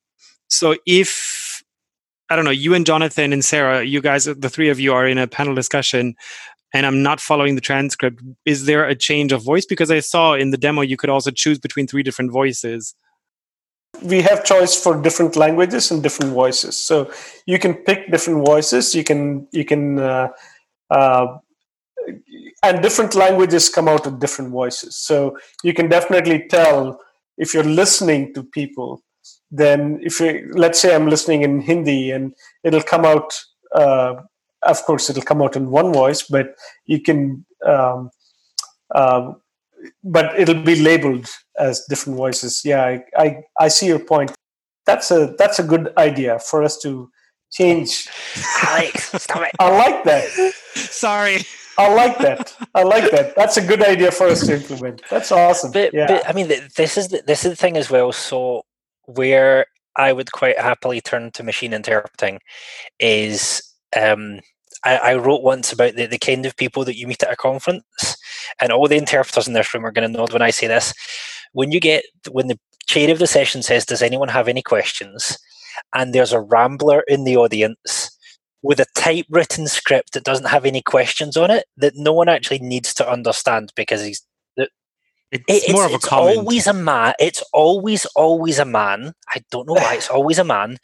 So 0.49 0.77
if 0.87 1.63
I 2.31 2.37
don't 2.37 2.45
know, 2.45 2.51
you 2.51 2.75
and 2.75 2.87
Jonathan 2.87 3.33
and 3.33 3.45
Sarah, 3.45 3.85
you 3.85 4.01
guys, 4.01 4.25
the 4.25 4.49
three 4.49 4.71
of 4.71 4.81
you 4.81 4.95
are 4.95 5.07
in 5.07 5.19
a 5.19 5.27
panel 5.27 5.55
discussion, 5.55 6.15
and 6.75 6.85
I'm 6.85 7.03
not 7.03 7.21
following 7.21 7.55
the 7.55 7.61
transcript, 7.61 8.21
is 8.45 8.67
there 8.67 8.85
a 8.85 8.97
change 8.97 9.31
of 9.31 9.43
voice? 9.43 9.65
Because 9.65 9.93
I 9.93 10.01
saw 10.01 10.35
in 10.35 10.51
the 10.51 10.59
demo 10.59 10.83
you 10.83 10.97
could 10.97 11.09
also 11.09 11.31
choose 11.31 11.59
between 11.59 11.87
three 11.87 12.03
different 12.03 12.33
voices. 12.33 12.97
We 14.03 14.23
have 14.23 14.45
choice 14.45 14.75
for 14.75 15.01
different 15.01 15.37
languages 15.37 15.93
and 15.93 16.03
different 16.03 16.33
voices, 16.33 16.77
so 16.77 17.11
you 17.47 17.61
can 17.61 17.75
pick 17.75 18.11
different 18.11 18.45
voices. 18.45 18.93
You 18.93 19.05
can 19.05 19.47
you 19.53 19.65
can 19.65 20.01
uh, 20.01 20.29
uh, 20.91 21.39
and 22.65 22.83
different 22.83 23.15
languages 23.15 23.69
come 23.69 23.87
out 23.87 24.05
with 24.05 24.19
different 24.19 24.51
voices. 24.51 24.97
So 24.97 25.39
you 25.63 25.73
can 25.73 25.89
definitely 25.89 26.49
tell 26.49 27.01
if 27.39 27.55
you're 27.55 27.63
listening 27.63 28.35
to 28.35 28.43
people. 28.43 29.01
Then, 29.53 30.01
if 30.03 30.19
you 30.19 30.51
let's 30.55 30.81
say 30.81 30.93
I'm 30.93 31.07
listening 31.07 31.43
in 31.43 31.61
Hindi 31.61 32.11
and 32.11 32.35
it'll 32.65 32.83
come 32.83 33.05
out 33.05 33.33
uh, 33.77 34.15
of 34.67 34.83
course 34.85 35.09
it'll 35.11 35.23
come 35.23 35.43
out 35.43 35.57
in 35.57 35.71
one 35.71 35.93
voice 35.93 36.23
but 36.23 36.55
you 36.87 37.01
can 37.01 37.45
um, 37.67 38.11
um, 38.95 39.41
but 40.03 40.39
it'll 40.39 40.63
be 40.63 40.77
labeled 40.77 41.29
as 41.59 41.85
different 41.89 42.17
voices 42.17 42.63
yeah 42.65 42.85
I, 42.85 43.05
I, 43.17 43.43
I 43.59 43.69
see 43.69 43.87
your 43.87 43.99
point 43.99 44.33
that's 44.87 45.11
a 45.11 45.35
that's 45.39 45.59
a 45.59 45.65
good 45.65 45.93
idea 45.97 46.39
for 46.39 46.63
us 46.63 46.79
to 46.83 47.11
change 47.53 48.09
alex 48.65 49.13
stop 49.23 49.43
it 49.43 49.53
i 49.59 49.71
like 49.71 50.05
that 50.05 50.29
sorry 50.75 51.43
I 51.77 51.93
like 51.93 52.19
that. 52.19 52.57
I 52.75 52.83
like 52.83 53.11
that. 53.11 53.35
That's 53.35 53.57
a 53.57 53.67
good 53.67 53.83
idea 53.83 54.13
for 54.13 54.29
us 54.29 54.47
to 54.47 54.55
implement. 54.55 55.03
That's 55.11 55.33
awesome. 55.33 55.73
But, 55.73 55.93
yeah. 55.93 56.07
but 56.07 56.29
I 56.29 56.33
mean, 56.33 56.49
this 56.77 56.97
is 56.97 57.09
the, 57.09 57.23
this 57.27 57.45
is 57.45 57.51
the 57.51 57.57
thing 57.57 57.77
as 57.77 57.91
well. 57.91 58.13
So 58.13 58.65
where 59.07 59.67
I 59.97 60.13
would 60.13 60.33
quite 60.33 60.59
happily 60.59 61.01
turn 61.01 61.31
to 61.33 61.43
machine 61.43 61.73
interpreting 61.73 62.41
is 62.99 63.63
um, 63.97 64.41
I, 64.85 64.97
I, 64.97 65.15
wrote 65.15 65.43
once 65.43 65.73
about 65.73 65.95
the, 65.95 66.07
the 66.07 66.19
kind 66.19 66.45
of 66.47 66.57
people 66.57 66.85
that 66.85 66.97
you 66.97 67.07
meet 67.07 67.23
at 67.23 67.33
a 67.33 67.37
conference, 67.37 68.17
and 68.61 68.71
all 68.71 68.89
the 68.89 68.97
interpreters 68.97 69.49
in 69.49 69.55
this 69.55 69.73
room 69.73 69.85
are 69.85 69.93
going 69.93 70.11
to 70.11 70.17
nod 70.17 70.33
when 70.33 70.43
I 70.43 70.51
say 70.51 70.67
this. 70.67 70.93
When 71.53 71.73
you 71.73 71.81
get 71.81 72.05
when 72.31 72.49
the 72.49 72.59
chair 72.87 73.11
of 73.11 73.19
the 73.19 73.27
session 73.27 73.63
says, 73.63 73.87
"Does 73.87 74.03
anyone 74.03 74.29
have 74.29 74.49
any 74.49 74.63
questions?" 74.63 75.39
and 75.93 76.13
there's 76.13 76.33
a 76.33 76.41
rambler 76.41 77.03
in 77.09 77.25
the 77.25 77.37
audience 77.37 78.11
with 78.63 78.81
a 78.81 78.87
typewritten 78.95 79.67
script 79.67 80.13
that 80.13 80.25
doesn't 80.25 80.47
have 80.47 80.65
any 80.65 80.81
questions 80.81 81.37
on 81.37 81.51
it 81.51 81.67
that 81.77 81.95
no 81.97 82.13
one 82.13 82.29
actually 82.29 82.59
needs 82.59 82.95
to 82.95 83.09
understand 83.09 83.73
because 83.77 84.03
he's 84.05 84.27
it's, 85.49 85.67
it's 85.67 85.73
more 85.73 85.87
of 85.87 85.91
a 85.91 85.95
it's 85.97 86.05
comment. 86.05 86.39
always 86.39 86.67
a 86.69 86.73
man. 86.73 87.13
It's 87.19 87.43
always 87.53 88.05
always 88.15 88.61
a 88.61 88.65
man. 88.65 89.15
I 89.29 89.43
don't 89.51 89.67
know 89.67 89.75
why 89.75 89.95
it's 89.95 90.09
always 90.09 90.39
a 90.39 90.45
man. 90.45 90.77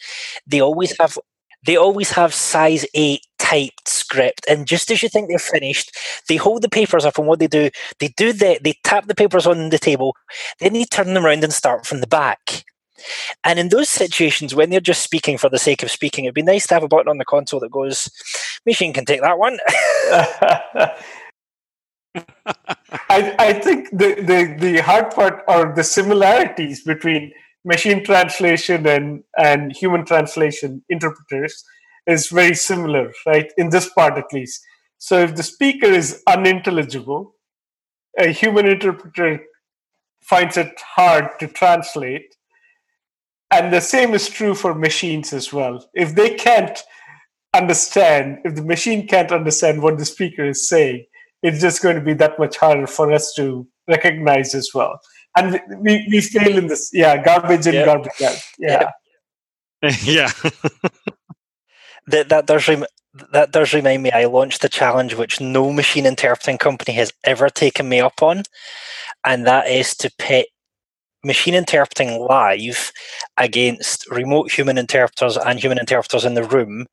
They 0.44 0.60
always 0.60 0.96
have 0.98 1.16
they 1.64 1.76
always 1.76 2.10
have 2.12 2.34
size 2.34 2.84
eight 2.94 3.20
typed 3.40 3.88
script, 3.88 4.44
and 4.48 4.66
just 4.66 4.90
as 4.90 5.02
you 5.02 5.08
think 5.08 5.28
they're 5.28 5.38
finished, 5.38 5.96
they 6.28 6.36
hold 6.36 6.62
the 6.62 6.68
papers 6.68 7.04
up, 7.04 7.18
and 7.18 7.26
what 7.26 7.40
they 7.40 7.48
do, 7.48 7.70
they 7.98 8.08
do 8.16 8.32
the 8.32 8.60
they 8.62 8.74
tap 8.84 9.06
the 9.06 9.14
papers 9.14 9.46
on 9.46 9.70
the 9.70 9.78
table, 9.78 10.14
then 10.60 10.74
they 10.74 10.84
turn 10.84 11.14
them 11.14 11.24
around 11.24 11.42
and 11.42 11.52
start 11.52 11.86
from 11.86 12.00
the 12.00 12.06
back. 12.06 12.64
And 13.44 13.58
in 13.58 13.70
those 13.70 13.88
situations, 13.88 14.54
when 14.54 14.68
they're 14.68 14.78
just 14.78 15.02
speaking 15.02 15.38
for 15.38 15.48
the 15.48 15.58
sake 15.58 15.82
of 15.82 15.90
speaking, 15.90 16.26
it'd 16.26 16.34
be 16.34 16.42
nice 16.42 16.66
to 16.66 16.74
have 16.74 16.82
a 16.82 16.88
button 16.88 17.08
on 17.08 17.18
the 17.18 17.24
console 17.24 17.60
that 17.60 17.72
goes, 17.72 18.10
"Machine 18.66 18.92
can 18.92 19.04
take 19.04 19.22
that 19.22 19.38
one." 19.38 19.58
I, 23.08 23.34
I 23.38 23.52
think 23.54 23.90
the, 23.90 24.14
the, 24.14 24.56
the 24.58 24.78
hard 24.82 25.10
part 25.12 25.44
are 25.48 25.74
the 25.74 25.84
similarities 25.84 26.82
between 26.82 27.32
machine 27.64 28.04
translation 28.04 28.86
and, 28.86 29.22
and 29.38 29.72
human 29.72 30.04
translation 30.04 30.82
interpreters 30.88 31.62
is 32.06 32.28
very 32.28 32.54
similar, 32.54 33.12
right? 33.26 33.52
In 33.56 33.70
this 33.70 33.88
part 33.90 34.18
at 34.18 34.32
least. 34.32 34.62
So 34.98 35.18
if 35.20 35.34
the 35.34 35.42
speaker 35.42 35.86
is 35.86 36.22
unintelligible, 36.26 37.34
a 38.18 38.28
human 38.28 38.66
interpreter 38.66 39.40
finds 40.22 40.56
it 40.56 40.72
hard 40.94 41.38
to 41.40 41.46
translate. 41.48 42.34
And 43.50 43.72
the 43.72 43.80
same 43.80 44.14
is 44.14 44.28
true 44.28 44.54
for 44.54 44.74
machines 44.74 45.32
as 45.32 45.52
well. 45.52 45.88
If 45.94 46.14
they 46.14 46.34
can't 46.34 46.78
understand, 47.54 48.38
if 48.44 48.54
the 48.54 48.64
machine 48.64 49.08
can't 49.08 49.32
understand 49.32 49.82
what 49.82 49.98
the 49.98 50.04
speaker 50.04 50.44
is 50.44 50.68
saying, 50.68 51.06
it's 51.42 51.60
just 51.60 51.82
going 51.82 51.96
to 51.96 52.02
be 52.02 52.14
that 52.14 52.38
much 52.38 52.58
harder 52.58 52.86
for 52.86 53.10
us 53.10 53.32
to 53.34 53.66
recognize 53.88 54.54
as 54.54 54.70
well 54.74 55.00
and 55.36 55.60
we, 55.78 56.06
we 56.10 56.20
fail 56.20 56.56
in 56.58 56.66
this 56.66 56.90
yeah 56.92 57.22
garbage 57.22 57.66
in 57.66 57.74
yep. 57.74 57.86
garbage 57.86 58.22
out 58.22 58.42
yeah 58.58 58.90
yeah 60.04 60.30
that 62.10 62.30
that 62.30 62.46
does 62.46 62.68
rem- 62.68 62.86
that 63.32 63.52
does 63.52 63.74
remind 63.74 64.02
me 64.02 64.12
i 64.12 64.24
launched 64.26 64.64
a 64.64 64.68
challenge 64.70 65.14
which 65.14 65.40
no 65.40 65.72
machine 65.72 66.06
interpreting 66.06 66.58
company 66.58 66.94
has 66.94 67.12
ever 67.24 67.48
taken 67.50 67.88
me 67.88 68.00
up 68.00 68.22
on 68.22 68.42
and 69.24 69.46
that 69.46 69.68
is 69.68 69.94
to 69.96 70.10
pit 70.18 70.48
machine 71.24 71.54
interpreting 71.54 72.20
live 72.20 72.92
against 73.36 74.10
remote 74.10 74.50
human 74.50 74.78
interpreters 74.78 75.36
and 75.36 75.58
human 75.58 75.78
interpreters 75.78 76.24
in 76.24 76.34
the 76.34 76.44
room 76.44 76.86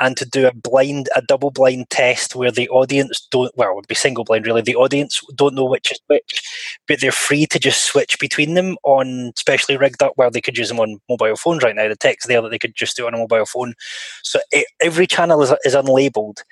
and 0.00 0.16
to 0.16 0.24
do 0.24 0.46
a 0.46 0.54
blind 0.54 1.08
a 1.16 1.22
double 1.22 1.50
blind 1.50 1.88
test 1.90 2.36
where 2.36 2.50
the 2.50 2.68
audience 2.68 3.26
don't 3.30 3.52
well 3.56 3.70
it 3.72 3.74
would 3.74 3.86
be 3.86 3.94
single 3.94 4.24
blind 4.24 4.46
really. 4.46 4.62
The 4.62 4.76
audience 4.76 5.20
don't 5.34 5.54
know 5.54 5.64
which 5.64 5.90
is 5.90 6.00
which 6.06 6.42
but 6.86 7.00
they're 7.00 7.12
free 7.12 7.46
to 7.46 7.58
just 7.58 7.84
switch 7.84 8.18
between 8.18 8.54
them 8.54 8.76
on 8.84 9.32
specially 9.36 9.76
rigged 9.76 10.02
up 10.02 10.12
where 10.16 10.30
they 10.30 10.40
could 10.40 10.58
use 10.58 10.68
them 10.68 10.80
on 10.80 11.00
mobile 11.08 11.36
phones 11.36 11.62
right 11.62 11.74
now. 11.74 11.88
The 11.88 11.96
text 11.96 12.28
there 12.28 12.42
that 12.42 12.50
they 12.50 12.58
could 12.58 12.76
just 12.76 12.96
do 12.96 13.06
on 13.06 13.14
a 13.14 13.18
mobile 13.18 13.46
phone. 13.46 13.74
So 14.22 14.40
it, 14.52 14.66
every 14.80 15.06
channel 15.06 15.42
is, 15.42 15.52
is 15.64 15.74
unlabeled 15.74 16.42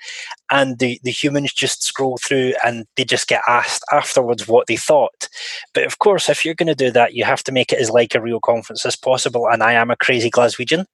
and 0.51 0.79
the, 0.79 0.99
the 1.03 1.11
humans 1.11 1.53
just 1.53 1.83
scroll 1.83 2.17
through 2.17 2.53
and 2.65 2.85
they 2.95 3.05
just 3.05 3.27
get 3.27 3.41
asked 3.47 3.83
afterwards 3.91 4.47
what 4.47 4.67
they 4.67 4.77
thought 4.77 5.29
but 5.73 5.85
of 5.85 5.99
course 5.99 6.29
if 6.29 6.43
you're 6.43 6.53
going 6.53 6.67
to 6.67 6.75
do 6.75 6.91
that 6.91 7.13
you 7.13 7.23
have 7.23 7.43
to 7.43 7.51
make 7.51 7.71
it 7.71 7.79
as 7.79 7.89
like 7.89 8.13
a 8.15 8.21
real 8.21 8.39
conference 8.39 8.85
as 8.85 8.95
possible 8.95 9.47
and 9.47 9.63
i 9.63 9.73
am 9.73 9.89
a 9.89 9.95
crazy 9.95 10.29
glaswegian 10.29 10.85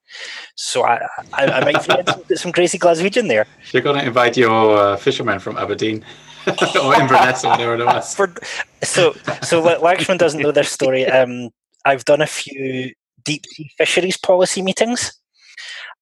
so 0.55 0.83
i, 0.83 0.99
I, 1.33 1.45
I 1.45 1.65
might 1.65 1.87
get 1.87 2.09
some 2.39 2.51
crazy 2.51 2.77
Glaswegian 2.77 3.27
there. 3.27 3.45
You're 3.71 3.83
going 3.83 3.99
to 3.99 4.05
invite 4.05 4.37
your 4.37 4.77
uh, 4.77 4.97
fisherman 4.97 5.39
from 5.39 5.57
Aberdeen. 5.57 6.03
or 6.81 6.95
Inverness 6.99 7.43
or 7.43 7.49
whatever 7.51 7.75
it 7.75 7.85
was. 7.85 8.15
For, 8.15 8.33
so, 8.81 9.11
so 9.43 9.61
Lakshman 9.61 10.17
doesn't 10.17 10.41
know 10.41 10.51
this 10.51 10.71
story. 10.71 11.05
Um, 11.05 11.49
I've 11.85 12.05
done 12.05 12.21
a 12.21 12.27
few 12.27 12.93
deep 13.23 13.45
sea 13.45 13.69
fisheries 13.77 14.17
policy 14.17 14.61
meetings, 14.61 15.19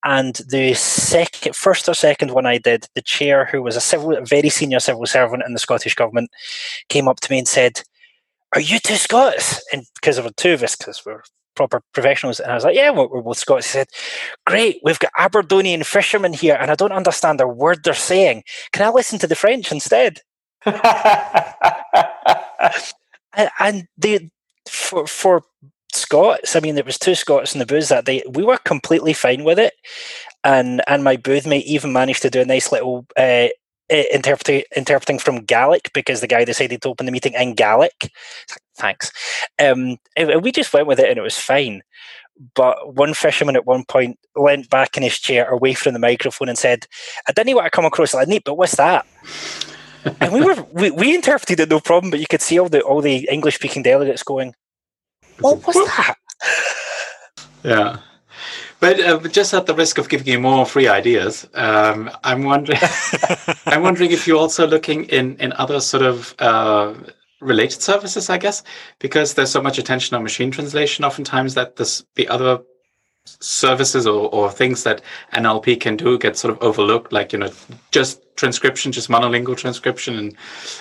And 0.03 0.35
the 0.49 0.73
second, 0.73 1.55
first 1.55 1.89
or 1.89 1.93
second 1.93 2.31
one 2.31 2.45
I 2.45 2.57
did, 2.57 2.87
the 2.95 3.01
chair, 3.01 3.45
who 3.45 3.61
was 3.61 3.75
a 3.75 3.81
civil, 3.81 4.15
a 4.15 4.25
very 4.25 4.49
senior 4.49 4.79
civil 4.79 5.05
servant 5.05 5.43
in 5.45 5.53
the 5.53 5.59
Scottish 5.59 5.95
government, 5.95 6.29
came 6.89 7.07
up 7.07 7.19
to 7.21 7.31
me 7.31 7.39
and 7.39 7.47
said, 7.47 7.81
"Are 8.53 8.61
you 8.61 8.79
two 8.79 8.95
Scots?" 8.95 9.63
And 9.73 9.85
because 9.95 10.15
there 10.15 10.25
were 10.25 10.31
two 10.31 10.53
of 10.53 10.63
us, 10.63 10.75
because 10.75 11.05
we're 11.05 11.23
proper 11.55 11.81
professionals, 11.93 12.39
and 12.39 12.51
I 12.51 12.55
was 12.55 12.63
like, 12.63 12.75
"Yeah, 12.75 12.91
we're, 12.91 13.07
we're 13.07 13.21
both 13.21 13.39
Scots." 13.39 13.65
He 13.65 13.71
said, 13.71 13.87
"Great, 14.45 14.79
we've 14.83 14.99
got 14.99 15.11
Aberdonian 15.17 15.83
fishermen 15.83 16.33
here, 16.33 16.57
and 16.59 16.69
I 16.69 16.75
don't 16.75 16.91
understand 16.91 17.41
a 17.41 17.47
word 17.47 17.83
they're 17.83 17.95
saying. 17.95 18.43
Can 18.73 18.85
I 18.85 18.89
listen 18.89 19.17
to 19.19 19.27
the 19.27 19.35
French 19.35 19.71
instead?" 19.71 20.19
and, 20.65 20.75
and 23.59 23.87
they, 23.97 24.29
for 24.69 25.07
for 25.07 25.43
Scots. 25.97 26.55
I 26.55 26.59
mean, 26.59 26.75
there 26.75 26.83
was 26.83 26.97
two 26.97 27.15
Scots 27.15 27.53
in 27.53 27.59
the 27.59 27.65
booth 27.65 27.89
that 27.89 28.05
day. 28.05 28.23
We 28.29 28.43
were 28.43 28.57
completely 28.57 29.13
fine 29.13 29.43
with 29.43 29.59
it, 29.59 29.73
and 30.43 30.81
and 30.87 31.03
my 31.03 31.17
booth 31.17 31.45
mate 31.45 31.65
even 31.65 31.93
managed 31.93 32.21
to 32.23 32.29
do 32.29 32.41
a 32.41 32.45
nice 32.45 32.71
little 32.71 33.05
uh, 33.17 33.47
interpreting 33.89 34.63
interpreting 34.75 35.19
from 35.19 35.43
Gaelic 35.43 35.91
because 35.93 36.21
the 36.21 36.27
guy 36.27 36.43
decided 36.43 36.81
to 36.81 36.89
open 36.89 37.05
the 37.05 37.11
meeting 37.11 37.33
in 37.33 37.53
Gaelic. 37.53 38.11
Thanks. 38.77 39.11
Um, 39.59 39.97
we 40.41 40.51
just 40.51 40.73
went 40.73 40.87
with 40.87 40.99
it, 40.99 41.09
and 41.09 41.17
it 41.17 41.23
was 41.23 41.37
fine. 41.37 41.81
But 42.53 42.93
one 42.93 43.15
fisherman 43.15 43.55
at 43.55 43.65
one 43.65 43.83
point 43.83 44.19
leant 44.35 44.69
back 44.69 44.95
in 44.95 45.03
his 45.03 45.17
chair 45.17 45.49
away 45.49 45.73
from 45.73 45.93
the 45.93 45.99
microphone 45.99 46.49
and 46.49 46.57
said, 46.57 46.85
"I 47.27 47.31
didn't 47.31 47.55
want 47.55 47.65
to 47.65 47.71
come 47.71 47.85
across 47.85 48.13
like 48.13 48.27
neat, 48.27 48.43
but 48.45 48.55
what's 48.55 48.75
that?" 48.75 49.05
and 50.21 50.33
we 50.33 50.41
were 50.41 50.65
we, 50.71 50.91
we 50.91 51.15
interpreted 51.15 51.59
it 51.59 51.69
no 51.69 51.79
problem, 51.79 52.11
but 52.11 52.19
you 52.19 52.27
could 52.29 52.41
see 52.41 52.59
all 52.59 52.69
the 52.69 52.81
all 52.81 53.01
the 53.01 53.27
English 53.31 53.55
speaking 53.55 53.83
delegates 53.83 54.23
going, 54.23 54.53
what 55.39 55.65
was 55.65 55.75
that? 55.75 56.15
Yeah. 57.63 57.97
But 58.79 58.99
uh, 58.99 59.19
just 59.27 59.53
at 59.53 59.65
the 59.65 59.73
risk 59.73 59.97
of 59.97 60.07
giving 60.07 60.27
you 60.27 60.39
more 60.39 60.65
free 60.65 60.87
ideas, 60.87 61.47
um, 61.55 62.09
I'm 62.23 62.43
wondering. 62.43 62.79
I'm 63.65 63.81
wondering 63.81 64.11
if 64.11 64.27
you're 64.27 64.37
also 64.37 64.67
looking 64.67 65.05
in 65.05 65.35
in 65.37 65.51
other 65.53 65.81
sort 65.81 66.03
of 66.03 66.35
uh, 66.39 66.93
related 67.41 67.81
services, 67.81 68.29
I 68.29 68.37
guess, 68.37 68.63
because 68.99 69.33
there's 69.33 69.49
so 69.51 69.61
much 69.61 69.79
attention 69.79 70.15
on 70.15 70.23
machine 70.23 70.51
translation. 70.51 71.03
Oftentimes, 71.03 71.55
that 71.55 71.75
this 71.75 72.05
the 72.15 72.27
other 72.27 72.59
services 73.39 74.07
or, 74.07 74.29
or 74.29 74.51
things 74.51 74.83
that 74.83 75.01
NLP 75.33 75.79
can 75.79 75.97
do 75.97 76.17
get 76.17 76.37
sort 76.37 76.53
of 76.53 76.61
overlooked, 76.61 77.11
like 77.11 77.33
you 77.33 77.39
know, 77.39 77.51
just 77.91 78.21
transcription, 78.35 78.91
just 78.91 79.09
monolingual 79.09 79.57
transcription, 79.57 80.15
and 80.17 80.35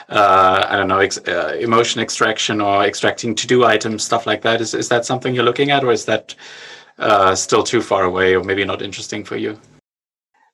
uh, 0.09 0.67
I 0.69 0.77
don't 0.77 0.89
know, 0.89 0.99
ex- 0.99 1.19
uh, 1.27 1.57
emotion 1.61 2.01
extraction 2.01 2.61
or 2.61 2.85
extracting 2.85 3.35
to-do 3.35 3.65
items, 3.65 4.05
stuff 4.05 4.27
like 4.27 4.43
that. 4.43 4.61
Is 4.61 4.75
is 4.75 4.89
that 4.89 5.05
something 5.05 5.35
you're 5.35 5.45
looking 5.45 5.71
at, 5.71 5.85
or 5.85 5.93
is 5.93 6.05
that 6.05 6.35
uh, 6.99 7.35
still 7.35 7.63
too 7.63 7.83
far 7.83 8.05
away, 8.05 8.35
or 8.35 8.45
maybe 8.45 8.65
not 8.65 8.83
interesting 8.83 9.25
for 9.25 9.37
you? 9.37 9.59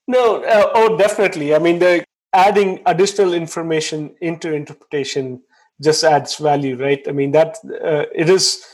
No, 0.09 0.43
uh, 0.45 0.71
oh, 0.75 0.97
definitely. 0.97 1.55
I 1.55 1.59
mean, 1.59 1.79
the 1.79 2.05
adding 2.33 2.81
additional 2.87 3.35
information 3.35 4.15
into 4.21 4.53
interpretation 4.53 5.43
just 5.83 6.05
adds 6.05 6.37
value, 6.37 6.77
right? 6.77 7.03
I 7.09 7.13
mean, 7.13 7.33
that 7.33 7.57
uh, 7.65 8.07
it 8.15 8.29
is 8.29 8.65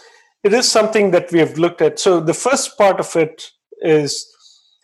it 0.49 0.55
is 0.55 0.71
something 0.71 1.11
that 1.11 1.31
we 1.31 1.39
have 1.41 1.59
looked 1.59 1.83
at. 1.83 2.01
So 2.01 2.21
the 2.21 2.33
first 2.33 2.79
part 2.79 2.99
of 3.01 3.15
it 3.17 3.51
is 3.83 4.27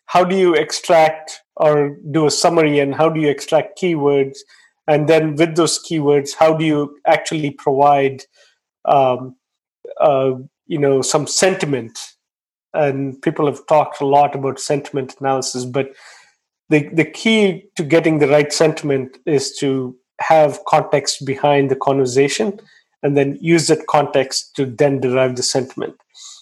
how 0.04 0.22
do 0.22 0.36
you 0.36 0.52
extract 0.52 1.40
or 1.56 1.96
do 2.10 2.26
a 2.26 2.30
summary 2.30 2.80
and 2.80 2.94
how 2.94 3.08
do 3.08 3.18
you 3.18 3.30
extract 3.30 3.80
keywords? 3.80 4.36
And 4.86 5.08
then 5.08 5.36
with 5.36 5.56
those 5.56 5.82
keywords, 5.82 6.32
how 6.38 6.52
do 6.52 6.66
you 6.66 6.98
actually 7.06 7.52
provide, 7.52 8.24
um, 8.84 9.36
uh, 9.98 10.32
you 10.66 10.78
know, 10.78 11.00
some 11.00 11.26
sentiment? 11.26 11.98
And 12.74 13.22
people 13.22 13.46
have 13.46 13.66
talked 13.66 14.02
a 14.02 14.06
lot 14.06 14.34
about 14.34 14.60
sentiment 14.60 15.14
analysis, 15.18 15.64
but 15.64 15.94
the, 16.68 16.90
the 16.92 17.06
key 17.06 17.70
to 17.76 17.84
getting 17.84 18.18
the 18.18 18.28
right 18.28 18.52
sentiment 18.52 19.16
is 19.24 19.56
to 19.60 19.96
have 20.20 20.62
context 20.66 21.24
behind 21.24 21.70
the 21.70 21.76
conversation 21.76 22.60
and 23.04 23.16
then 23.16 23.38
use 23.40 23.68
that 23.68 23.86
context 23.86 24.56
to 24.56 24.66
then 24.66 25.00
derive 25.00 25.36
the 25.36 25.42
sentiment. 25.42 25.94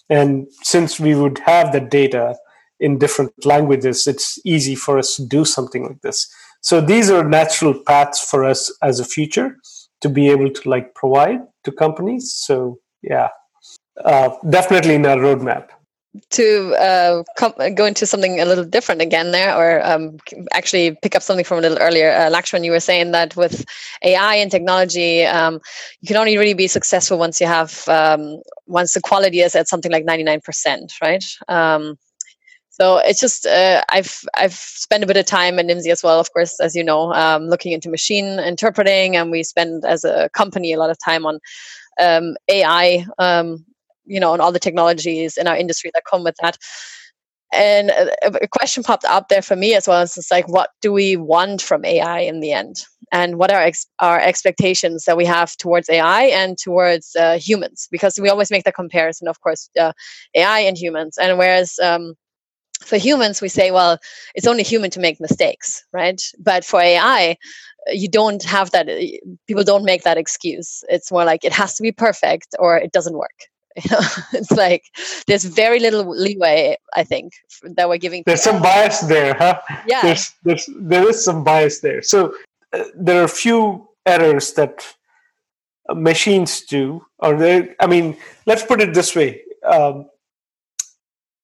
And 0.09 0.47
since 0.63 0.99
we 0.99 1.13
would 1.13 1.39
have 1.39 1.71
the 1.71 1.79
data 1.79 2.35
in 2.79 2.97
different 2.97 3.33
languages, 3.45 4.07
it's 4.07 4.39
easy 4.45 4.73
for 4.73 4.97
us 4.97 5.15
to 5.17 5.25
do 5.25 5.45
something 5.45 5.83
like 5.83 6.01
this. 6.01 6.27
So 6.61 6.81
these 6.81 7.11
are 7.11 7.23
natural 7.23 7.73
paths 7.85 8.19
for 8.19 8.45
us 8.45 8.75
as 8.81 8.99
a 8.99 9.05
future 9.05 9.57
to 10.01 10.09
be 10.09 10.29
able 10.29 10.49
to 10.49 10.69
like 10.69 10.95
provide 10.95 11.41
to 11.65 11.71
companies. 11.71 12.33
So 12.33 12.79
yeah, 13.01 13.29
uh, 14.03 14.29
definitely 14.49 14.95
in 14.95 15.05
our 15.05 15.17
roadmap 15.17 15.69
to 16.31 16.75
uh, 16.75 17.23
com- 17.37 17.75
go 17.75 17.85
into 17.85 18.05
something 18.05 18.39
a 18.39 18.45
little 18.45 18.63
different 18.63 19.01
again 19.01 19.31
there, 19.31 19.55
or 19.55 19.85
um, 19.85 20.17
actually 20.51 20.95
pick 21.01 21.15
up 21.15 21.23
something 21.23 21.45
from 21.45 21.57
a 21.57 21.61
little 21.61 21.79
earlier, 21.79 22.11
uh, 22.11 22.29
Lakshman, 22.29 22.63
you 22.63 22.71
were 22.71 22.79
saying 22.79 23.11
that 23.11 23.35
with 23.35 23.65
AI 24.03 24.35
and 24.35 24.51
technology, 24.51 25.25
um, 25.25 25.59
you 26.01 26.07
can 26.07 26.17
only 26.17 26.37
really 26.37 26.53
be 26.53 26.67
successful 26.67 27.17
once 27.17 27.41
you 27.41 27.47
have 27.47 27.87
um, 27.87 28.41
once 28.67 28.93
the 28.93 29.01
quality 29.01 29.39
is 29.41 29.55
at 29.55 29.67
something 29.67 29.91
like 29.91 30.05
ninety 30.05 30.23
nine 30.23 30.41
percent, 30.41 30.93
right? 31.01 31.23
Um, 31.47 31.97
so 32.69 32.97
it's 32.97 33.19
just 33.19 33.45
uh, 33.45 33.83
I've 33.89 34.21
I've 34.35 34.53
spent 34.53 35.03
a 35.03 35.07
bit 35.07 35.17
of 35.17 35.25
time 35.25 35.57
at 35.57 35.65
Nimdzi 35.65 35.91
as 35.91 36.03
well, 36.03 36.19
of 36.19 36.31
course, 36.31 36.59
as 36.59 36.75
you 36.75 36.83
know, 36.83 37.13
um, 37.13 37.47
looking 37.47 37.71
into 37.71 37.89
machine 37.89 38.39
interpreting, 38.39 39.15
and 39.15 39.31
we 39.31 39.43
spend 39.43 39.83
as 39.85 40.03
a 40.03 40.29
company 40.29 40.73
a 40.73 40.79
lot 40.79 40.89
of 40.91 40.97
time 41.03 41.25
on 41.25 41.39
AI 41.99 43.05
um, 43.19 43.65
you 44.05 44.19
know, 44.19 44.33
and 44.33 44.41
all 44.41 44.51
the 44.51 44.59
technologies 44.59 45.37
in 45.37 45.47
our 45.47 45.55
industry 45.55 45.91
that 45.93 46.03
come 46.09 46.23
with 46.23 46.35
that. 46.41 46.57
And 47.53 47.91
a, 47.91 48.47
question 48.47 48.81
popped 48.83 49.05
up 49.05 49.29
there 49.29 49.43
for 49.43 49.55
me 49.55 49.75
as 49.75 49.87
well. 49.87 50.01
It's 50.01 50.31
like, 50.31 50.47
what 50.47 50.71
do 50.81 50.91
we 50.91 51.15
want 51.15 51.61
from 51.61 51.85
AI 51.85 52.19
in 52.19 52.39
the 52.39 52.51
end? 52.51 52.83
And 53.11 53.37
what 53.37 53.51
are 53.51 53.61
ex- 53.61 53.85
our 53.99 54.19
expectations 54.19 55.05
that 55.05 55.17
we 55.17 55.25
have 55.25 55.55
towards 55.57 55.87
AI 55.87 56.23
and 56.23 56.57
towards 56.57 57.15
uh, 57.15 57.37
humans? 57.37 57.87
Because 57.91 58.17
we 58.19 58.29
always 58.29 58.49
make 58.49 58.63
the 58.63 58.71
comparison, 58.71 59.27
of 59.27 59.39
course, 59.41 59.69
uh, 59.79 59.93
AI 60.33 60.59
and 60.61 60.75
humans. 60.75 61.19
And 61.19 61.37
whereas 61.37 61.77
um, 61.77 62.15
for 62.83 62.97
humans, 62.97 63.39
we 63.39 63.49
say, 63.49 63.69
well, 63.69 63.99
it's 64.33 64.47
only 64.47 64.63
human 64.63 64.89
to 64.91 64.99
make 64.99 65.21
mistakes, 65.21 65.83
right? 65.93 66.21
But 66.39 66.65
for 66.65 66.81
AI, 66.81 67.37
you 67.89 68.09
don't 68.09 68.43
have 68.43 68.71
that. 68.71 68.87
People 69.47 69.63
don't 69.63 69.85
make 69.85 70.03
that 70.03 70.17
excuse. 70.17 70.83
It's 70.89 71.11
more 71.11 71.25
like 71.25 71.45
it 71.45 71.53
has 71.53 71.75
to 71.75 71.83
be 71.83 71.91
perfect 71.91 72.55
or 72.57 72.77
it 72.77 72.91
doesn't 72.91 73.17
work. 73.17 73.47
it's 74.33 74.51
like 74.51 74.83
there's 75.27 75.45
very 75.45 75.79
little 75.79 76.07
leeway 76.09 76.77
i 76.95 77.03
think 77.03 77.33
that 77.75 77.89
we're 77.89 77.97
giving 77.97 78.23
there's 78.25 78.43
some 78.43 78.61
bias 78.61 78.99
there 79.01 79.33
huh? 79.33 79.59
Yeah. 79.87 80.01
There's, 80.01 80.31
there's 80.43 80.69
there 80.77 81.09
is 81.09 81.23
some 81.23 81.43
bias 81.43 81.79
there. 81.79 82.01
So 82.01 82.35
uh, 82.73 82.83
there 82.95 83.21
are 83.21 83.25
a 83.25 83.37
few 83.43 83.87
errors 84.05 84.53
that 84.53 84.85
uh, 85.89 85.95
machines 85.95 86.61
do 86.61 87.05
or 87.19 87.35
they 87.37 87.73
i 87.79 87.87
mean 87.87 88.17
let's 88.45 88.63
put 88.63 88.81
it 88.81 88.93
this 88.93 89.15
way 89.15 89.41
um, 89.65 90.05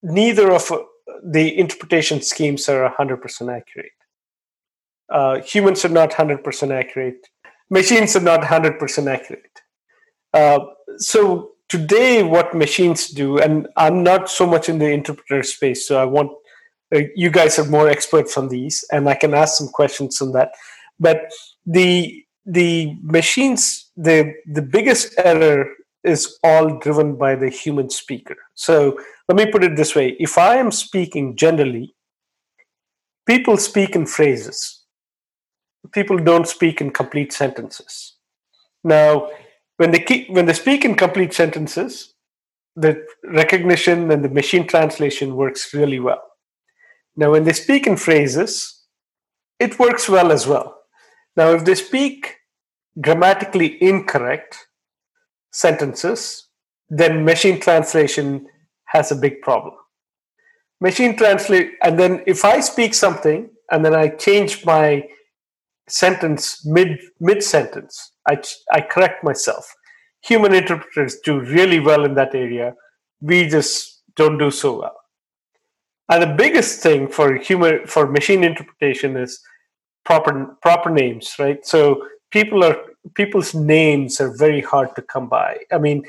neither 0.04 0.52
of 0.52 0.72
uh, 0.72 0.80
the 1.24 1.58
interpretation 1.58 2.22
schemes 2.22 2.70
are 2.70 2.94
100% 2.98 3.56
accurate. 3.56 3.92
Uh, 5.10 5.42
humans 5.42 5.84
are 5.86 5.90
not 5.90 6.12
100% 6.12 6.72
accurate. 6.72 7.28
Machines 7.70 8.16
are 8.16 8.22
not 8.22 8.42
100% 8.42 9.08
accurate. 9.08 9.62
Uh, 10.34 10.60
so 10.98 11.52
today 11.70 12.24
what 12.24 12.54
machines 12.54 13.08
do 13.08 13.38
and 13.40 13.68
i'm 13.78 14.04
not 14.04 14.30
so 14.30 14.46
much 14.46 14.70
in 14.70 14.80
the 14.80 14.90
interpreter 14.90 15.44
space 15.44 15.88
so 15.88 16.02
i 16.02 16.06
want 16.06 16.32
uh, 16.96 17.02
you 17.16 17.30
guys 17.30 17.60
are 17.60 17.66
more 17.66 17.88
experts 17.88 18.38
on 18.38 18.50
these 18.50 18.84
and 18.92 19.08
i 19.08 19.14
can 19.14 19.34
ask 19.34 19.58
some 19.58 19.68
questions 19.68 20.22
on 20.22 20.32
that. 20.32 20.52
But 21.00 21.32
the 21.66 22.26
the 22.46 22.96
machines 23.04 23.92
the 23.96 24.34
the 24.46 24.62
biggest 24.62 25.14
error 25.18 25.70
is 26.04 26.40
all 26.44 26.80
driven 26.80 27.16
by 27.16 27.36
the 27.36 27.50
human 27.50 27.90
speaker. 27.90 28.38
So 28.56 28.98
let 29.28 29.38
me 29.38 29.52
put 29.52 29.64
it 29.64 29.76
this 29.76 29.96
way. 29.96 30.16
If 30.20 30.38
i 30.38 30.56
am 30.58 30.72
speaking 30.72 31.36
generally 31.36 31.96
people 33.26 33.58
speak 33.58 33.96
in 33.96 34.06
phrases. 34.08 34.84
People 35.92 36.18
don't 36.18 36.48
speak 36.48 36.82
in 36.82 36.90
complete 36.92 37.32
sentences. 37.32 38.16
Now 38.84 39.30
when 39.80 39.92
they 39.92 40.00
keep, 40.00 40.30
when 40.30 40.46
they 40.46 40.52
speak 40.52 40.84
in 40.84 40.94
complete 40.96 41.34
sentences, 41.34 42.14
the 42.76 43.02
recognition 43.24 44.12
and 44.12 44.26
the 44.26 44.30
machine 44.30 44.68
translation 44.68 45.38
works 45.38 45.74
really 45.74 46.02
well. 46.02 46.22
Now, 47.16 47.32
when 47.32 47.46
they 47.46 47.54
speak 47.54 47.88
in 47.88 47.96
phrases, 47.96 48.84
it 49.58 49.80
works 49.80 50.10
well 50.10 50.34
as 50.34 50.46
well. 50.46 50.82
Now, 51.38 51.52
if 51.52 51.64
they 51.64 51.76
speak 51.76 52.36
grammatically 53.00 53.82
incorrect 53.82 54.68
sentences, 55.54 56.50
then 56.90 57.24
machine 57.24 57.62
translation 57.62 58.48
has 58.88 59.14
a 59.14 59.16
big 59.16 59.42
problem. 59.42 59.76
Machine 60.82 61.16
translate, 61.16 61.72
and 61.84 61.98
then 61.98 62.22
if 62.28 62.44
I 62.44 62.60
speak 62.60 62.94
something 62.94 63.50
and 63.72 63.86
then 63.86 63.96
I 63.96 64.10
change 64.10 64.66
my 64.66 65.08
sentence 65.92 66.66
mid 66.66 67.00
mid 67.20 67.44
sentence, 67.44 68.12
I, 68.28 68.42
I 68.72 68.82
correct 68.82 69.24
myself. 69.24 69.74
Human 70.24 70.54
interpreters 70.54 71.18
do 71.24 71.40
really 71.40 71.80
well 71.80 72.06
in 72.06 72.16
that 72.16 72.36
area. 72.36 72.76
We 73.22 73.48
just 73.48 74.02
don't 74.16 74.38
do 74.38 74.52
so 74.52 74.80
well. 74.80 74.96
And 76.10 76.24
the 76.24 76.36
biggest 76.36 76.82
thing 76.82 77.08
for 77.08 77.36
human 77.36 77.86
for 77.86 78.08
machine 78.08 78.44
interpretation 78.44 79.16
is 79.16 79.40
proper 80.06 80.58
proper 80.62 80.90
names, 80.90 81.36
right? 81.38 81.66
So 81.66 82.04
people 82.32 82.64
are 82.64 82.78
people's 83.16 83.54
names 83.54 84.20
are 84.20 84.36
very 84.36 84.62
hard 84.62 84.96
to 84.96 85.02
come 85.02 85.30
by. 85.30 85.58
I 85.72 85.78
mean, 85.78 86.04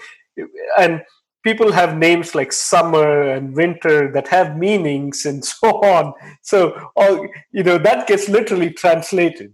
and 0.78 1.02
people 1.42 1.72
have 1.72 1.96
names 1.96 2.34
like 2.34 2.52
summer 2.52 3.22
and 3.22 3.54
winter 3.54 4.10
that 4.12 4.28
have 4.28 4.56
meanings 4.56 5.24
and 5.24 5.44
so 5.54 5.68
on. 5.82 6.14
So 6.42 6.90
all 6.96 7.28
you 7.52 7.62
know 7.62 7.78
that 7.78 8.06
gets 8.06 8.28
literally 8.28 8.70
translated. 8.70 9.52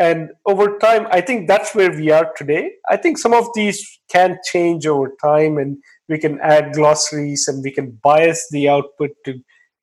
And 0.00 0.30
over 0.46 0.78
time, 0.78 1.06
I 1.10 1.20
think 1.20 1.46
that's 1.46 1.74
where 1.74 1.92
we 1.92 2.10
are 2.10 2.32
today. 2.34 2.72
I 2.88 2.96
think 2.96 3.18
some 3.18 3.34
of 3.34 3.46
these 3.54 4.00
can 4.10 4.38
change 4.50 4.86
over 4.86 5.12
time, 5.22 5.58
and 5.58 5.76
we 6.08 6.18
can 6.18 6.40
add 6.40 6.72
glossaries 6.72 7.46
and 7.46 7.62
we 7.62 7.70
can 7.70 7.98
bias 8.02 8.48
the 8.50 8.70
output 8.70 9.10
to 9.26 9.34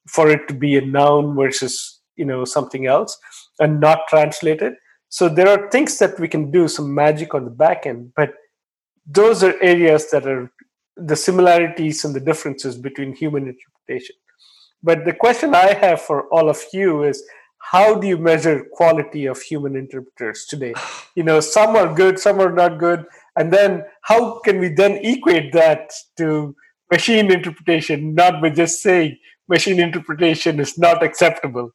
for 0.09 0.31
it 0.31 0.47
to 0.47 0.55
be 0.55 0.75
a 0.75 0.81
noun 0.81 1.35
versus 1.35 2.01
you 2.15 2.25
know 2.25 2.45
something 2.45 2.87
else 2.87 3.15
and 3.59 3.79
not 3.79 4.07
translate 4.09 4.63
it. 4.63 4.73
So 5.09 5.29
there 5.29 5.49
are 5.49 5.69
things 5.69 5.99
that 5.99 6.19
we 6.19 6.27
can 6.27 6.49
do 6.49 6.67
some 6.67 6.95
magic 6.95 7.35
on 7.35 7.45
the 7.45 7.51
back 7.51 7.85
end, 7.85 8.11
but 8.15 8.33
those 9.05 9.43
are 9.43 9.61
areas 9.61 10.09
that 10.09 10.25
are 10.25 10.51
the 10.95 11.15
similarities 11.15 12.03
and 12.03 12.15
the 12.15 12.19
differences 12.19 12.75
between 12.75 13.13
human 13.13 13.43
interpretation. 13.43 14.15
But 14.81 15.05
the 15.05 15.13
question 15.13 15.53
I 15.53 15.73
have 15.73 16.01
for 16.01 16.27
all 16.33 16.49
of 16.49 16.59
you 16.73 17.03
is 17.03 17.23
how 17.71 17.95
do 17.95 18.07
you 18.07 18.17
measure 18.17 18.65
quality 18.71 19.25
of 19.25 19.41
human 19.41 19.75
interpreters 19.75 20.45
today? 20.45 20.73
You 21.15 21.23
know, 21.23 21.39
some 21.39 21.75
are 21.75 21.95
good, 21.95 22.19
some 22.19 22.39
are 22.39 22.51
not 22.51 22.77
good. 22.77 23.03
And 23.35 23.51
then 23.51 23.83
how 24.03 24.37
can 24.41 24.59
we 24.59 24.69
then 24.69 25.03
equate 25.03 25.51
that 25.53 25.91
to 26.17 26.55
machine 26.91 27.31
interpretation, 27.31 28.13
not 28.13 28.39
by 28.39 28.51
just 28.51 28.83
saying 28.83 29.17
machine 29.49 29.79
interpretation 29.79 30.59
is 30.59 30.77
not 30.77 31.01
acceptable? 31.01 31.71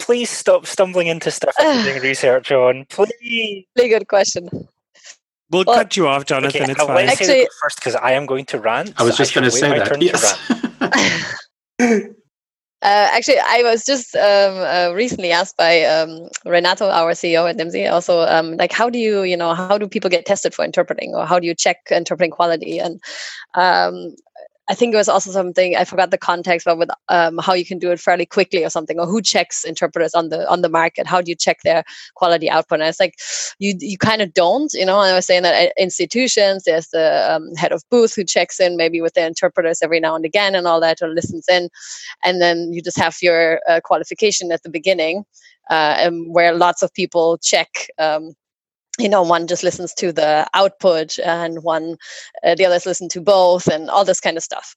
Please 0.00 0.30
stop 0.30 0.66
stumbling 0.66 1.06
into 1.06 1.30
stuff 1.30 1.54
I'm 1.60 1.84
doing 1.84 2.02
research 2.02 2.50
on. 2.50 2.86
Please. 2.88 3.66
Really 3.76 3.88
good 3.88 4.08
question. 4.08 4.48
We'll, 5.50 5.62
well, 5.64 5.76
cut 5.76 5.96
you 5.96 6.08
off, 6.08 6.24
Jonathan. 6.24 6.62
Okay, 6.62 6.72
it's 6.72 6.82
fine. 6.82 7.08
Actually, 7.08 7.48
first 7.62 7.76
because 7.76 7.94
I 7.94 8.12
am 8.12 8.26
going 8.26 8.46
to 8.46 8.58
rant. 8.58 8.94
I 8.96 9.04
was 9.04 9.16
just 9.16 9.32
going 9.32 9.44
to 9.44 9.52
say 9.52 9.78
that. 9.78 10.02
Yes. 10.02 10.36
Uh, 12.82 13.08
actually, 13.12 13.38
I 13.38 13.62
was 13.62 13.84
just 13.84 14.16
um, 14.16 14.56
uh, 14.56 14.92
recently 14.94 15.30
asked 15.32 15.58
by 15.58 15.82
um, 15.82 16.28
Renato, 16.46 16.88
our 16.88 17.12
CEO 17.12 17.48
at 17.48 17.58
Nimdzi, 17.58 17.90
also 17.92 18.20
um, 18.20 18.56
like, 18.56 18.72
how 18.72 18.88
do 18.88 18.98
you, 18.98 19.22
you 19.22 19.36
know, 19.36 19.52
how 19.54 19.76
do 19.76 19.86
people 19.86 20.08
get 20.08 20.24
tested 20.24 20.54
for 20.54 20.64
interpreting, 20.64 21.14
or 21.14 21.26
how 21.26 21.38
do 21.38 21.46
you 21.46 21.54
check 21.54 21.76
interpreting 21.90 22.30
quality? 22.30 22.78
And 22.78 22.98
um, 23.54 24.16
I 24.70 24.74
think 24.74 24.94
it 24.94 24.96
was 24.96 25.08
also 25.08 25.32
something 25.32 25.74
I 25.74 25.84
forgot 25.84 26.12
the 26.12 26.16
context, 26.16 26.64
but 26.64 26.78
with 26.78 26.90
um, 27.08 27.38
how 27.38 27.54
you 27.54 27.64
can 27.64 27.80
do 27.80 27.90
it 27.90 27.98
fairly 27.98 28.24
quickly 28.24 28.64
or 28.64 28.70
something, 28.70 29.00
or 29.00 29.06
who 29.06 29.20
checks 29.20 29.64
interpreters 29.64 30.14
on 30.14 30.28
the 30.28 30.48
on 30.48 30.62
the 30.62 30.68
market? 30.68 31.08
How 31.08 31.20
do 31.20 31.28
you 31.28 31.34
check 31.34 31.58
their 31.64 31.82
quality 32.14 32.48
output? 32.48 32.78
And 32.78 32.88
it's 32.88 33.00
like 33.00 33.16
you 33.58 33.74
you 33.80 33.98
kind 33.98 34.22
of 34.22 34.32
don't, 34.32 34.72
you 34.72 34.86
know. 34.86 35.00
And 35.00 35.10
I 35.10 35.16
was 35.16 35.26
saying 35.26 35.42
that 35.42 35.54
at 35.60 35.72
institutions, 35.76 36.62
there's 36.62 36.86
the 36.90 37.34
um, 37.34 37.52
head 37.56 37.72
of 37.72 37.82
booth 37.90 38.14
who 38.14 38.22
checks 38.22 38.60
in 38.60 38.76
maybe 38.76 39.00
with 39.00 39.14
the 39.14 39.26
interpreters 39.26 39.80
every 39.82 39.98
now 39.98 40.14
and 40.14 40.24
again 40.24 40.54
and 40.54 40.68
all 40.68 40.80
that, 40.80 41.02
or 41.02 41.08
listens 41.08 41.48
in, 41.48 41.68
and 42.22 42.40
then 42.40 42.72
you 42.72 42.80
just 42.80 42.98
have 42.98 43.16
your 43.20 43.60
uh, 43.68 43.80
qualification 43.82 44.52
at 44.52 44.62
the 44.62 44.70
beginning, 44.70 45.24
uh, 45.68 45.96
and 45.98 46.32
where 46.32 46.54
lots 46.54 46.80
of 46.80 46.94
people 46.94 47.38
check. 47.38 47.88
Um, 47.98 48.34
you 49.00 49.08
know 49.08 49.22
one 49.22 49.46
just 49.46 49.62
listens 49.62 49.94
to 49.94 50.12
the 50.12 50.46
output 50.54 51.18
and 51.20 51.62
one 51.62 51.96
uh, 52.44 52.54
the 52.54 52.64
others 52.64 52.86
listen 52.86 53.08
to 53.08 53.20
both 53.20 53.66
and 53.66 53.90
all 53.90 54.04
this 54.04 54.20
kind 54.20 54.36
of 54.36 54.42
stuff 54.42 54.74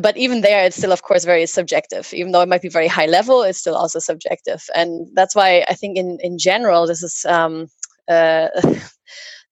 but 0.00 0.16
even 0.16 0.40
there 0.40 0.64
it's 0.64 0.76
still 0.76 0.92
of 0.92 1.02
course 1.02 1.24
very 1.24 1.46
subjective 1.46 2.12
even 2.14 2.32
though 2.32 2.40
it 2.40 2.48
might 2.48 2.62
be 2.62 2.68
very 2.68 2.88
high 2.88 3.06
level 3.06 3.42
it's 3.42 3.58
still 3.58 3.76
also 3.76 3.98
subjective 3.98 4.64
and 4.74 5.06
that's 5.14 5.34
why 5.34 5.64
i 5.68 5.74
think 5.74 5.96
in 5.96 6.18
in 6.20 6.38
general 6.38 6.86
this 6.86 7.02
is 7.02 7.24
um, 7.26 7.68
uh, 8.08 8.48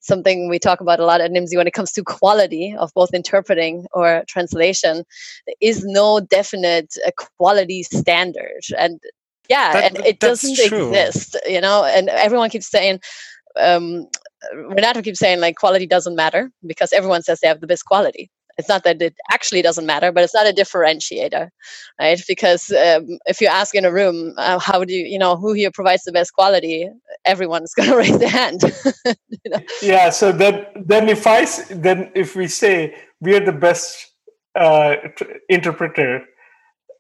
something 0.00 0.48
we 0.48 0.58
talk 0.58 0.80
about 0.80 1.00
a 1.00 1.04
lot 1.04 1.20
at 1.20 1.30
Nimdzi 1.30 1.56
when 1.56 1.66
it 1.66 1.72
comes 1.72 1.92
to 1.92 2.02
quality 2.02 2.74
of 2.78 2.90
both 2.94 3.12
interpreting 3.14 3.86
or 3.92 4.24
translation. 4.26 5.04
There 5.46 5.54
is 5.60 5.84
no 5.84 6.20
definite 6.20 6.94
uh, 7.06 7.10
quality 7.38 7.82
standard, 7.82 8.62
and 8.78 9.00
yeah, 9.48 9.72
that, 9.72 9.84
and 9.96 10.06
it 10.06 10.20
doesn't 10.20 10.56
true. 10.68 10.88
exist, 10.88 11.36
you 11.46 11.60
know. 11.60 11.84
And 11.84 12.08
everyone 12.08 12.50
keeps 12.50 12.70
saying, 12.70 13.00
um, 13.60 14.08
Renato 14.54 15.02
keeps 15.02 15.18
saying 15.18 15.40
like 15.40 15.56
quality 15.56 15.86
doesn't 15.86 16.16
matter 16.16 16.50
because 16.66 16.92
everyone 16.92 17.22
says 17.22 17.40
they 17.40 17.48
have 17.48 17.60
the 17.60 17.66
best 17.66 17.84
quality. 17.84 18.30
It's 18.58 18.68
not 18.68 18.84
that 18.84 19.00
it 19.00 19.14
actually 19.30 19.62
doesn't 19.62 19.86
matter, 19.86 20.12
but 20.12 20.22
it's 20.22 20.34
not 20.34 20.46
a 20.46 20.52
differentiator, 20.52 21.48
right? 21.98 22.22
Because 22.28 22.70
um, 22.70 23.18
if 23.24 23.40
you 23.40 23.46
ask 23.46 23.74
in 23.74 23.86
a 23.86 23.92
room, 23.92 24.34
uh, 24.36 24.58
how 24.58 24.84
do 24.84 24.92
you, 24.92 25.06
you 25.06 25.18
know, 25.18 25.36
who 25.36 25.54
here 25.54 25.70
provides 25.70 26.02
the 26.04 26.12
best 26.12 26.34
quality, 26.34 26.88
everyone's 27.24 27.72
going 27.76 27.88
to 27.88 27.96
raise 27.96 28.18
their 28.18 28.28
hand. 28.28 28.60
you 29.06 29.50
know? 29.50 29.60
Yeah. 29.80 30.10
So 30.10 30.30
then, 30.30 30.66
then 30.76 31.08
if 31.08 31.26
I 31.26 31.46
then 31.70 32.12
if 32.14 32.36
we 32.36 32.48
say 32.48 32.94
we 33.20 33.34
are 33.34 33.44
the 33.44 33.52
best 33.52 34.12
uh, 34.54 34.96
interpreter, 35.48 36.24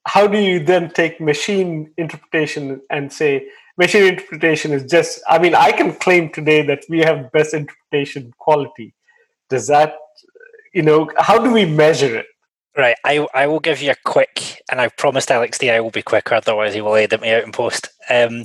how 0.06 0.26
do 0.26 0.38
you 0.38 0.64
then 0.64 0.90
take 0.90 1.20
machine 1.20 1.92
interpretation 1.98 2.80
and 2.90 3.12
say 3.12 3.46
machine 3.76 4.04
interpretation 4.04 4.72
is 4.72 4.84
just 4.84 5.20
i 5.28 5.38
mean 5.38 5.54
i 5.54 5.72
can 5.72 5.94
claim 5.94 6.30
today 6.30 6.62
that 6.62 6.82
we 6.88 7.00
have 7.00 7.30
best 7.32 7.54
interpretation 7.54 8.32
quality. 8.38 8.94
Does 9.48 9.66
that 9.66 9.94
you 10.72 10.82
know 10.82 11.10
how 11.18 11.38
do 11.42 11.52
we 11.52 11.64
measure 11.64 12.16
it? 12.16 12.26
Right 12.76 12.96
i 13.04 13.26
i 13.34 13.46
will 13.46 13.60
give 13.60 13.82
you 13.82 13.90
a 13.90 13.96
quick 14.04 14.62
and 14.70 14.80
i 14.80 14.88
promised 14.88 15.30
alex 15.30 15.58
d 15.58 15.70
i 15.70 15.80
will 15.80 15.90
be 15.90 16.02
quicker 16.02 16.36
otherwise 16.36 16.72
he 16.72 16.80
will 16.80 16.94
edit 16.94 17.20
me 17.20 17.32
out 17.32 17.42
in 17.44 17.52
post. 17.52 17.88
Um, 18.08 18.44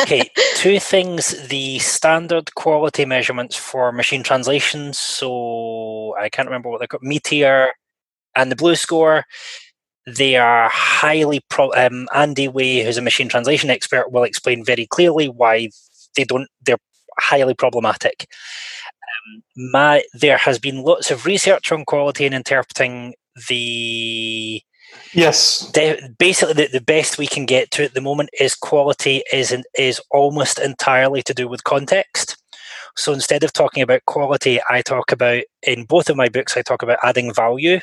okay 0.00 0.30
two 0.56 0.78
things 0.78 1.48
the 1.48 1.78
standard 1.78 2.54
quality 2.54 3.04
measurements 3.04 3.56
for 3.56 3.90
machine 3.90 4.22
translations 4.22 4.98
so 4.98 6.14
i 6.20 6.28
can't 6.28 6.48
remember 6.48 6.68
what 6.68 6.78
they're 6.78 6.86
called 6.86 7.02
meteor 7.02 7.72
and 8.36 8.50
the 8.50 8.56
BLEU 8.56 8.76
score 8.76 9.24
they 10.06 10.36
are 10.36 10.68
highly 10.72 11.40
pro- 11.48 11.72
um, 11.72 12.08
Andy 12.14 12.48
Way, 12.48 12.84
who's 12.84 12.98
a 12.98 13.02
machine 13.02 13.28
translation 13.28 13.70
expert, 13.70 14.10
will 14.10 14.24
explain 14.24 14.64
very 14.64 14.86
clearly 14.86 15.28
why 15.28 15.70
they 16.16 16.24
don't. 16.24 16.48
They're 16.64 16.78
highly 17.18 17.54
problematic. 17.54 18.26
Um, 19.02 19.42
my, 19.72 20.02
there 20.14 20.38
has 20.38 20.58
been 20.58 20.82
lots 20.82 21.10
of 21.10 21.26
research 21.26 21.70
on 21.70 21.84
quality 21.84 22.26
and 22.26 22.34
interpreting 22.34 23.14
the 23.48 24.62
Yes. 25.14 25.70
basically, 26.18 26.54
the, 26.54 26.68
the 26.72 26.80
best 26.80 27.18
we 27.18 27.26
can 27.26 27.46
get 27.46 27.70
to 27.72 27.84
at 27.84 27.94
the 27.94 28.00
moment 28.00 28.30
is 28.38 28.54
quality 28.54 29.22
is 29.32 29.54
is 29.78 30.00
almost 30.10 30.58
entirely 30.58 31.22
to 31.22 31.34
do 31.34 31.48
with 31.48 31.64
context. 31.64 32.36
So 32.96 33.12
instead 33.12 33.42
of 33.42 33.52
talking 33.52 33.82
about 33.82 34.04
quality, 34.06 34.60
I 34.68 34.82
talk 34.82 35.12
about 35.12 35.44
in 35.62 35.84
both 35.84 36.10
of 36.10 36.16
my 36.16 36.28
books. 36.28 36.56
I 36.56 36.62
talk 36.62 36.82
about 36.82 36.98
adding 37.02 37.32
value. 37.32 37.80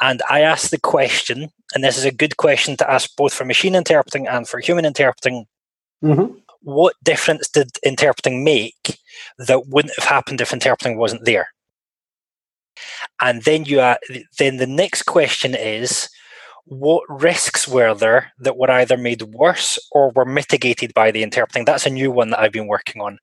And 0.00 0.22
I 0.28 0.40
asked 0.40 0.70
the 0.70 0.80
question, 0.80 1.50
and 1.74 1.82
this 1.82 1.96
is 1.96 2.04
a 2.04 2.12
good 2.12 2.36
question 2.36 2.76
to 2.76 2.90
ask 2.90 3.14
both 3.16 3.32
for 3.32 3.44
machine 3.44 3.74
interpreting 3.74 4.26
and 4.26 4.48
for 4.48 4.60
human 4.60 4.84
interpreting. 4.84 5.46
Mm-hmm. 6.02 6.34
What 6.62 6.94
difference 7.02 7.48
did 7.48 7.70
interpreting 7.82 8.44
make 8.44 8.98
that 9.38 9.68
wouldn't 9.68 9.94
have 9.98 10.08
happened 10.08 10.40
if 10.40 10.52
interpreting 10.52 10.98
wasn't 10.98 11.24
there? 11.24 11.48
And 13.20 13.42
then 13.44 13.64
you 13.64 13.80
uh, 13.80 13.96
then 14.38 14.58
the 14.58 14.66
next 14.66 15.04
question 15.04 15.54
is 15.54 16.08
what 16.66 17.04
risks 17.08 17.68
were 17.68 17.94
there 17.94 18.32
that 18.40 18.56
were 18.56 18.70
either 18.70 18.96
made 18.96 19.22
worse 19.22 19.78
or 19.92 20.10
were 20.10 20.24
mitigated 20.24 20.92
by 20.92 21.12
the 21.12 21.22
interpreting? 21.22 21.64
That's 21.64 21.86
a 21.86 21.90
new 21.90 22.10
one 22.10 22.30
that 22.30 22.40
I've 22.40 22.52
been 22.52 22.66
working 22.66 23.00
on. 23.00 23.18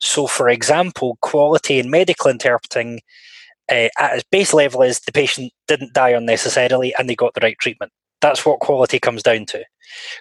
So, 0.00 0.28
for 0.28 0.48
example, 0.48 1.18
quality 1.20 1.80
in 1.80 1.90
medical 1.90 2.30
interpreting 2.30 3.00
uh, 3.70 3.88
at 3.98 4.14
its 4.14 4.24
base 4.30 4.52
level 4.52 4.82
is 4.82 5.00
the 5.00 5.12
patient 5.12 5.52
didn't 5.68 5.94
die 5.94 6.10
unnecessarily 6.10 6.94
and 6.98 7.08
they 7.08 7.14
got 7.14 7.34
the 7.34 7.40
right 7.40 7.58
treatment. 7.58 7.92
That's 8.20 8.46
what 8.46 8.60
quality 8.60 8.98
comes 8.98 9.22
down 9.22 9.46
to. 9.46 9.64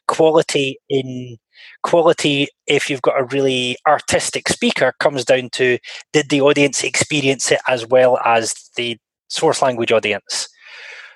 Quality 0.08 0.78
in 0.90 1.38
quality, 1.84 2.48
if 2.68 2.90
you've 2.90 3.02
got 3.02 3.20
a 3.20 3.26
really 3.26 3.78
artistic 3.88 4.50
speaker, 4.50 4.94
comes 5.00 5.24
down 5.24 5.50
to 5.54 5.78
did 6.14 6.30
the 6.30 6.42
audience 6.42 6.84
experience 6.84 7.52
it 7.52 7.60
as 7.68 7.86
well 7.86 8.20
as 8.26 8.54
the 8.76 8.98
source 9.30 9.62
language 9.62 9.92
audience. 9.92 10.50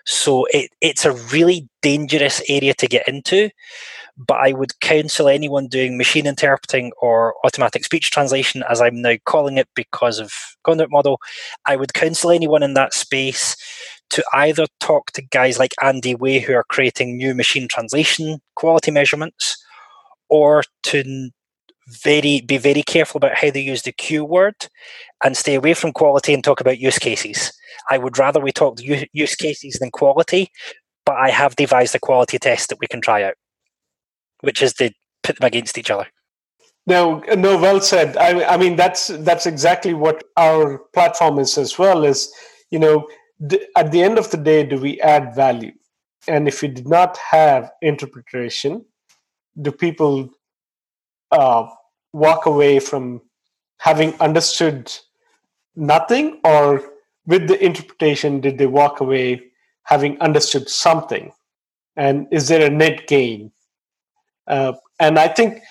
So 0.06 0.46
it, 0.52 0.72
it's 0.82 1.06
a 1.06 1.12
really 1.12 1.68
dangerous 1.82 2.42
area 2.50 2.74
to 2.76 2.88
get 2.88 3.08
into 3.08 3.50
but 4.28 4.38
I 4.38 4.52
would 4.52 4.80
counsel 4.82 5.30
anyone 5.30 5.68
doing 5.68 5.98
machine 5.98 6.28
interpreting 6.28 6.92
or 7.02 7.36
automatic 7.46 7.86
speech 7.86 8.12
translation, 8.12 8.64
as 8.70 8.82
I'm 8.82 9.02
now 9.02 9.16
calling 9.26 9.58
it 9.58 9.70
because 9.76 10.20
of 10.20 10.34
conduit 10.64 10.92
model, 10.92 11.20
I 11.66 11.78
would 11.78 11.94
counsel 11.94 12.32
anyone 12.32 12.62
in 12.62 12.74
that 12.74 12.94
space 12.94 13.56
to 14.10 14.24
either 14.34 14.66
talk 14.80 15.12
to 15.12 15.22
guys 15.22 15.58
like 15.58 15.74
Andy 15.82 16.16
Way 16.16 16.40
who 16.40 16.54
are 16.54 16.66
creating 16.68 17.16
new 17.16 17.34
machine 17.34 17.68
translation 17.68 18.40
quality 18.56 18.92
measurements, 18.92 19.56
or 20.30 20.64
to 20.84 21.30
very 21.88 22.42
be 22.42 22.58
very 22.58 22.84
careful 22.84 23.18
about 23.18 23.36
how 23.36 23.50
they 23.50 23.62
use 23.62 23.84
the 23.84 23.92
Q 23.92 24.26
word 24.26 24.68
and 25.24 25.38
stay 25.38 25.56
away 25.56 25.74
from 25.74 25.94
quality 25.94 26.34
and 26.34 26.44
talk 26.44 26.60
about 26.62 26.80
use 26.80 27.00
cases. 27.00 27.52
I 27.90 27.98
would 27.98 28.18
rather 28.18 28.40
we 28.40 28.52
talk 28.52 28.80
use 29.14 29.36
cases 29.36 29.76
than 29.80 29.92
quality 29.92 30.52
but 31.10 31.16
I 31.16 31.32
have 31.32 31.56
devised 31.56 31.96
a 31.96 32.00
quality 32.00 32.38
test 32.38 32.70
that 32.70 32.78
we 32.80 32.86
can 32.86 33.02
try 33.02 33.24
out, 33.24 33.34
which 34.42 34.62
is 34.62 34.74
to 34.76 34.92
put 35.24 35.38
them 35.38 35.48
against 35.48 35.78
each 35.78 35.92
other. 35.92 36.08
No, 36.88 37.20
no, 37.38 37.58
well 37.58 37.82
said. 37.82 38.18
I, 38.18 38.44
I 38.46 38.58
mean, 38.58 38.76
that's 38.76 39.08
that's 39.08 39.46
exactly 39.46 39.94
what 39.94 40.24
our 40.38 40.80
platform 40.94 41.38
is 41.38 41.58
as 41.58 41.78
well. 41.78 42.04
Is 42.04 42.34
you 42.72 42.80
know, 42.80 43.08
at 43.76 43.92
the 43.92 44.02
end 44.02 44.18
of 44.18 44.32
the 44.32 44.38
day, 44.38 44.66
do 44.66 44.80
we 44.80 45.00
add 45.02 45.36
value? 45.36 45.74
And 46.28 46.48
if 46.48 46.62
we 46.62 46.68
did 46.68 46.88
not 46.88 47.18
have 47.18 47.72
interpretation, 47.82 48.86
do 49.62 49.72
people 49.72 50.30
uh, 51.32 51.68
walk 52.14 52.46
away 52.46 52.80
from 52.80 53.22
having 53.78 54.20
understood 54.20 54.92
nothing, 55.76 56.40
or 56.44 56.82
with 57.26 57.48
the 57.48 57.64
interpretation, 57.64 58.42
did 58.42 58.58
they 58.58 58.68
walk 58.68 59.00
away 59.00 59.42
having 59.84 60.20
understood 60.22 60.70
something? 60.70 61.32
And 61.96 62.28
is 62.32 62.48
there 62.48 62.66
a 62.66 62.70
net 62.70 63.08
gain? 63.08 63.52
Uh, 64.50 64.74
and 65.00 65.18
I 65.20 65.28
think, 65.28 65.62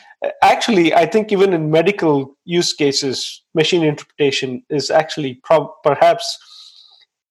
actually, 0.43 0.95
I 0.95 1.07
think 1.07 1.33
even 1.33 1.53
in 1.53 1.71
medical 1.71 2.37
use 2.45 2.73
cases, 2.73 3.43
machine 3.55 3.83
interpretation 3.83 4.63
is 4.71 4.91
actually 4.91 5.41
pro- 5.45 5.75
perhaps 5.83 6.39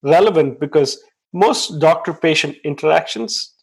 relevant 0.03 0.59
because 0.59 1.01
most 1.33 1.79
doctor 1.79 2.13
patient 2.13 2.55
interactions 2.63 3.53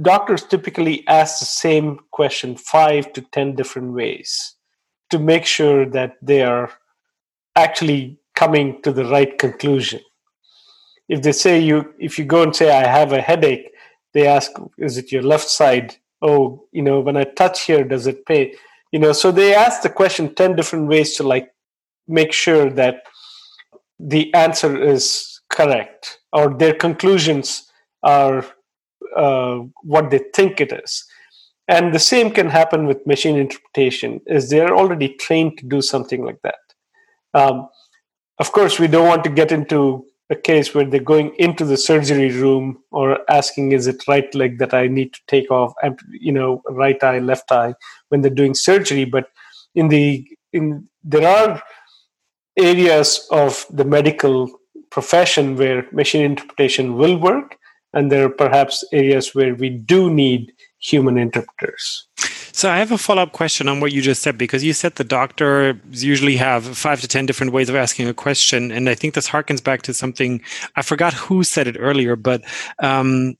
doctors 0.00 0.42
typically 0.44 1.06
ask 1.06 1.38
the 1.38 1.44
same 1.44 1.98
question 2.12 2.56
five 2.56 3.12
to 3.12 3.20
ten 3.20 3.54
different 3.54 3.92
ways 3.92 4.56
to 5.10 5.18
make 5.18 5.44
sure 5.44 5.84
that 5.84 6.14
they 6.22 6.42
are 6.42 6.70
actually 7.56 8.18
coming 8.34 8.80
to 8.82 8.92
the 8.92 9.04
right 9.04 9.38
conclusion. 9.38 10.00
If 11.08 11.22
they 11.22 11.32
say 11.32 11.60
you 11.60 11.92
if 11.98 12.18
you 12.18 12.24
go 12.24 12.42
and 12.42 12.56
say 12.56 12.70
i 12.70 12.86
have 12.86 13.12
a 13.12 13.20
headache 13.20 13.70
they 14.14 14.26
ask 14.26 14.50
is 14.78 14.96
it 14.96 15.12
your 15.12 15.22
left 15.22 15.48
side 15.48 15.96
oh 16.22 16.66
you 16.72 16.82
know 16.82 17.00
when 17.00 17.16
i 17.16 17.24
touch 17.24 17.64
here 17.64 17.84
does 17.84 18.06
it 18.06 18.24
pay? 18.26 18.54
You 18.92 18.98
know 18.98 19.12
so 19.12 19.30
they 19.32 19.54
ask 19.54 19.82
the 19.82 19.90
question 19.90 20.34
10 20.34 20.56
different 20.56 20.88
ways 20.88 21.16
to 21.16 21.22
like 21.22 21.48
make 22.08 22.32
sure 22.32 22.70
that 22.70 23.02
the 23.98 24.32
answer 24.34 24.80
is 24.82 25.40
correct 25.50 26.18
or 26.32 26.54
their 26.54 26.74
conclusions 26.74 27.70
are 28.02 28.44
uh, 29.16 29.60
what 29.82 30.10
they 30.10 30.20
think 30.34 30.60
it 30.60 30.72
is. 30.72 31.04
And 31.68 31.94
the 31.94 31.98
same 31.98 32.30
can 32.30 32.50
happen 32.50 32.86
with 32.86 33.06
machine 33.06 33.36
interpretation 33.36 34.20
is 34.26 34.50
they're 34.50 34.74
already 34.74 35.14
trained 35.14 35.58
to 35.58 35.66
do 35.66 35.80
something 35.80 36.24
like 36.24 36.40
that. 36.42 36.62
Um, 37.34 37.68
of 38.38 38.52
course 38.52 38.78
we 38.78 38.88
don't 38.88 39.06
want 39.06 39.24
to 39.24 39.30
get 39.30 39.52
into 39.52 40.04
a 40.30 40.36
case 40.36 40.74
where 40.74 40.84
they're 40.84 41.00
going 41.00 41.34
into 41.38 41.64
the 41.64 41.76
surgery 41.76 42.30
room 42.30 42.82
or 42.90 43.18
asking 43.30 43.72
is 43.72 43.86
it 43.86 44.08
right 44.08 44.34
leg 44.34 44.58
that 44.58 44.72
i 44.72 44.86
need 44.86 45.12
to 45.12 45.20
take 45.26 45.50
off? 45.50 45.72
And 45.82 45.98
you 46.08 46.32
know 46.32 46.62
right 46.68 47.02
eye 47.02 47.18
left 47.18 47.52
eye 47.52 47.74
when 48.08 48.20
they're 48.20 48.30
doing 48.30 48.54
surgery. 48.54 49.04
But 49.04 49.26
in 49.74 49.88
the 49.88 50.26
in 50.52 50.88
there 51.04 51.28
are 51.28 51.62
areas 52.58 53.26
of 53.30 53.66
the 53.70 53.84
medical 53.84 54.50
profession 54.90 55.56
where 55.56 55.86
machine 55.92 56.24
interpretation 56.24 56.96
will 56.96 57.16
work, 57.16 57.56
and 57.94 58.12
there 58.12 58.26
are 58.26 58.30
perhaps 58.30 58.84
areas 58.92 59.34
where 59.34 59.54
we 59.54 59.70
do 59.70 60.10
need 60.10 60.52
human 60.78 61.16
interpreters. 61.18 62.06
So 62.54 62.70
I 62.70 62.78
have 62.78 62.92
a 62.92 62.98
follow-up 62.98 63.32
question 63.32 63.66
on 63.66 63.80
what 63.80 63.92
you 63.92 64.02
just 64.02 64.22
said 64.22 64.36
because 64.36 64.62
you 64.62 64.74
said 64.74 64.96
the 64.96 65.04
doctors 65.04 65.76
usually 66.04 66.36
have 66.36 66.64
five 66.76 67.00
to 67.00 67.08
ten 67.08 67.24
different 67.24 67.52
ways 67.52 67.70
of 67.70 67.76
asking 67.76 68.08
a 68.08 68.14
question, 68.14 68.70
and 68.70 68.88
I 68.90 68.94
think 68.94 69.14
this 69.14 69.28
harkens 69.28 69.64
back 69.64 69.82
to 69.82 69.94
something 69.94 70.42
I 70.76 70.82
forgot 70.82 71.14
who 71.14 71.44
said 71.44 71.66
it 71.66 71.76
earlier, 71.78 72.14
but 72.14 72.42
um, 72.78 73.36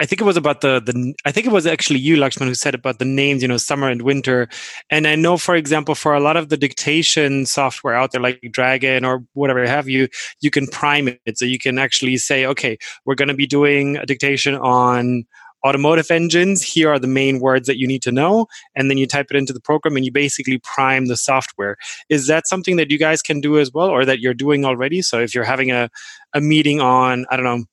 I 0.00 0.06
think 0.06 0.20
it 0.20 0.24
was 0.24 0.36
about 0.36 0.62
the 0.62 0.80
the 0.80 1.12
I 1.26 1.32
think 1.32 1.46
it 1.46 1.52
was 1.52 1.66
actually 1.66 1.98
you, 1.98 2.16
Lakshman, 2.16 2.46
who 2.46 2.54
said 2.54 2.74
about 2.74 3.00
the 3.00 3.04
names, 3.04 3.42
you 3.42 3.48
know, 3.48 3.58
summer 3.58 3.90
and 3.90 4.02
winter. 4.02 4.48
And 4.90 5.06
I 5.06 5.14
know, 5.14 5.36
for 5.36 5.54
example, 5.56 5.94
for 5.94 6.14
a 6.14 6.20
lot 6.20 6.38
of 6.38 6.48
the 6.48 6.56
dictation 6.56 7.44
software 7.46 7.94
out 7.94 8.12
there, 8.12 8.20
like 8.20 8.40
Dragon 8.50 9.04
or 9.04 9.24
whatever 9.34 9.66
have 9.66 9.88
you, 9.88 10.08
you 10.40 10.50
can 10.50 10.68
prime 10.68 11.08
it. 11.26 11.36
So 11.38 11.44
you 11.44 11.58
can 11.58 11.78
actually 11.78 12.16
say, 12.16 12.46
okay, 12.46 12.78
we're 13.04 13.14
going 13.16 13.28
to 13.28 13.34
be 13.34 13.46
doing 13.46 13.98
a 13.98 14.06
dictation 14.06 14.54
on 14.54 15.24
automotive 15.66 16.10
engines. 16.10 16.62
Here 16.62 16.90
are 16.90 16.98
the 16.98 17.06
main 17.06 17.40
words 17.40 17.66
that 17.66 17.78
you 17.78 17.86
need 17.86 18.02
to 18.02 18.12
know. 18.12 18.46
And 18.74 18.90
then 18.90 18.98
you 18.98 19.06
type 19.06 19.26
it 19.30 19.36
into 19.36 19.52
the 19.52 19.60
program 19.60 19.96
and 19.96 20.04
you 20.04 20.12
basically 20.12 20.58
prime 20.58 21.06
the 21.06 21.16
software. 21.16 21.76
Is 22.08 22.26
that 22.26 22.48
something 22.48 22.76
that 22.76 22.90
you 22.90 22.98
guys 22.98 23.22
can 23.22 23.40
do 23.40 23.58
as 23.58 23.70
well 23.72 23.88
or 23.88 24.04
that 24.04 24.20
you're 24.20 24.34
doing 24.34 24.64
already? 24.64 25.02
So 25.02 25.20
if 25.20 25.34
you're 25.34 25.44
having 25.44 25.70
a, 25.70 25.90
a 26.34 26.40
meeting 26.40 26.80
on, 26.80 27.26
I 27.30 27.36
don't 27.36 27.44
know, 27.44 27.64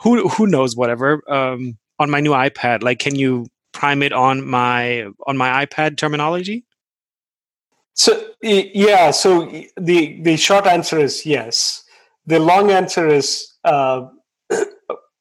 who 0.00 0.28
who 0.28 0.46
knows 0.46 0.76
whatever 0.76 1.22
um, 1.30 1.76
on 1.98 2.10
my 2.10 2.20
new 2.20 2.30
iPad. 2.30 2.82
Like, 2.82 2.98
can 2.98 3.14
you 3.16 3.46
prime 3.72 4.02
it 4.02 4.12
on 4.12 4.46
my 4.46 5.08
on 5.26 5.36
my 5.36 5.66
iPad 5.66 5.96
terminology? 5.96 6.64
So 7.94 8.30
yeah, 8.42 9.10
so 9.10 9.50
the 9.76 10.20
the 10.22 10.36
short 10.36 10.66
answer 10.66 10.98
is 10.98 11.26
yes. 11.26 11.82
The 12.26 12.38
long 12.38 12.70
answer 12.70 13.08
is 13.08 13.52
uh, 13.64 14.06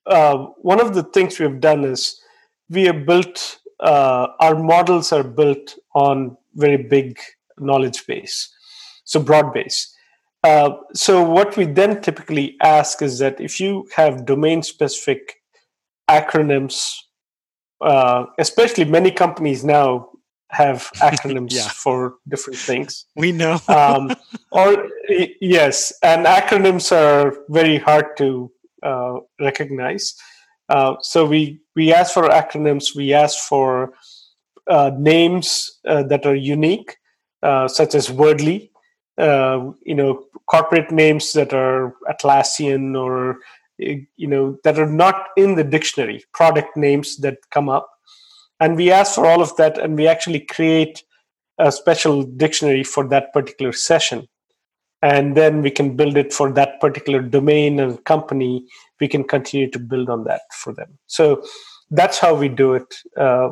uh, 0.08 0.38
one 0.62 0.80
of 0.80 0.94
the 0.94 1.04
things 1.04 1.40
we've 1.40 1.60
done 1.60 1.84
is 1.84 2.20
we 2.70 2.84
have 2.84 3.06
built 3.06 3.60
uh, 3.80 4.28
our 4.40 4.56
models 4.56 5.12
are 5.12 5.24
built 5.24 5.76
on 5.94 6.36
very 6.56 6.78
big 6.78 7.20
knowledge 7.60 8.06
base, 8.08 8.54
so 9.04 9.20
broad 9.20 9.54
base. 9.54 9.94
Uh, 10.44 10.78
so 10.94 11.24
what 11.24 11.58
we 11.58 11.66
then 11.66 12.02
typically 12.02 12.56
ask 12.62 13.02
is 13.02 13.20
that 13.20 13.40
if 13.40 13.60
you 13.60 13.88
have 13.96 14.26
domain 14.26 14.64
specific 14.64 15.42
acronyms, 16.10 16.98
uh, 17.82 18.26
especially 18.40 18.86
many 18.86 19.12
companies 19.12 19.64
now 19.64 20.10
have 20.50 20.90
acronyms 20.96 21.54
yeah. 21.54 21.68
for 21.68 22.16
different 22.28 22.58
things. 22.58 23.06
We 23.16 23.32
know. 23.32 23.60
um, 23.68 24.16
or 24.52 24.90
yes, 25.42 25.94
and 26.02 26.26
acronyms 26.26 26.92
are 26.92 27.38
very 27.50 27.78
hard 27.78 28.18
to 28.18 28.52
uh, 28.84 29.20
recognize. 29.40 30.16
Uh, 30.70 30.96
so 31.02 31.26
we 31.26 31.60
we 31.76 31.94
ask 31.94 32.14
for 32.14 32.24
acronyms. 32.24 32.96
We 32.96 33.14
ask 33.14 33.38
for 33.48 33.94
uh, 34.68 34.92
names 34.98 35.80
uh, 35.88 36.04
that 36.04 36.26
are 36.26 36.36
unique, 36.36 36.98
such 37.42 37.96
as 37.96 38.10
Wordly 38.10 38.72
uh, 39.18 39.72
you 39.84 39.96
know 39.96 40.24
corporate 40.50 40.92
names 40.92 41.34
that 41.34 41.54
are 41.54 41.96
Atlassian 42.08 42.96
or 42.96 43.40
you 43.78 44.28
know 44.28 44.58
that 44.64 44.80
are 44.80 44.92
not 44.92 45.28
in 45.36 45.56
the 45.56 45.64
dictionary, 45.64 46.24
product 46.34 46.78
names 46.78 47.18
that 47.18 47.38
come 47.52 47.70
up, 47.70 47.90
and 48.60 48.76
we 48.76 48.92
ask 48.92 49.16
for 49.16 49.26
all 49.26 49.42
of 49.42 49.56
that, 49.58 49.78
and 49.78 49.96
we 49.96 50.08
actually 50.08 50.42
create 50.42 51.04
a 51.60 51.72
special 51.72 52.24
dictionary 52.24 52.84
for 52.84 53.08
that 53.08 53.34
particular 53.34 53.72
session 53.72 54.28
and 55.02 55.38
then 55.38 55.62
we 55.62 55.70
can 55.70 55.96
build 55.96 56.18
it 56.18 56.34
for 56.34 56.52
that 56.52 56.80
particular 56.82 57.22
domain 57.22 57.80
and 57.80 58.04
company 58.06 58.66
we 59.00 59.08
can 59.08 59.24
continue 59.24 59.70
to 59.70 59.80
build 59.80 60.10
on 60.10 60.24
that 60.24 60.42
for 60.54 60.74
them 60.74 60.98
so 61.08 61.44
that's 61.92 62.20
how 62.20 62.34
we 62.34 62.50
do 62.50 62.74
it 62.74 62.96
uh, 63.18 63.50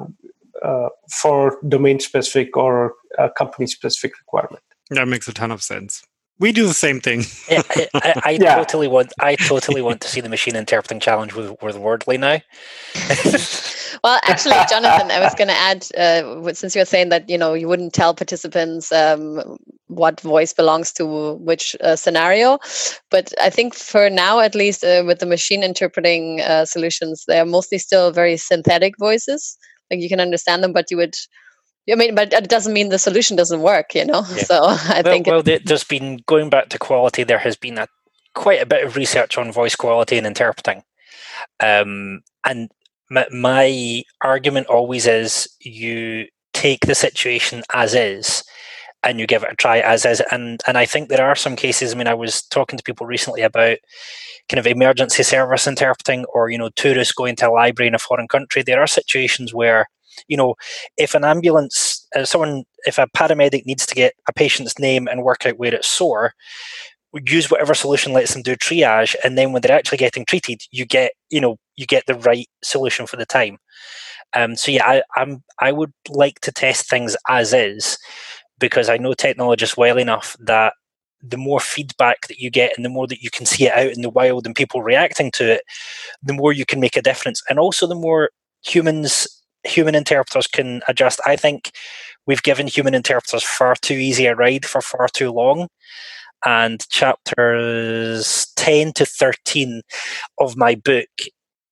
uh, 0.64 0.90
for 1.12 1.58
domain 1.68 2.00
specific 2.00 2.58
or 2.58 2.94
company 3.38 3.68
specific 3.68 4.18
requirement 4.20 4.64
that 4.90 5.08
makes 5.08 5.28
a 5.28 5.34
ton 5.34 5.52
of 5.52 5.64
sense. 5.64 6.04
We 6.38 6.52
do 6.52 6.68
the 6.68 6.74
same 6.74 7.00
thing. 7.00 7.24
yeah, 7.50 7.62
I, 7.70 7.88
I, 7.94 8.22
I 8.26 8.32
yeah. 8.32 8.56
totally 8.56 8.88
want. 8.88 9.14
I 9.20 9.36
totally 9.36 9.82
want 9.82 10.02
to 10.02 10.08
see 10.08 10.22
the 10.22 10.30
machine 10.30 10.56
interpreting 10.56 11.00
challenge 11.00 11.34
with 11.34 11.62
with 11.62 11.78
Wordly 11.78 12.20
now. 12.20 12.42
well, 14.04 14.20
actually, 14.26 14.56
Jonathan, 14.70 15.12
I 15.12 15.20
was 15.20 15.36
going 15.36 15.48
to 15.48 15.54
add, 15.54 15.88
uh, 15.98 16.54
since 16.54 16.76
you're 16.76 16.86
saying 16.86 17.10
that 17.10 17.30
you 17.30 17.38
know 17.38 17.54
you 17.54 17.68
wouldn't 17.68 17.94
tell 17.94 18.14
participants 18.14 18.92
um, 18.92 19.58
what 19.88 20.22
voice 20.22 20.54
belongs 20.54 20.92
to 20.94 21.34
which 21.36 21.76
uh, 21.82 21.96
scenario, 21.96 22.60
but 23.12 23.34
I 23.42 23.50
think 23.50 23.74
for 23.74 24.10
now, 24.10 24.40
at 24.40 24.56
least 24.56 24.84
uh, 24.84 25.04
with 25.06 25.20
the 25.20 25.26
machine 25.26 25.64
interpreting 25.64 26.42
uh, 26.42 26.66
solutions, 26.66 27.26
they 27.28 27.40
are 27.40 27.46
mostly 27.46 27.78
still 27.78 28.12
very 28.12 28.38
synthetic 28.38 28.98
voices. 28.98 29.58
Like 29.92 30.00
you 30.00 30.10
can 30.10 30.20
understand 30.20 30.64
them, 30.64 30.74
but 30.74 30.90
you 30.90 30.98
would 30.98 31.16
I 31.92 31.96
mean, 31.96 32.16
but 32.16 32.34
it 32.34 32.50
doesn't 32.50 32.74
mean 32.74 32.90
the 32.90 32.98
solution 32.98 33.38
doesn't 33.38 33.62
work, 33.62 33.94
you 33.94 34.06
know. 34.06 34.24
Yeah. 34.36 34.44
So 34.46 34.64
I 34.64 35.02
well, 35.04 35.14
think 35.14 35.28
well, 35.28 35.44
there's 35.44 35.84
been 35.84 36.22
going 36.26 36.50
back 36.50 36.70
to 36.70 36.80
quality. 36.80 37.24
There 37.24 37.40
has 37.40 37.56
been 37.56 37.78
a 37.78 37.88
quite 38.34 38.62
a 38.62 38.66
bit 38.66 38.86
of 38.86 38.96
research 38.96 39.38
on 39.38 39.52
voice 39.52 39.76
quality 39.76 40.18
and 40.18 40.28
interpreting, 40.28 40.84
um, 41.60 42.22
and 42.44 42.70
my, 43.10 43.26
my 43.32 44.04
argument 44.22 44.68
always 44.68 45.08
is 45.08 45.48
you 45.60 46.28
take 46.54 46.86
the 46.86 46.96
situation 46.96 47.64
as 47.74 47.94
is 47.94 48.44
and 49.04 49.20
you 49.20 49.28
give 49.28 49.44
it 49.44 49.52
a 49.52 49.56
try 49.56 49.80
as 49.80 50.06
is. 50.06 50.22
And 50.32 50.62
and 50.68 50.78
I 50.78 50.86
think 50.86 51.10
there 51.10 51.26
are 51.26 51.36
some 51.36 51.56
cases. 51.56 51.94
I 51.94 51.98
mean, 51.98 52.08
I 52.08 52.14
was 52.14 52.42
talking 52.44 52.78
to 52.78 52.84
people 52.84 53.06
recently 53.06 53.42
about 53.42 53.78
kind 54.50 54.60
of 54.60 54.68
emergency 54.68 55.24
service 55.24 55.68
interpreting, 55.68 56.26
or 56.34 56.50
you 56.50 56.58
know, 56.58 56.70
tourists 56.76 57.14
going 57.14 57.36
to 57.38 57.50
a 57.50 57.52
library 57.52 57.88
in 57.88 57.96
a 57.96 58.00
foreign 58.00 58.28
country. 58.28 58.64
There 58.64 58.82
are 58.82 58.88
situations 58.88 59.54
where 59.54 59.88
you 60.30 60.38
know, 60.38 60.56
if 60.98 61.14
an 61.14 61.26
ambulance, 61.26 62.08
uh, 62.16 62.24
someone, 62.24 62.64
if 62.86 62.98
a 62.98 63.08
paramedic 63.08 63.66
needs 63.66 63.86
to 63.86 63.94
get 63.94 64.14
a 64.30 64.34
patient's 64.34 64.80
name 64.80 65.08
and 65.10 65.24
work 65.24 65.46
out 65.46 65.58
where 65.58 65.76
it's 65.76 65.88
sore, 65.90 66.34
use 67.26 67.50
whatever 67.50 67.74
solution 67.74 68.14
lets 68.14 68.34
them 68.34 68.42
do 68.42 68.56
triage 68.56 69.16
and 69.24 69.38
then 69.38 69.52
when 69.52 69.62
they're 69.62 69.78
actually 69.78 69.98
getting 69.98 70.26
treated 70.26 70.62
you 70.72 70.86
get 70.86 71.12
you 71.30 71.40
know 71.40 71.56
you 71.78 71.86
get 71.86 72.06
the 72.08 72.16
right 72.16 72.48
solution 72.64 73.08
for 73.08 73.18
the 73.18 73.26
time. 73.26 73.58
Um, 74.34 74.56
so 74.58 74.70
yeah 74.72 74.86
I, 74.86 75.04
i'm 75.16 75.44
i 75.60 75.72
would 75.72 75.94
like 76.10 76.42
to 76.42 76.52
test 76.52 76.90
things 76.90 77.16
as 77.30 77.54
is 77.54 77.98
because 78.60 78.90
i 78.90 78.98
know 78.98 79.14
technologists 79.14 79.78
well 79.78 79.98
enough 79.98 80.36
that 80.42 80.74
the 81.30 81.38
more 81.38 81.60
feedback 81.60 82.28
that 82.28 82.40
you 82.40 82.50
get 82.50 82.74
and 82.76 82.86
the 82.86 82.90
more 82.90 83.08
that 83.08 83.22
you 83.22 83.30
can 83.30 83.46
see 83.46 83.66
it 83.66 83.74
out 83.74 83.92
in 83.92 84.02
the 84.02 84.10
wild 84.10 84.46
and 84.46 84.56
people 84.56 84.82
reacting 84.82 85.32
to 85.32 85.54
it 85.54 85.62
the 86.24 86.34
more 86.34 86.54
you 86.54 86.66
can 86.66 86.80
make 86.80 86.98
a 86.98 87.02
difference. 87.02 87.42
And 87.50 87.60
also 87.60 87.88
the 87.88 87.96
more 87.96 88.30
humans 88.64 89.28
human 89.64 89.96
interpreters 89.96 90.46
can 90.46 90.82
adjust. 90.88 91.20
I 91.26 91.36
think 91.36 91.72
we've 92.28 92.44
given 92.44 92.68
human 92.68 92.94
interpreters 92.94 93.44
far 93.44 93.76
too 93.82 93.96
easy 93.96 94.28
a 94.28 94.36
ride 94.36 94.66
for 94.66 94.82
far 94.82 95.08
too 95.08 95.32
long 95.32 95.68
and 96.46 96.88
chapters 96.90 98.48
10 98.58 98.94
to 98.94 99.06
13 99.06 99.82
of 100.40 100.56
my 100.56 100.76
book 100.76 101.08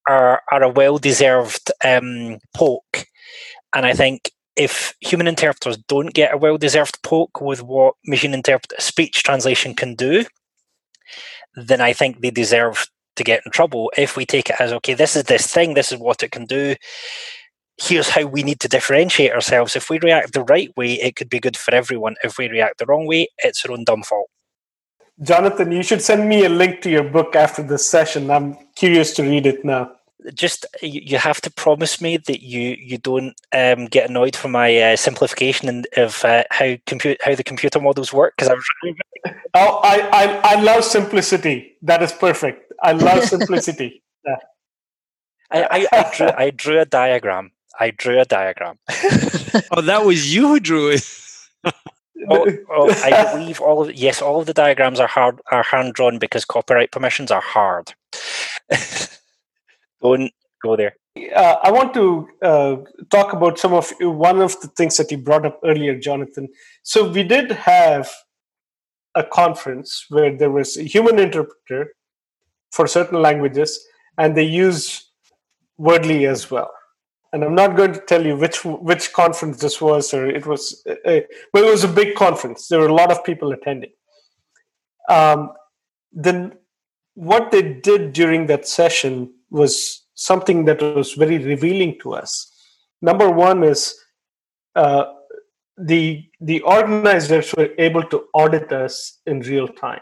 are, 0.07 0.41
are 0.51 0.63
a 0.63 0.69
well 0.69 0.97
deserved 0.97 1.71
um, 1.83 2.39
poke. 2.55 3.05
And 3.75 3.85
I 3.85 3.93
think 3.93 4.31
if 4.55 4.93
human 5.01 5.27
interpreters 5.27 5.77
don't 5.77 6.13
get 6.13 6.33
a 6.33 6.37
well 6.37 6.57
deserved 6.57 7.01
poke 7.03 7.41
with 7.41 7.63
what 7.63 7.95
machine 8.05 8.33
interpret 8.33 8.79
speech 8.81 9.23
translation 9.23 9.75
can 9.75 9.95
do, 9.95 10.25
then 11.55 11.81
I 11.81 11.93
think 11.93 12.21
they 12.21 12.31
deserve 12.31 12.87
to 13.15 13.23
get 13.23 13.41
in 13.45 13.51
trouble. 13.51 13.91
If 13.97 14.15
we 14.17 14.25
take 14.25 14.49
it 14.49 14.55
as, 14.59 14.71
okay, 14.73 14.93
this 14.93 15.15
is 15.15 15.23
this 15.23 15.47
thing, 15.47 15.73
this 15.73 15.91
is 15.91 15.99
what 15.99 16.23
it 16.23 16.31
can 16.31 16.45
do, 16.45 16.75
here's 17.77 18.09
how 18.09 18.25
we 18.25 18.43
need 18.43 18.59
to 18.61 18.67
differentiate 18.67 19.31
ourselves. 19.31 19.75
If 19.75 19.89
we 19.89 19.99
react 19.99 20.33
the 20.33 20.43
right 20.43 20.75
way, 20.77 20.93
it 20.93 21.15
could 21.15 21.29
be 21.29 21.39
good 21.39 21.57
for 21.57 21.73
everyone. 21.73 22.15
If 22.23 22.37
we 22.37 22.47
react 22.47 22.77
the 22.77 22.85
wrong 22.85 23.07
way, 23.07 23.27
it's 23.39 23.65
our 23.65 23.71
own 23.71 23.83
dumb 23.83 24.03
fault. 24.03 24.29
Jonathan, 25.21 25.71
you 25.71 25.83
should 25.83 26.01
send 26.01 26.27
me 26.27 26.43
a 26.45 26.49
link 26.49 26.81
to 26.81 26.89
your 26.89 27.03
book 27.03 27.35
after 27.35 27.61
this 27.61 27.87
session. 27.87 28.31
I'm 28.31 28.57
curious 28.75 29.13
to 29.15 29.23
read 29.23 29.45
it 29.45 29.63
now. 29.63 29.91
Just 30.33 30.65
you 30.81 31.17
have 31.17 31.41
to 31.41 31.51
promise 31.51 31.99
me 31.99 32.15
that 32.15 32.41
you 32.41 32.77
you 32.79 32.97
don't 32.97 33.35
um, 33.51 33.87
get 33.87 34.09
annoyed 34.09 34.37
for 34.37 34.47
my 34.47 34.77
uh, 34.77 34.95
simplification 34.95 35.83
of 35.97 36.23
uh, 36.23 36.43
how 36.49 36.77
compute 36.85 37.17
how 37.21 37.35
the 37.35 37.43
computer 37.43 37.81
models 37.81 38.13
work 38.13 38.33
because 38.37 38.49
I 38.49 38.53
was. 38.53 38.65
oh, 39.53 39.81
I, 39.83 39.99
I 40.13 40.55
I 40.55 40.61
love 40.61 40.85
simplicity. 40.85 41.75
That 41.81 42.01
is 42.01 42.13
perfect. 42.13 42.71
I 42.81 42.93
love 42.93 43.23
simplicity. 43.35 44.01
Yeah. 44.25 44.35
I, 45.51 45.63
I, 45.63 45.87
I, 45.91 46.15
drew 46.15 46.29
I 46.37 46.49
drew 46.51 46.79
a 46.79 46.85
diagram. 46.85 47.51
I 47.79 47.91
drew 47.91 48.19
a 48.19 48.25
diagram. 48.25 48.79
oh, 49.71 49.81
that 49.81 50.05
was 50.05 50.33
you 50.33 50.47
who 50.47 50.59
drew 50.59 50.89
it 50.89 51.03
oh, 52.29 52.47
oh, 52.69 53.01
I 53.03 53.33
believe 53.37 53.61
all 53.61 53.81
of 53.81 53.93
yes, 53.93 54.21
all 54.21 54.39
of 54.39 54.45
the 54.45 54.53
diagrams 54.53 54.99
are 54.99 55.07
hard 55.07 55.41
are 55.51 55.63
hand 55.63 55.93
drawn 55.93 56.19
because 56.19 56.45
copyright 56.45 56.91
permissions 56.91 57.31
are 57.31 57.41
hard. 57.41 57.93
Don't 60.01 60.31
go 60.61 60.75
there. 60.75 60.95
Uh, 61.35 61.57
I 61.61 61.71
want 61.71 61.93
to 61.93 62.27
uh, 62.41 62.75
talk 63.09 63.33
about 63.33 63.59
some 63.59 63.73
of 63.73 63.91
one 63.99 64.41
of 64.41 64.59
the 64.61 64.67
things 64.67 64.97
that 64.97 65.11
you 65.11 65.17
brought 65.17 65.45
up 65.45 65.59
earlier, 65.63 65.97
Jonathan. 65.97 66.49
So 66.81 67.09
we 67.09 67.23
did 67.23 67.51
have 67.51 68.09
a 69.15 69.23
conference 69.23 70.05
where 70.09 70.35
there 70.35 70.49
was 70.49 70.75
a 70.77 70.83
human 70.83 71.19
interpreter 71.19 71.93
for 72.71 72.87
certain 72.87 73.21
languages, 73.21 73.79
and 74.17 74.35
they 74.35 74.43
use 74.43 75.11
Wordly 75.79 76.27
as 76.27 76.49
well 76.49 76.71
and 77.33 77.43
I'm 77.43 77.55
not 77.55 77.75
going 77.75 77.93
to 77.93 77.99
tell 77.99 78.25
you 78.25 78.37
which 78.37 78.63
which 78.63 79.11
conference 79.11 79.59
this 79.59 79.81
was, 79.81 80.13
or 80.13 80.27
it 80.27 80.45
was, 80.45 80.83
a, 80.87 81.25
well, 81.53 81.65
it 81.65 81.71
was 81.71 81.83
a 81.83 81.87
big 81.87 82.15
conference. 82.15 82.67
There 82.67 82.79
were 82.79 82.87
a 82.87 82.93
lot 82.93 83.11
of 83.11 83.23
people 83.23 83.51
attending. 83.51 83.89
Um, 85.09 85.51
then, 86.11 86.53
what 87.15 87.51
they 87.51 87.73
did 87.73 88.13
during 88.13 88.45
that 88.47 88.67
session 88.67 89.33
was 89.49 90.05
something 90.13 90.65
that 90.65 90.81
was 90.81 91.13
very 91.13 91.39
revealing 91.39 91.97
to 92.03 92.13
us. 92.13 92.51
Number 93.01 93.29
one 93.29 93.63
is 93.63 93.95
uh, 94.75 95.05
the 95.77 96.23
the 96.39 96.61
organizers 96.61 97.53
were 97.57 97.69
able 97.79 98.03
to 98.03 98.25
audit 98.35 98.71
us 98.71 99.19
in 99.25 99.39
real 99.39 99.67
time 99.67 100.01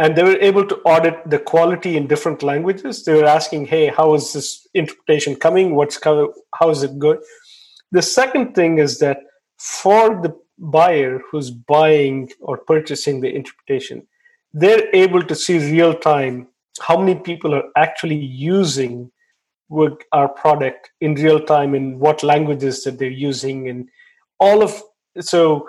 and 0.00 0.16
they 0.16 0.22
were 0.22 0.40
able 0.40 0.66
to 0.66 0.76
audit 0.92 1.16
the 1.28 1.38
quality 1.38 1.96
in 1.96 2.06
different 2.06 2.42
languages. 2.42 3.04
They 3.04 3.14
were 3.14 3.32
asking 3.38 3.66
hey 3.66 3.88
how 3.88 4.14
is 4.14 4.32
this 4.32 4.66
interpretation 4.74 5.36
coming? 5.36 5.74
What's 5.74 5.98
how 6.04 6.70
is 6.70 6.82
it 6.82 6.98
good? 6.98 7.18
The 7.92 8.02
second 8.02 8.54
thing 8.54 8.78
is 8.78 8.98
that 9.00 9.18
for 9.58 10.20
the 10.22 10.34
buyer 10.60 11.20
who's 11.30 11.50
buying 11.50 12.30
or 12.40 12.58
purchasing 12.58 13.20
the 13.20 13.34
interpretation 13.34 14.06
they're 14.52 14.94
able 14.94 15.22
to 15.22 15.34
see 15.34 15.58
real 15.58 15.94
time 15.94 16.48
how 16.80 16.98
many 16.98 17.14
people 17.14 17.54
are 17.54 17.64
actually 17.76 18.16
using 18.16 19.10
our 20.12 20.28
product 20.28 20.90
in 21.00 21.14
real 21.14 21.40
time 21.40 21.74
in 21.74 21.98
what 21.98 22.22
languages 22.22 22.82
that 22.82 22.98
they're 22.98 23.08
using 23.08 23.68
and 23.68 23.88
all 24.38 24.62
of 24.62 24.82
so 25.20 25.68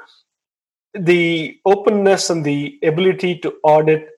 the 0.94 1.58
openness 1.66 2.30
and 2.30 2.44
the 2.44 2.80
ability 2.84 3.38
to 3.38 3.54
audit 3.64 4.10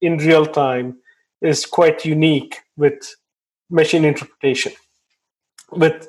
in 0.00 0.18
real 0.18 0.46
time 0.46 0.98
is 1.40 1.66
quite 1.66 2.04
unique 2.04 2.58
with 2.76 3.14
machine 3.70 4.04
interpretation. 4.04 4.72
With 5.72 6.08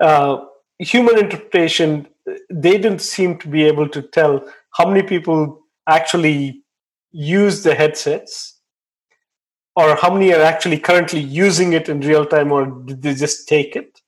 uh, 0.00 0.38
human 0.78 1.18
interpretation, 1.18 2.08
they 2.50 2.72
didn't 2.72 3.00
seem 3.00 3.38
to 3.38 3.48
be 3.48 3.64
able 3.64 3.88
to 3.88 4.02
tell 4.02 4.44
how 4.76 4.88
many 4.88 5.02
people 5.02 5.60
actually 5.88 6.62
use 7.10 7.62
the 7.62 7.74
headsets 7.74 8.60
or 9.76 9.96
how 9.96 10.12
many 10.12 10.32
are 10.32 10.42
actually 10.42 10.78
currently 10.78 11.20
using 11.20 11.72
it 11.72 11.88
in 11.88 12.00
real 12.00 12.26
time 12.26 12.52
or 12.52 12.66
did 12.84 13.02
they 13.02 13.14
just 13.14 13.48
take 13.48 13.76
it 13.76 14.00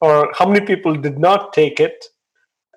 or 0.00 0.30
how 0.38 0.46
many 0.46 0.64
people 0.64 0.94
did 0.94 1.18
not 1.18 1.52
take 1.52 1.80
it 1.80 2.04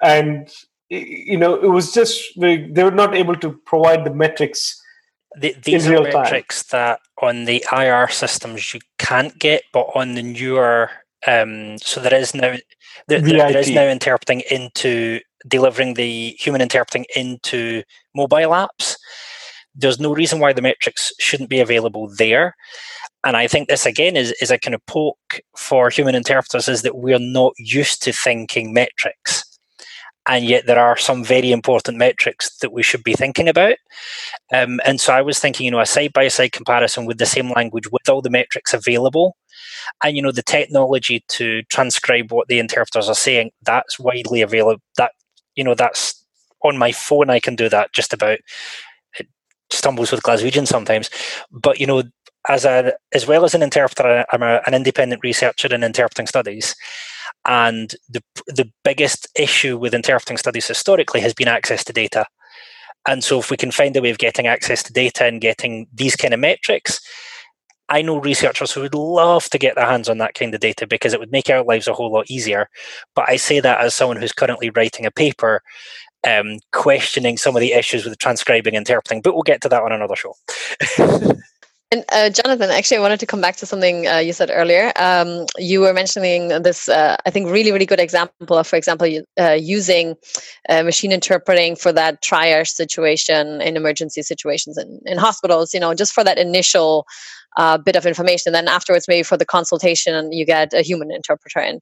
and 0.01 0.49
you 0.89 1.37
know 1.37 1.55
it 1.55 1.67
was 1.67 1.93
just 1.93 2.39
they 2.39 2.83
were 2.83 2.91
not 3.03 3.15
able 3.15 3.35
to 3.35 3.51
provide 3.65 4.05
the 4.05 4.13
metrics 4.13 4.81
the, 5.39 5.55
these 5.63 5.87
are 5.87 6.01
metrics 6.01 6.63
time. 6.65 6.79
that 6.79 6.99
on 7.21 7.45
the 7.45 7.65
IR 7.71 8.07
systems 8.09 8.73
you 8.73 8.79
can't 8.97 9.37
get, 9.39 9.63
but 9.73 9.87
on 9.95 10.15
the 10.15 10.23
newer, 10.23 10.89
um, 11.27 11.77
so 11.77 11.99
there 11.99 12.15
is 12.15 12.33
now 12.33 12.55
there, 13.07 13.21
there 13.21 13.57
is 13.57 13.69
now 13.69 13.87
interpreting 13.87 14.41
into 14.51 15.19
delivering 15.47 15.93
the 15.93 16.35
human 16.39 16.61
interpreting 16.61 17.05
into 17.15 17.83
mobile 18.15 18.49
apps. 18.49 18.95
There's 19.75 19.99
no 19.99 20.13
reason 20.13 20.39
why 20.39 20.53
the 20.53 20.61
metrics 20.61 21.11
shouldn't 21.19 21.49
be 21.49 21.59
available 21.59 22.11
there. 22.17 22.55
And 23.23 23.37
I 23.37 23.47
think 23.47 23.67
this 23.67 23.85
again 23.85 24.15
is, 24.15 24.33
is 24.41 24.51
a 24.51 24.57
kind 24.57 24.73
of 24.73 24.85
poke 24.87 25.39
for 25.55 25.89
human 25.89 26.15
interpreters 26.15 26.67
is 26.67 26.81
that 26.81 26.97
we're 26.97 27.19
not 27.19 27.53
used 27.57 28.01
to 28.03 28.11
thinking 28.11 28.73
metrics 28.73 29.43
and 30.27 30.45
yet 30.45 30.65
there 30.65 30.79
are 30.79 30.97
some 30.97 31.23
very 31.23 31.51
important 31.51 31.97
metrics 31.97 32.55
that 32.57 32.73
we 32.73 32.83
should 32.83 33.03
be 33.03 33.13
thinking 33.13 33.47
about. 33.47 33.75
Um, 34.53 34.79
and 34.85 34.99
so 34.99 35.13
I 35.13 35.21
was 35.21 35.39
thinking, 35.39 35.65
you 35.65 35.71
know, 35.71 35.79
a 35.79 35.85
side 35.85 36.13
by 36.13 36.27
side 36.27 36.51
comparison 36.51 37.05
with 37.05 37.17
the 37.17 37.25
same 37.25 37.51
language 37.51 37.89
with 37.91 38.09
all 38.09 38.21
the 38.21 38.29
metrics 38.29 38.73
available, 38.73 39.37
and 40.03 40.15
you 40.15 40.21
know, 40.21 40.31
the 40.31 40.43
technology 40.43 41.23
to 41.29 41.63
transcribe 41.63 42.31
what 42.31 42.47
the 42.47 42.59
interpreters 42.59 43.09
are 43.09 43.15
saying. 43.15 43.51
That's 43.63 43.97
widely 43.99 44.41
available. 44.41 44.81
That 44.97 45.11
you 45.55 45.63
know, 45.63 45.75
that's 45.75 46.23
on 46.63 46.77
my 46.77 46.91
phone. 46.91 47.29
I 47.29 47.39
can 47.39 47.55
do 47.55 47.69
that 47.69 47.93
just 47.93 48.13
about. 48.13 48.39
It 49.19 49.27
stumbles 49.69 50.11
with 50.11 50.23
Glaswegian 50.23 50.67
sometimes, 50.67 51.09
but 51.51 51.79
you 51.79 51.87
know, 51.87 52.03
as 52.49 52.65
a 52.65 52.93
as 53.13 53.27
well 53.27 53.45
as 53.45 53.53
an 53.53 53.63
interpreter, 53.63 54.25
I'm 54.31 54.43
a, 54.43 54.61
an 54.67 54.73
independent 54.73 55.21
researcher 55.23 55.73
in 55.73 55.83
interpreting 55.83 56.27
studies. 56.27 56.75
And 57.47 57.95
the, 58.09 58.21
the 58.47 58.69
biggest 58.83 59.27
issue 59.37 59.77
with 59.77 59.93
interpreting 59.93 60.37
studies 60.37 60.67
historically 60.67 61.21
has 61.21 61.33
been 61.33 61.47
access 61.47 61.83
to 61.85 61.93
data. 61.93 62.25
And 63.07 63.23
so, 63.23 63.39
if 63.39 63.49
we 63.49 63.57
can 63.57 63.71
find 63.71 63.95
a 63.95 64.01
way 64.01 64.09
of 64.09 64.17
getting 64.17 64.47
access 64.47 64.83
to 64.83 64.93
data 64.93 65.25
and 65.25 65.39
getting 65.39 65.87
these 65.93 66.17
kind 66.17 66.33
of 66.33 66.41
metrics, 66.41 66.99
I 67.89 68.01
know 68.01 68.19
researchers 68.19 68.71
who 68.71 68.81
would 68.81 68.93
love 68.93 69.49
to 69.49 69.57
get 69.57 69.75
their 69.75 69.85
hands 69.85 70.09
on 70.09 70.17
that 70.17 70.33
kind 70.33 70.53
of 70.53 70.59
data 70.59 70.85
because 70.85 71.13
it 71.13 71.19
would 71.19 71.31
make 71.31 71.49
our 71.49 71.63
lives 71.63 71.87
a 71.87 71.93
whole 71.93 72.11
lot 72.11 72.29
easier. 72.29 72.69
But 73.15 73.29
I 73.29 73.37
say 73.37 73.61
that 73.61 73.79
as 73.79 73.95
someone 73.95 74.17
who's 74.17 74.33
currently 74.33 74.69
writing 74.71 75.05
a 75.05 75.11
paper 75.11 75.61
um, 76.27 76.59
questioning 76.73 77.37
some 77.37 77.55
of 77.55 77.61
the 77.61 77.73
issues 77.73 78.03
with 78.03 78.17
transcribing 78.19 78.75
and 78.75 78.85
interpreting, 78.85 79.21
but 79.21 79.33
we'll 79.33 79.43
get 79.43 79.61
to 79.61 79.69
that 79.69 79.83
on 79.83 79.93
another 79.93 80.15
show. 80.15 80.33
And 81.89 82.03
uh, 82.11 82.29
Jonathan, 82.29 82.69
actually, 82.69 82.97
I 82.97 83.01
wanted 83.01 83.21
to 83.21 83.25
come 83.25 83.39
back 83.39 83.55
to 83.57 83.65
something 83.65 84.07
uh, 84.07 84.17
you 84.17 84.33
said 84.33 84.51
earlier. 84.51 84.91
Um, 84.97 85.45
you 85.57 85.79
were 85.79 85.93
mentioning 85.93 86.49
this, 86.61 86.89
uh, 86.89 87.15
I 87.25 87.29
think, 87.29 87.49
really, 87.49 87.71
really 87.71 87.85
good 87.85 88.01
example 88.01 88.57
of, 88.57 88.67
for 88.67 88.75
example, 88.75 89.07
uh, 89.39 89.51
using 89.53 90.15
uh, 90.67 90.83
machine 90.83 91.13
interpreting 91.13 91.77
for 91.77 91.93
that 91.93 92.21
triage 92.21 92.69
situation 92.69 93.61
in 93.61 93.77
emergency 93.77 94.21
situations 94.21 94.77
in, 94.77 94.99
in 95.05 95.17
hospitals. 95.17 95.73
You 95.73 95.79
know, 95.79 95.93
just 95.93 96.11
for 96.11 96.25
that 96.25 96.37
initial 96.37 97.05
uh, 97.55 97.77
bit 97.77 97.95
of 97.95 98.05
information. 98.05 98.51
Then 98.51 98.67
afterwards, 98.67 99.07
maybe 99.07 99.23
for 99.23 99.37
the 99.37 99.45
consultation, 99.45 100.33
you 100.33 100.45
get 100.45 100.73
a 100.73 100.81
human 100.81 101.09
interpreter 101.09 101.59
in. 101.61 101.79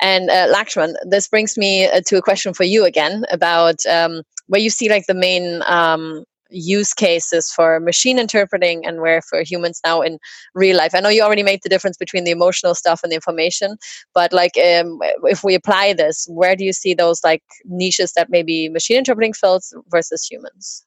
And 0.00 0.30
uh, 0.30 0.46
Lakshman, 0.54 0.94
this 1.02 1.26
brings 1.26 1.58
me 1.58 1.90
to 2.06 2.16
a 2.16 2.22
question 2.22 2.54
for 2.54 2.64
you 2.64 2.84
again 2.84 3.24
about 3.32 3.84
um, 3.86 4.22
where 4.46 4.60
you 4.60 4.70
see 4.70 4.88
like 4.88 5.06
the 5.06 5.14
main 5.14 5.62
um, 5.66 6.24
use 6.50 6.92
cases 6.94 7.50
for 7.50 7.80
machine 7.80 8.18
interpreting 8.18 8.84
and 8.86 9.00
where 9.00 9.22
for 9.22 9.42
humans 9.42 9.80
now 9.84 10.00
in 10.00 10.18
real 10.54 10.76
life 10.76 10.94
i 10.94 11.00
know 11.00 11.08
you 11.08 11.22
already 11.22 11.42
made 11.42 11.60
the 11.62 11.68
difference 11.68 11.96
between 11.96 12.24
the 12.24 12.30
emotional 12.30 12.74
stuff 12.74 13.00
and 13.02 13.10
the 13.10 13.16
information 13.16 13.76
but 14.14 14.32
like 14.32 14.52
um, 14.58 14.98
if 15.24 15.42
we 15.44 15.54
apply 15.54 15.92
this 15.92 16.26
where 16.30 16.56
do 16.56 16.64
you 16.64 16.72
see 16.72 16.94
those 16.94 17.22
like 17.24 17.42
niches 17.64 18.12
that 18.12 18.30
maybe 18.30 18.68
machine 18.68 18.98
interpreting 18.98 19.32
fills 19.32 19.74
versus 19.88 20.26
humans 20.26 20.84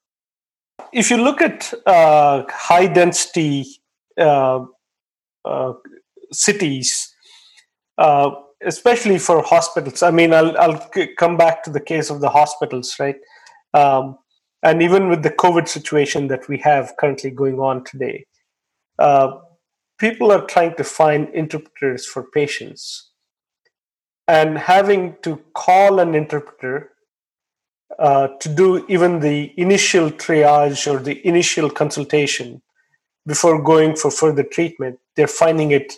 if 0.91 1.09
you 1.09 1.17
look 1.17 1.41
at 1.41 1.73
uh, 1.85 2.43
high 2.49 2.87
density 2.87 3.65
uh, 4.17 4.59
uh, 5.45 5.73
cities 6.31 7.13
uh, 7.97 8.31
especially 8.65 9.19
for 9.19 9.41
hospitals. 9.41 10.03
I 10.03 10.11
mean, 10.11 10.33
I'll, 10.33 10.57
I'll 10.57 10.89
come 11.17 11.37
back 11.37 11.63
to 11.63 11.69
the 11.69 11.79
case 11.79 12.09
of 12.09 12.21
the 12.21 12.29
hospitals, 12.29 12.95
right? 12.99 13.15
Um, 13.73 14.17
and 14.63 14.81
even 14.81 15.09
with 15.09 15.23
the 15.23 15.29
COVID 15.29 15.67
situation 15.67 16.27
that 16.29 16.47
we 16.47 16.57
have 16.59 16.93
currently 16.97 17.29
going 17.29 17.59
on 17.59 17.83
today, 17.83 18.25
uh, 18.97 19.37
people 19.99 20.31
are 20.31 20.45
trying 20.45 20.75
to 20.75 20.83
find 20.83 21.29
interpreters 21.33 22.05
for 22.05 22.23
patients. 22.33 23.11
And 24.27 24.57
having 24.57 25.17
to 25.23 25.41
call 25.53 25.99
an 25.99 26.15
interpreter 26.15 26.91
uh, 27.99 28.29
to 28.39 28.49
do 28.49 28.85
even 28.87 29.19
the 29.19 29.53
initial 29.57 30.09
triage 30.09 30.91
or 30.91 30.99
the 30.99 31.25
initial 31.27 31.69
consultation 31.69 32.61
before 33.27 33.61
going 33.61 33.95
for 33.95 34.09
further 34.09 34.43
treatment, 34.43 34.97
they're 35.15 35.27
finding 35.27 35.71
it 35.71 35.93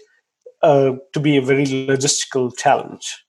uh, 0.63 0.93
to 1.13 1.19
be 1.19 1.37
a 1.37 1.41
very 1.41 1.65
logistical 1.65 2.51
challenge. 2.57 3.23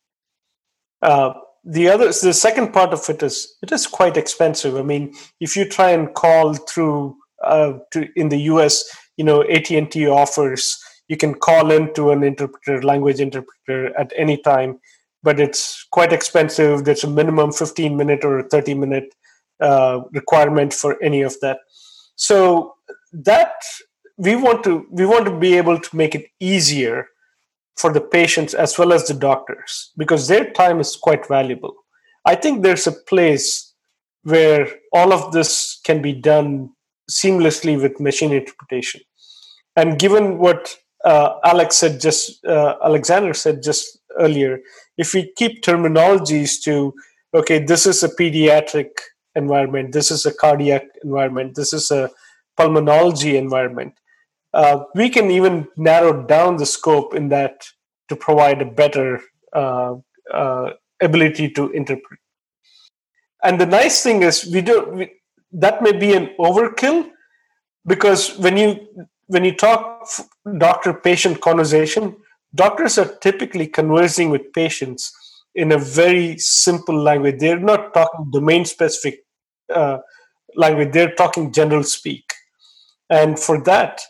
The 1.68 1.88
other, 1.88 2.06
the 2.06 2.32
second 2.32 2.72
part 2.72 2.92
of 2.92 3.08
it 3.08 3.22
is 3.22 3.56
it 3.62 3.72
is 3.72 3.86
quite 3.86 4.16
expensive. 4.16 4.76
I 4.76 4.82
mean, 4.82 5.14
if 5.40 5.56
you 5.56 5.68
try 5.68 5.90
and 5.90 6.14
call 6.14 6.54
through 6.54 7.16
uh, 7.42 7.74
to 7.92 8.08
in 8.14 8.28
the 8.28 8.38
U.S., 8.52 8.84
you 9.16 9.24
know, 9.24 9.42
AT 9.42 9.70
and 9.70 9.90
T 9.90 10.06
offers 10.06 10.78
you 11.08 11.16
can 11.16 11.34
call 11.34 11.70
into 11.70 12.10
an 12.10 12.22
interpreter, 12.22 12.82
language 12.82 13.20
interpreter 13.20 13.96
at 13.98 14.12
any 14.16 14.36
time, 14.36 14.80
but 15.22 15.38
it's 15.38 15.86
quite 15.92 16.12
expensive. 16.12 16.84
There's 16.84 17.04
a 17.04 17.10
minimum 17.10 17.52
15 17.52 17.96
minute 17.96 18.24
or 18.24 18.42
30 18.42 18.74
minute 18.74 19.14
uh, 19.60 20.00
requirement 20.12 20.72
for 20.72 21.02
any 21.02 21.22
of 21.22 21.38
that. 21.40 21.58
So 22.16 22.74
that 23.12 23.54
we 24.16 24.34
want 24.34 24.64
to 24.64 24.86
we 24.90 25.06
want 25.06 25.26
to 25.26 25.38
be 25.38 25.56
able 25.56 25.78
to 25.78 25.96
make 25.96 26.14
it 26.14 26.26
easier 26.40 27.06
for 27.76 27.92
the 27.92 28.00
patients 28.00 28.54
as 28.54 28.78
well 28.78 28.92
as 28.92 29.06
the 29.06 29.14
doctors 29.14 29.92
because 29.96 30.28
their 30.28 30.50
time 30.52 30.80
is 30.80 30.96
quite 30.96 31.26
valuable. 31.28 31.74
I 32.24 32.34
think 32.34 32.62
there's 32.62 32.86
a 32.86 32.92
place 32.92 33.74
where 34.22 34.68
all 34.92 35.12
of 35.12 35.32
this 35.32 35.78
can 35.84 36.02
be 36.02 36.12
done 36.12 36.70
seamlessly 37.10 37.80
with 37.80 38.00
machine 38.00 38.32
interpretation. 38.32 39.00
And 39.76 39.98
given 39.98 40.38
what 40.38 40.76
uh, 41.04 41.34
Alex 41.44 41.76
said 41.76 42.00
just 42.00 42.44
uh, 42.44 42.76
Alexander 42.82 43.34
said 43.34 43.62
just 43.62 43.98
earlier, 44.18 44.58
if 44.96 45.14
we 45.14 45.32
keep 45.36 45.62
terminologies 45.62 46.60
to 46.64 46.94
okay, 47.34 47.58
this 47.58 47.86
is 47.86 48.02
a 48.02 48.08
pediatric 48.08 48.88
environment, 49.34 49.92
this 49.92 50.10
is 50.10 50.24
a 50.24 50.32
cardiac 50.34 50.84
environment, 51.04 51.54
this 51.54 51.72
is 51.72 51.90
a 51.90 52.10
pulmonology 52.58 53.34
environment, 53.34 53.92
uh, 54.56 54.84
we 54.94 55.10
can 55.10 55.30
even 55.30 55.68
narrow 55.76 56.24
down 56.26 56.56
the 56.56 56.64
scope 56.64 57.14
in 57.14 57.28
that 57.28 57.66
to 58.08 58.16
provide 58.16 58.62
a 58.62 58.64
better 58.64 59.20
uh, 59.52 59.94
uh, 60.32 60.70
ability 61.00 61.50
to 61.50 61.70
interpret. 61.72 62.18
And 63.44 63.60
the 63.60 63.66
nice 63.66 64.02
thing 64.02 64.22
is, 64.22 64.48
we 64.52 64.62
do 64.62 64.76
we, 64.98 65.12
that 65.52 65.82
may 65.82 65.92
be 65.92 66.14
an 66.14 66.30
overkill 66.40 67.10
because 67.86 68.38
when 68.38 68.56
you 68.56 68.68
when 69.26 69.44
you 69.44 69.54
talk 69.54 70.08
doctor-patient 70.58 71.40
conversation, 71.42 72.16
doctors 72.54 72.96
are 72.96 73.12
typically 73.18 73.66
conversing 73.66 74.30
with 74.30 74.52
patients 74.54 75.12
in 75.54 75.72
a 75.72 75.78
very 75.78 76.38
simple 76.38 76.98
language. 76.98 77.38
They're 77.40 77.66
not 77.72 77.92
talking 77.92 78.30
domain-specific 78.32 79.20
uh, 79.74 79.98
language. 80.54 80.92
They're 80.92 81.14
talking 81.14 81.52
general 81.52 81.82
speak, 81.82 82.24
and 83.10 83.38
for 83.38 83.62
that, 83.64 84.00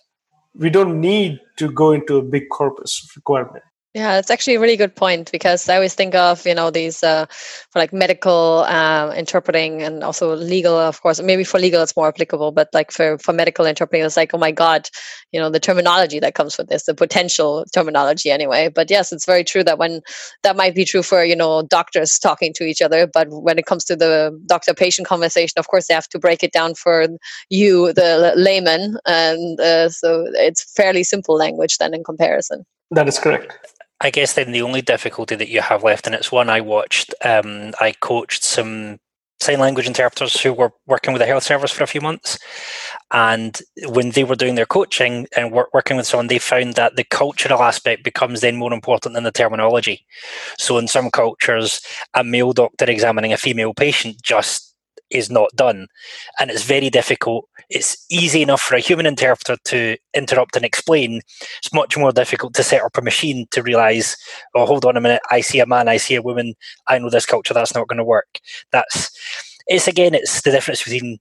we 0.59 0.70
don't 0.70 1.00
need 1.00 1.40
to 1.59 1.70
go 1.70 1.92
into 1.92 2.16
a 2.16 2.22
big 2.22 2.48
corpus 2.50 3.11
requirement. 3.16 3.64
Yeah, 3.97 4.18
it's 4.18 4.30
actually 4.30 4.57
a 4.57 4.61
really 4.61 4.76
good 4.76 4.94
point 4.94 5.32
because 5.32 5.70
I 5.70 5.76
always 5.76 5.94
think 5.94 6.14
of 6.14 6.47
you 6.47 6.55
know 6.55 6.68
these 6.68 7.03
uh, 7.03 7.24
for 7.70 7.78
like 7.78 7.94
medical 7.94 8.66
uh, 8.68 9.14
interpreting 9.16 9.82
and 9.82 10.05
also 10.05 10.36
legal, 10.36 10.76
of 10.76 11.01
course. 11.01 11.18
Maybe 11.18 11.44
for 11.44 11.59
legal 11.59 11.82
it's 11.82 11.97
more 11.97 12.09
applicable, 12.09 12.53
but 12.53 12.68
like 12.74 12.90
for 12.90 13.16
for 13.16 13.32
medical 13.32 13.64
interpreting, 13.64 14.05
it's 14.05 14.18
like 14.18 14.34
oh 14.34 14.38
my 14.38 14.51
god, 14.51 14.90
you 15.32 15.40
know 15.40 15.49
the 15.49 15.59
terminology 15.59 16.20
that 16.20 16.34
comes 16.34 16.59
with 16.59 16.68
this, 16.68 16.84
the 16.84 16.94
potential 16.94 17.64
terminology 17.72 18.30
anyway. 18.30 18.68
But 18.68 18.90
yes, 18.90 19.12
it's 19.12 19.24
very 19.24 19.44
true 19.44 19.64
that 19.64 19.78
when 19.78 20.03
that 20.42 20.57
might 20.57 20.74
be 20.74 20.84
true 20.84 21.03
for 21.03 21.24
you 21.24 21.34
know 21.34 21.62
doctors 21.62 22.18
talking 22.18 22.53
to 22.57 22.64
each 22.64 22.82
other, 22.82 23.07
but 23.07 23.28
when 23.30 23.59
it 23.59 23.64
comes 23.64 23.82
to 23.86 23.97
the 23.97 24.38
doctor-patient 24.44 25.09
conversation, 25.09 25.55
of 25.57 25.68
course 25.68 25.88
they 25.88 25.94
have 25.94 26.09
to 26.09 26.18
break 26.18 26.42
it 26.42 26.53
down 26.53 26.74
for 26.74 27.07
you, 27.49 27.94
the 27.94 28.34
layman, 28.36 28.99
and 29.07 29.59
uh, 29.59 29.88
so 29.88 30.26
it's 30.34 30.70
fairly 30.76 31.03
simple 31.03 31.34
language 31.34 31.78
then 31.78 31.94
in 31.94 32.05
comparison. 32.05 32.66
That 32.90 33.09
is 33.09 33.18
correct. 33.18 33.57
I 34.01 34.11
guess 34.11 34.34
then 34.34 34.53
the 34.53 34.62
only 34.62 34.82
difficulty 34.82 35.36
that 35.36 35.49
you 35.49 35.61
have 35.61 35.82
left, 35.82 36.07
and 36.07 36.14
it's 36.14 36.30
one 36.30 36.51
I 36.51 36.61
watched, 36.61 37.14
um, 37.24 37.72
I 37.80 37.92
coached 38.01 38.44
some 38.44 38.99
sign 39.40 39.61
language 39.61 39.86
interpreters 39.86 40.40
who 40.40 40.53
were 40.53 40.72
working 40.86 41.12
with 41.12 41.20
the 41.20 41.26
health 41.26 41.42
service 41.42 41.70
for 41.70 41.84
a 41.84 41.86
few 41.86 42.01
months. 42.01 42.38
And 43.12 43.61
when 43.88 44.11
they 44.11 44.24
were 44.24 44.34
doing 44.34 44.55
their 44.55 44.66
coaching 44.66 45.26
and 45.36 45.53
work, 45.53 45.68
working 45.72 45.97
with 45.97 46.07
someone, 46.07 46.26
they 46.26 46.38
found 46.38 46.74
that 46.74 46.97
the 46.97 47.05
cultural 47.05 47.62
aspect 47.62 48.03
becomes 48.03 48.40
then 48.40 48.57
more 48.57 48.72
important 48.72 49.14
than 49.14 49.24
the 49.24 49.32
terminology. 49.32 50.07
So 50.59 50.78
in 50.78 50.88
some 50.88 51.11
cultures, 51.11 51.80
a 52.14 52.24
male 52.24 52.53
doctor 52.53 52.90
examining 52.90 53.32
a 53.32 53.38
female 53.38 53.74
patient 53.74 54.22
just 54.22 54.74
is 55.11 55.30
not 55.30 55.50
done. 55.54 55.86
And 56.38 56.50
it's 56.50 56.64
very 56.64 56.90
difficult. 56.90 57.48
It's 57.70 58.04
easy 58.11 58.42
enough 58.42 58.61
for 58.61 58.74
a 58.74 58.80
human 58.80 59.07
interpreter 59.07 59.57
to 59.66 59.96
interrupt 60.14 60.57
and 60.57 60.64
explain. 60.64 61.20
It's 61.59 61.72
much 61.72 61.96
more 61.96 62.12
difficult 62.12 62.54
to 62.54 62.62
set 62.62 62.82
up 62.82 62.96
a 62.96 63.02
machine 63.02 63.46
to 63.52 63.62
realize, 63.62 64.16
oh, 64.54 64.66
hold 64.66 64.84
on 64.84 64.96
a 64.96 65.00
minute, 65.00 65.22
I 65.30 65.40
see 65.40 65.61
a 65.61 65.66
man, 65.66 65.88
I 65.88 65.96
see 65.96 66.14
a 66.14 66.22
woman, 66.22 66.54
I 66.88 66.98
know 66.98 67.11
this 67.11 67.26
culture, 67.26 67.54
that's 67.54 67.74
not 67.74 67.88
going 67.88 67.98
to 67.98 68.04
work. 68.04 68.40
That's 68.72 69.11
it's 69.66 69.88
again, 69.88 70.14
it's 70.14 70.42
the 70.42 70.50
difference 70.52 70.82
between 70.82 71.18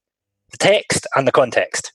the 0.52 0.58
text 0.58 1.08
and 1.16 1.28
the 1.28 1.32
context. 1.32 1.92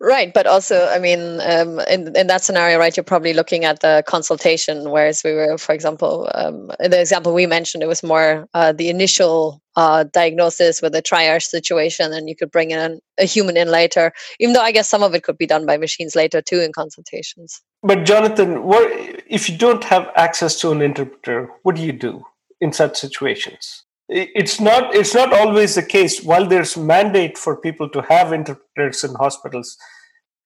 Right, 0.00 0.32
but 0.32 0.46
also, 0.46 0.88
I 0.88 0.98
mean, 0.98 1.40
um, 1.40 1.78
in 1.80 2.16
in 2.16 2.26
that 2.26 2.42
scenario, 2.42 2.78
right, 2.78 2.96
you're 2.96 3.04
probably 3.04 3.34
looking 3.34 3.64
at 3.64 3.80
the 3.80 4.02
consultation, 4.06 4.90
whereas 4.90 5.22
we 5.22 5.32
were, 5.32 5.58
for 5.58 5.74
example, 5.74 6.30
um, 6.34 6.70
in 6.80 6.90
the 6.90 7.00
example 7.00 7.32
we 7.32 7.46
mentioned, 7.46 7.82
it 7.82 7.86
was 7.86 8.02
more 8.02 8.48
uh, 8.54 8.72
the 8.72 8.88
initial 8.88 9.60
uh, 9.76 10.04
diagnosis 10.12 10.80
with 10.82 10.94
a 10.94 11.02
triage 11.02 11.44
situation, 11.44 12.12
and 12.12 12.28
you 12.28 12.36
could 12.36 12.50
bring 12.50 12.70
in 12.70 13.00
a 13.18 13.24
human 13.24 13.56
in 13.56 13.68
later. 13.68 14.12
Even 14.40 14.54
though 14.54 14.62
I 14.62 14.72
guess 14.72 14.88
some 14.88 15.02
of 15.02 15.14
it 15.14 15.22
could 15.22 15.38
be 15.38 15.46
done 15.46 15.66
by 15.66 15.76
machines 15.76 16.16
later 16.16 16.42
too 16.42 16.60
in 16.60 16.72
consultations. 16.72 17.60
But 17.82 18.04
Jonathan, 18.04 18.64
what 18.64 18.90
if 19.28 19.48
you 19.48 19.56
don't 19.56 19.84
have 19.84 20.10
access 20.16 20.58
to 20.60 20.72
an 20.72 20.82
interpreter? 20.82 21.50
What 21.62 21.76
do 21.76 21.82
you 21.82 21.92
do 21.92 22.24
in 22.60 22.72
such 22.72 22.96
situations? 22.96 23.83
It's 24.08 24.60
not 24.60 24.94
it's 24.94 25.14
not 25.14 25.32
always 25.32 25.74
the 25.74 25.82
case. 25.82 26.22
While 26.22 26.46
there's 26.46 26.76
mandate 26.76 27.38
for 27.38 27.56
people 27.56 27.88
to 27.90 28.02
have 28.02 28.32
interpreters 28.32 29.04
in 29.04 29.14
hospitals 29.14 29.76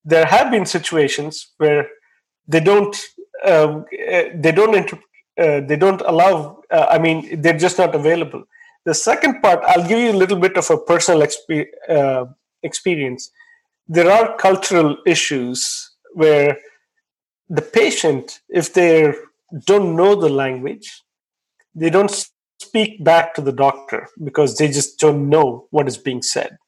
there 0.04 0.26
have 0.26 0.50
been 0.50 0.64
situations 0.66 1.52
where 1.58 1.86
they 2.46 2.60
don't 2.60 2.96
uh, 3.44 3.82
they 4.34 4.52
don't 4.52 4.74
inter- 4.74 4.98
uh, 5.38 5.60
they 5.60 5.76
don't 5.76 6.00
allow 6.02 6.62
uh, 6.70 6.86
i 6.90 6.98
mean 6.98 7.40
they're 7.42 7.58
just 7.58 7.78
not 7.78 7.94
available. 7.94 8.44
The 8.84 8.94
second 8.94 9.42
part 9.42 9.60
i'll 9.64 9.86
give 9.86 9.98
you 9.98 10.12
a 10.12 10.20
little 10.22 10.38
bit 10.38 10.56
of 10.56 10.70
a 10.70 10.78
personal 10.78 11.20
exp- 11.26 11.66
uh, 11.88 12.24
experience. 12.62 13.30
There 13.86 14.10
are 14.10 14.36
cultural 14.36 14.96
issues 15.06 15.90
where 16.14 16.58
the 17.48 17.62
patient 17.62 18.40
if 18.48 18.72
they 18.72 19.12
don't 19.66 19.96
know 19.96 20.14
the 20.14 20.28
language 20.28 21.02
they 21.74 21.90
don't 21.90 22.10
speak 22.58 23.02
back 23.04 23.34
to 23.34 23.40
the 23.40 23.52
doctor 23.52 24.08
because 24.22 24.56
they 24.56 24.68
just 24.68 24.98
don't 24.98 25.28
know 25.28 25.66
what 25.70 25.88
is 25.88 25.96
being 25.98 26.22
said 26.22 26.58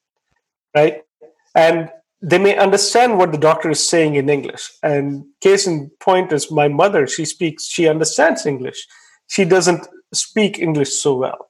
right? 0.75 1.01
And 1.55 1.89
they 2.21 2.37
may 2.37 2.55
understand 2.57 3.17
what 3.17 3.31
the 3.31 3.37
doctor 3.37 3.71
is 3.71 3.85
saying 3.85 4.15
in 4.15 4.29
english. 4.29 4.71
And 4.83 5.25
case 5.41 5.67
in 5.67 5.91
point 5.99 6.31
is 6.31 6.51
my 6.51 6.67
mother 6.67 7.07
she 7.07 7.25
speaks 7.25 7.65
she 7.65 7.87
understands 7.87 8.45
english. 8.45 8.87
She 9.27 9.45
doesn't 9.45 9.87
speak 10.13 10.59
english 10.59 10.93
so 11.01 11.15
well. 11.15 11.47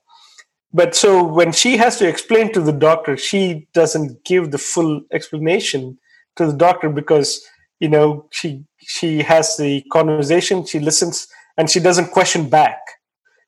But 0.73 0.95
so 0.95 1.23
when 1.23 1.51
she 1.51 1.75
has 1.77 1.97
to 1.97 2.07
explain 2.07 2.53
to 2.53 2.61
the 2.61 2.71
doctor 2.71 3.17
she 3.17 3.67
doesn't 3.73 4.23
give 4.23 4.51
the 4.51 4.57
full 4.57 5.01
explanation 5.11 5.99
to 6.37 6.45
the 6.45 6.57
doctor 6.57 6.89
because 6.89 7.41
you 7.79 7.89
know 7.89 8.27
she 8.31 8.63
she 8.77 9.21
has 9.21 9.57
the 9.57 9.83
conversation 9.91 10.65
she 10.65 10.79
listens 10.79 11.27
and 11.57 11.69
she 11.69 11.81
doesn't 11.81 12.11
question 12.11 12.49
back 12.49 12.79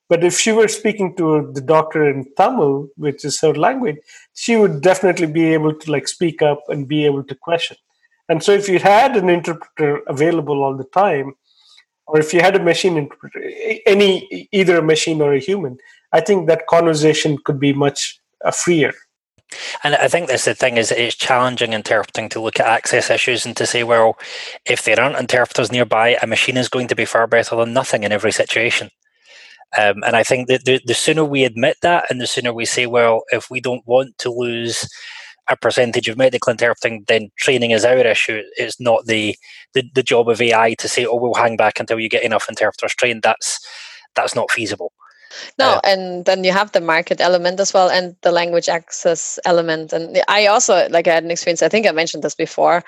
But 0.08 0.22
if 0.22 0.38
she 0.38 0.52
were 0.52 0.68
speaking 0.68 1.16
to 1.16 1.50
the 1.54 1.60
doctor 1.60 2.08
in 2.08 2.26
Tamil, 2.36 2.88
which 2.96 3.24
is 3.24 3.40
her 3.40 3.54
language, 3.54 3.96
she 4.34 4.56
would 4.56 4.82
definitely 4.82 5.26
be 5.26 5.54
able 5.54 5.74
to 5.74 5.90
like 5.90 6.08
speak 6.08 6.42
up 6.42 6.62
and 6.68 6.86
be 6.86 7.06
able 7.06 7.24
to 7.24 7.34
question. 7.34 7.76
And 8.28 8.42
so 8.42 8.52
if 8.52 8.68
you 8.68 8.78
had 8.78 9.16
an 9.16 9.28
interpreter 9.28 10.00
available 10.06 10.62
all 10.62 10.76
the 10.76 10.84
time, 10.84 11.34
or 12.06 12.18
if 12.20 12.34
you 12.34 12.40
had 12.40 12.56
a 12.56 12.62
machine 12.62 12.96
interpreter, 12.96 13.42
any 13.86 14.48
either 14.52 14.78
a 14.78 14.82
machine 14.82 15.22
or 15.22 15.32
a 15.32 15.38
human, 15.38 15.78
I 16.12 16.20
think 16.20 16.48
that 16.48 16.66
conversation 16.66 17.38
could 17.44 17.58
be 17.58 17.72
much 17.72 18.20
uh, 18.44 18.50
freer. 18.50 18.92
And 19.82 19.94
I 19.94 20.08
think 20.08 20.28
that's 20.28 20.44
the 20.44 20.54
thing 20.54 20.76
is 20.76 20.90
it's 20.90 21.14
challenging 21.14 21.72
interpreting 21.72 22.28
to 22.30 22.40
look 22.40 22.58
at 22.60 22.66
access 22.66 23.10
issues 23.10 23.46
and 23.46 23.56
to 23.56 23.66
say, 23.66 23.84
well, 23.84 24.18
if 24.66 24.84
there 24.84 25.00
aren't 25.00 25.18
interpreters 25.18 25.70
nearby, 25.70 26.16
a 26.20 26.26
machine 26.26 26.56
is 26.56 26.68
going 26.68 26.88
to 26.88 26.96
be 26.96 27.04
far 27.04 27.26
better 27.26 27.56
than 27.56 27.72
nothing 27.72 28.02
in 28.02 28.12
every 28.12 28.32
situation. 28.32 28.90
Um, 29.78 30.02
and 30.04 30.16
I 30.16 30.22
think 30.22 30.48
that 30.48 30.64
the, 30.64 30.80
the 30.84 30.94
sooner 30.94 31.24
we 31.24 31.44
admit 31.44 31.78
that 31.82 32.04
and 32.10 32.20
the 32.20 32.26
sooner 32.26 32.52
we 32.52 32.64
say, 32.64 32.86
well, 32.86 33.24
if 33.32 33.50
we 33.50 33.60
don't 33.60 33.86
want 33.86 34.16
to 34.18 34.30
lose 34.30 34.88
a 35.50 35.56
percentage 35.56 36.08
of 36.08 36.16
medical 36.16 36.50
interpreting, 36.50 37.04
then 37.08 37.30
training 37.38 37.72
is 37.72 37.84
our 37.84 37.98
issue. 37.98 38.42
It's 38.56 38.80
not 38.80 39.06
the, 39.06 39.36
the, 39.74 39.84
the 39.94 40.02
job 40.02 40.28
of 40.28 40.40
AI 40.40 40.74
to 40.74 40.88
say, 40.88 41.06
oh, 41.06 41.16
we'll 41.16 41.34
hang 41.34 41.56
back 41.56 41.80
until 41.80 42.00
you 42.00 42.08
get 42.08 42.24
enough 42.24 42.46
interpreters 42.48 42.94
trained. 42.94 43.22
That's 43.22 43.60
that's 44.14 44.34
not 44.36 44.50
feasible. 44.50 44.92
No, 45.58 45.80
and 45.84 46.24
then 46.24 46.44
you 46.44 46.52
have 46.52 46.72
the 46.72 46.80
market 46.80 47.20
element 47.20 47.60
as 47.60 47.72
well 47.72 47.88
and 47.88 48.16
the 48.22 48.32
language 48.32 48.68
access 48.68 49.38
element. 49.44 49.92
And 49.92 50.20
I 50.28 50.46
also, 50.46 50.88
like, 50.88 51.06
I 51.06 51.14
had 51.14 51.24
an 51.24 51.30
experience, 51.30 51.62
I 51.62 51.68
think 51.68 51.86
I 51.86 51.92
mentioned 51.92 52.22
this 52.22 52.34
before. 52.34 52.82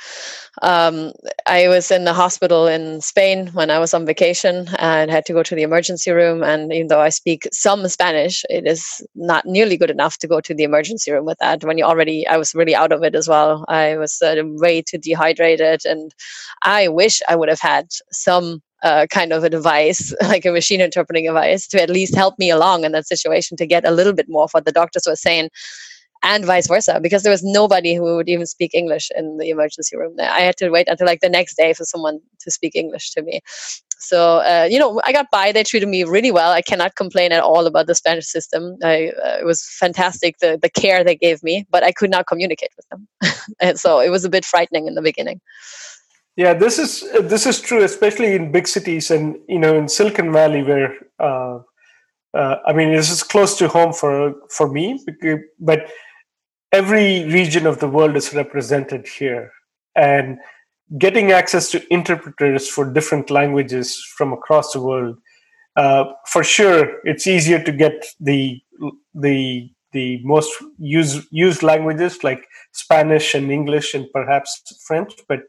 Um, 0.62 1.12
I 1.46 1.68
was 1.68 1.90
in 1.90 2.04
the 2.04 2.14
hospital 2.14 2.66
in 2.66 3.00
Spain 3.00 3.48
when 3.48 3.70
I 3.70 3.78
was 3.78 3.94
on 3.94 4.06
vacation 4.06 4.68
and 4.78 5.10
had 5.10 5.26
to 5.26 5.32
go 5.32 5.42
to 5.42 5.54
the 5.54 5.62
emergency 5.62 6.10
room. 6.10 6.42
And 6.42 6.72
even 6.72 6.88
though 6.88 7.00
I 7.00 7.10
speak 7.10 7.46
some 7.52 7.86
Spanish, 7.88 8.44
it 8.48 8.66
is 8.66 9.06
not 9.14 9.46
nearly 9.46 9.76
good 9.76 9.90
enough 9.90 10.18
to 10.18 10.28
go 10.28 10.40
to 10.40 10.54
the 10.54 10.64
emergency 10.64 11.12
room 11.12 11.24
with 11.24 11.38
that. 11.38 11.64
When 11.64 11.78
you 11.78 11.84
already, 11.84 12.26
I 12.26 12.36
was 12.36 12.54
really 12.54 12.74
out 12.74 12.92
of 12.92 13.02
it 13.02 13.14
as 13.14 13.28
well. 13.28 13.64
I 13.68 13.96
was 13.96 14.20
uh, 14.22 14.36
way 14.44 14.82
too 14.82 14.98
dehydrated. 14.98 15.82
And 15.84 16.14
I 16.62 16.88
wish 16.88 17.22
I 17.28 17.36
would 17.36 17.48
have 17.48 17.60
had 17.60 17.88
some 18.10 18.62
uh, 18.86 19.06
kind 19.10 19.32
of 19.32 19.42
a 19.44 19.50
device, 19.50 20.14
like 20.22 20.46
a 20.46 20.52
machine 20.52 20.80
interpreting 20.80 21.26
device, 21.26 21.66
to 21.68 21.82
at 21.82 21.90
least 21.90 22.14
help 22.14 22.38
me 22.38 22.50
along 22.50 22.84
in 22.84 22.92
that 22.92 23.06
situation 23.06 23.56
to 23.56 23.66
get 23.66 23.86
a 23.86 23.90
little 23.90 24.12
bit 24.12 24.28
more 24.28 24.44
of 24.44 24.52
what 24.52 24.64
the 24.64 24.72
doctors 24.80 25.06
were 25.06 25.16
saying, 25.16 25.50
and 26.22 26.44
vice 26.44 26.66
versa, 26.66 26.98
because 27.00 27.22
there 27.22 27.32
was 27.32 27.42
nobody 27.42 27.94
who 27.94 28.16
would 28.16 28.28
even 28.28 28.46
speak 28.46 28.74
English 28.74 29.10
in 29.16 29.36
the 29.38 29.50
emergency 29.50 29.96
room. 29.96 30.14
I 30.20 30.40
had 30.40 30.56
to 30.58 30.70
wait 30.70 30.88
until 30.88 31.06
like 31.06 31.20
the 31.20 31.28
next 31.28 31.56
day 31.56 31.72
for 31.72 31.84
someone 31.84 32.20
to 32.40 32.50
speak 32.50 32.74
English 32.74 33.10
to 33.12 33.22
me. 33.22 33.40
So 33.98 34.38
uh, 34.38 34.68
you 34.70 34.78
know, 34.78 35.00
I 35.04 35.12
got 35.12 35.30
by. 35.30 35.52
They 35.52 35.64
treated 35.64 35.88
me 35.88 36.04
really 36.04 36.30
well. 36.30 36.52
I 36.52 36.62
cannot 36.62 36.96
complain 36.96 37.32
at 37.32 37.42
all 37.42 37.66
about 37.66 37.86
the 37.86 37.94
Spanish 37.94 38.26
system. 38.26 38.76
I, 38.84 39.12
uh, 39.24 39.38
it 39.40 39.46
was 39.46 39.66
fantastic 39.80 40.38
the 40.38 40.58
the 40.60 40.70
care 40.70 41.02
they 41.02 41.16
gave 41.16 41.42
me, 41.42 41.66
but 41.70 41.82
I 41.82 41.92
could 41.92 42.10
not 42.10 42.26
communicate 42.26 42.72
with 42.76 42.88
them, 42.90 43.08
and 43.60 43.80
so 43.84 44.00
it 44.00 44.10
was 44.10 44.24
a 44.24 44.30
bit 44.30 44.44
frightening 44.44 44.86
in 44.86 44.94
the 44.94 45.02
beginning. 45.10 45.40
Yeah, 46.36 46.52
this 46.52 46.78
is 46.78 47.00
this 47.22 47.46
is 47.46 47.60
true, 47.60 47.82
especially 47.82 48.34
in 48.34 48.52
big 48.52 48.68
cities 48.68 49.10
and 49.10 49.38
you 49.48 49.58
know 49.58 49.76
in 49.76 49.88
Silicon 49.88 50.32
Valley, 50.32 50.62
where 50.62 50.94
uh, 51.18 51.60
uh, 52.34 52.56
I 52.66 52.72
mean 52.74 52.92
this 52.92 53.10
is 53.10 53.22
close 53.22 53.56
to 53.58 53.68
home 53.68 53.92
for 53.94 54.34
for 54.50 54.70
me. 54.70 55.02
But 55.58 55.90
every 56.72 57.24
region 57.26 57.66
of 57.66 57.80
the 57.80 57.88
world 57.88 58.16
is 58.16 58.34
represented 58.34 59.08
here, 59.08 59.52
and 59.94 60.38
getting 60.98 61.32
access 61.32 61.70
to 61.70 61.82
interpreters 61.92 62.68
for 62.68 62.84
different 62.92 63.30
languages 63.30 64.02
from 64.16 64.32
across 64.32 64.72
the 64.72 64.80
world, 64.82 65.18
uh, 65.76 66.04
for 66.26 66.44
sure, 66.44 67.00
it's 67.04 67.26
easier 67.26 67.62
to 67.62 67.72
get 67.72 68.04
the 68.20 68.60
the 69.14 69.70
the 69.92 70.20
most 70.24 70.52
used 70.78 71.26
used 71.30 71.62
languages 71.62 72.22
like 72.24 72.46
Spanish 72.72 73.34
and 73.34 73.50
English 73.50 73.94
and 73.94 74.06
perhaps 74.12 74.62
French, 74.86 75.12
but 75.28 75.40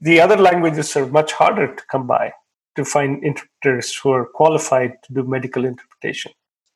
the 0.00 0.20
other 0.20 0.36
languages 0.36 0.96
are 0.96 1.06
much 1.06 1.32
harder 1.32 1.74
to 1.74 1.82
come 1.90 2.06
by 2.06 2.32
to 2.76 2.84
find 2.84 3.22
interpreters 3.24 3.94
who 3.96 4.10
are 4.10 4.26
qualified 4.26 4.92
to 5.02 5.12
do 5.12 5.22
medical 5.24 5.64
interpretation. 5.64 6.32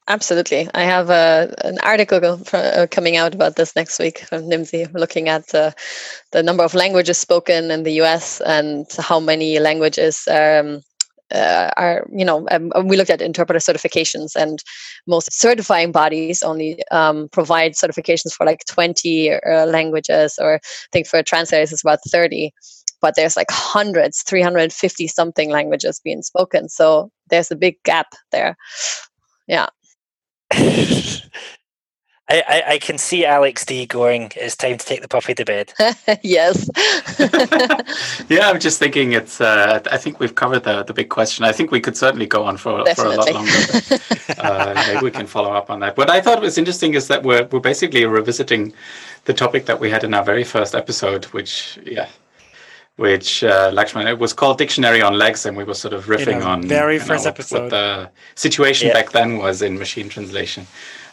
Absolutely. 0.08 0.68
I 0.74 0.82
have 0.82 1.10
a, 1.10 1.54
an 1.64 1.78
article 1.78 2.40
uh, 2.52 2.88
coming 2.90 3.16
out 3.16 3.34
about 3.34 3.54
this 3.54 3.76
next 3.76 4.00
week 4.00 4.18
from 4.20 4.42
Nimdzi, 4.42 4.92
looking 4.94 5.28
at 5.28 5.54
uh, 5.54 5.70
the 6.32 6.42
number 6.42 6.64
of 6.64 6.74
languages 6.74 7.18
spoken 7.18 7.70
in 7.70 7.84
the 7.84 7.92
US 8.02 8.40
and 8.40 8.84
how 8.98 9.20
many 9.20 9.60
languages 9.60 10.26
um, 10.28 10.82
uh, 11.32 11.70
are, 11.76 12.06
you 12.12 12.24
know, 12.24 12.46
um, 12.50 12.72
we 12.84 12.96
looked 12.96 13.10
at 13.10 13.22
interpreter 13.22 13.60
certifications 13.60 14.34
and 14.34 14.62
most 15.06 15.32
certifying 15.32 15.92
bodies 15.92 16.42
only 16.42 16.82
um, 16.90 17.28
provide 17.30 17.72
certifications 17.72 18.32
for 18.32 18.44
like 18.44 18.64
20 18.66 19.32
uh, 19.32 19.66
languages, 19.66 20.36
or 20.40 20.56
I 20.56 20.60
think 20.90 21.06
for 21.06 21.22
translators 21.22 21.72
it's 21.72 21.82
about 21.82 22.00
30 22.06 22.52
but 23.02 23.14
there's 23.16 23.36
like 23.36 23.50
hundreds 23.50 24.22
350 24.22 25.08
something 25.08 25.50
languages 25.50 26.00
being 26.02 26.22
spoken 26.22 26.68
so 26.68 27.10
there's 27.28 27.50
a 27.50 27.56
big 27.56 27.76
gap 27.82 28.14
there 28.30 28.56
yeah 29.46 29.68
I, 32.32 32.42
I, 32.48 32.62
I, 32.74 32.78
can 32.78 32.96
see 32.96 33.26
Alex 33.26 33.66
D 33.66 33.84
going, 33.84 34.32
it's 34.36 34.56
time 34.56 34.78
to 34.78 34.86
take 34.86 35.02
the 35.02 35.08
puppy 35.08 35.34
to 35.34 35.44
bed. 35.44 35.72
yes. 36.22 36.70
yeah, 38.30 38.48
I'm 38.48 38.58
just 38.58 38.78
thinking 38.78 39.12
it's, 39.12 39.40
uh, 39.40 39.80
I 39.90 39.98
think 39.98 40.18
we've 40.18 40.34
covered 40.34 40.62
the, 40.62 40.82
the 40.82 40.94
big 40.94 41.10
question. 41.10 41.44
I 41.44 41.52
think 41.52 41.70
we 41.70 41.80
could 41.80 41.96
certainly 41.96 42.26
go 42.26 42.44
on 42.44 42.56
for, 42.56 42.86
for 42.94 43.06
a 43.06 43.16
lot 43.16 43.32
longer. 43.34 43.52
But, 43.88 44.38
uh, 44.38 44.84
maybe 44.86 45.04
we 45.04 45.10
can 45.10 45.26
follow 45.26 45.52
up 45.52 45.68
on 45.68 45.80
that. 45.80 45.98
What 45.98 46.08
I 46.08 46.22
thought 46.22 46.40
was 46.40 46.56
interesting 46.56 46.94
is 46.94 47.08
that 47.08 47.22
we're, 47.22 47.44
we're 47.52 47.60
basically 47.60 48.06
revisiting 48.06 48.72
the 49.26 49.34
topic 49.34 49.66
that 49.66 49.78
we 49.78 49.90
had 49.90 50.02
in 50.02 50.14
our 50.14 50.24
very 50.24 50.44
first 50.44 50.74
episode, 50.74 51.26
which, 51.26 51.78
yeah, 51.84 52.08
which 52.96 53.42
uh, 53.42 53.70
Lakshman 53.72 54.06
it 54.08 54.18
was 54.18 54.32
called 54.32 54.58
Dictionary 54.58 55.02
on 55.02 55.18
Legs, 55.18 55.46
and 55.46 55.56
we 55.56 55.64
were 55.64 55.74
sort 55.74 55.94
of 55.94 56.06
riffing 56.06 56.44
on 56.44 56.62
very 56.62 56.98
first 56.98 57.24
know, 57.24 57.30
episode 57.30 57.62
what 57.62 57.70
the 57.70 58.10
situation 58.34 58.88
yeah. 58.88 58.94
back 58.94 59.12
then 59.12 59.38
was 59.38 59.62
in 59.62 59.78
machine 59.78 60.08
translation. 60.08 60.66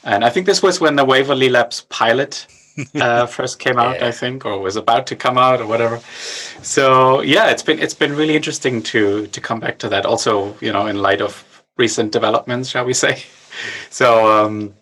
And 0.04 0.24
I 0.24 0.30
think 0.30 0.46
this 0.46 0.62
was 0.62 0.80
when 0.80 0.96
the 0.96 1.06
Waverly 1.06 1.50
Labs 1.50 1.82
pilot 1.90 2.48
uh, 2.96 3.26
first 3.38 3.60
came 3.60 3.78
out, 3.78 4.00
yeah. 4.00 4.08
I 4.08 4.12
think, 4.12 4.46
or 4.46 4.60
was 4.60 4.76
about 4.76 5.08
to 5.08 5.16
come 5.16 5.38
out, 5.38 5.62
or 5.62 5.68
whatever. 5.68 6.00
So 6.62 7.22
yeah, 7.22 7.50
it's 7.50 7.64
been 7.64 7.80
it's 7.80 7.94
been 7.94 8.16
really 8.16 8.36
interesting 8.36 8.82
to 8.84 9.28
to 9.28 9.42
come 9.42 9.60
back 9.60 9.80
to 9.80 9.90
that. 9.90 10.06
Also, 10.06 10.58
you 10.60 10.72
know, 10.72 10.88
in 10.88 11.02
light 11.02 11.22
of 11.22 11.46
recent 11.78 12.12
developments, 12.12 12.70
shall 12.70 12.86
we 12.86 12.94
say? 12.94 13.24
So 13.90 14.32
um, 14.32 14.74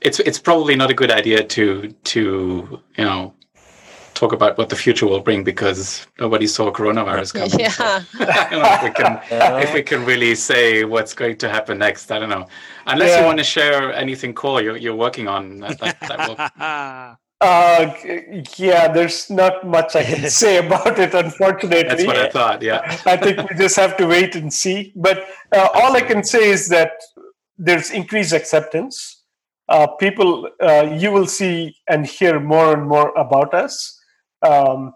it's 0.00 0.18
it's 0.18 0.38
probably 0.38 0.74
not 0.74 0.90
a 0.90 0.94
good 0.94 1.12
idea 1.12 1.44
to 1.44 1.92
to 2.04 2.80
you 2.96 3.04
know 3.04 3.34
talk 4.16 4.32
about 4.32 4.58
what 4.58 4.68
the 4.68 4.76
future 4.76 5.06
will 5.06 5.20
bring 5.20 5.44
because 5.44 6.06
nobody 6.18 6.46
saw 6.46 6.72
coronavirus 6.72 7.34
coming. 7.34 7.60
Yeah. 7.66 7.68
So, 7.68 7.84
if, 8.20 8.82
we 8.82 8.90
can, 8.90 9.20
if 9.30 9.74
we 9.74 9.82
can 9.82 10.04
really 10.04 10.34
say 10.34 10.84
what's 10.84 11.14
going 11.14 11.36
to 11.38 11.48
happen 11.48 11.78
next, 11.78 12.10
I 12.10 12.18
don't 12.18 12.30
know. 12.30 12.48
Unless 12.86 13.10
yeah. 13.10 13.20
you 13.20 13.26
want 13.26 13.38
to 13.38 13.44
share 13.44 13.92
anything 13.94 14.34
cool 14.34 14.60
you're, 14.60 14.76
you're 14.76 14.96
working 14.96 15.28
on. 15.28 15.60
That, 15.60 15.78
that, 15.78 16.00
that 16.00 16.28
will... 16.28 17.16
Uh, 17.38 17.92
yeah, 18.56 18.88
there's 18.88 19.28
not 19.28 19.66
much 19.66 19.94
I 19.94 20.02
can 20.02 20.30
say 20.30 20.56
about 20.66 20.98
it, 20.98 21.12
unfortunately. 21.12 21.82
That's 21.82 22.06
what 22.06 22.16
I 22.16 22.30
thought, 22.30 22.62
yeah. 22.62 22.98
I 23.04 23.18
think 23.18 23.50
we 23.50 23.56
just 23.56 23.76
have 23.76 23.94
to 23.98 24.06
wait 24.06 24.34
and 24.36 24.50
see. 24.50 24.94
But 24.96 25.26
uh, 25.52 25.68
all 25.74 25.94
I 25.94 26.00
can 26.00 26.24
say 26.24 26.48
is 26.48 26.66
that 26.70 26.92
there's 27.58 27.90
increased 27.90 28.32
acceptance. 28.32 29.22
Uh, 29.68 29.86
people, 29.86 30.48
uh, 30.62 30.88
you 30.96 31.12
will 31.12 31.26
see 31.26 31.76
and 31.90 32.06
hear 32.06 32.40
more 32.40 32.72
and 32.72 32.88
more 32.88 33.12
about 33.18 33.52
us 33.52 33.95
um, 34.46 34.92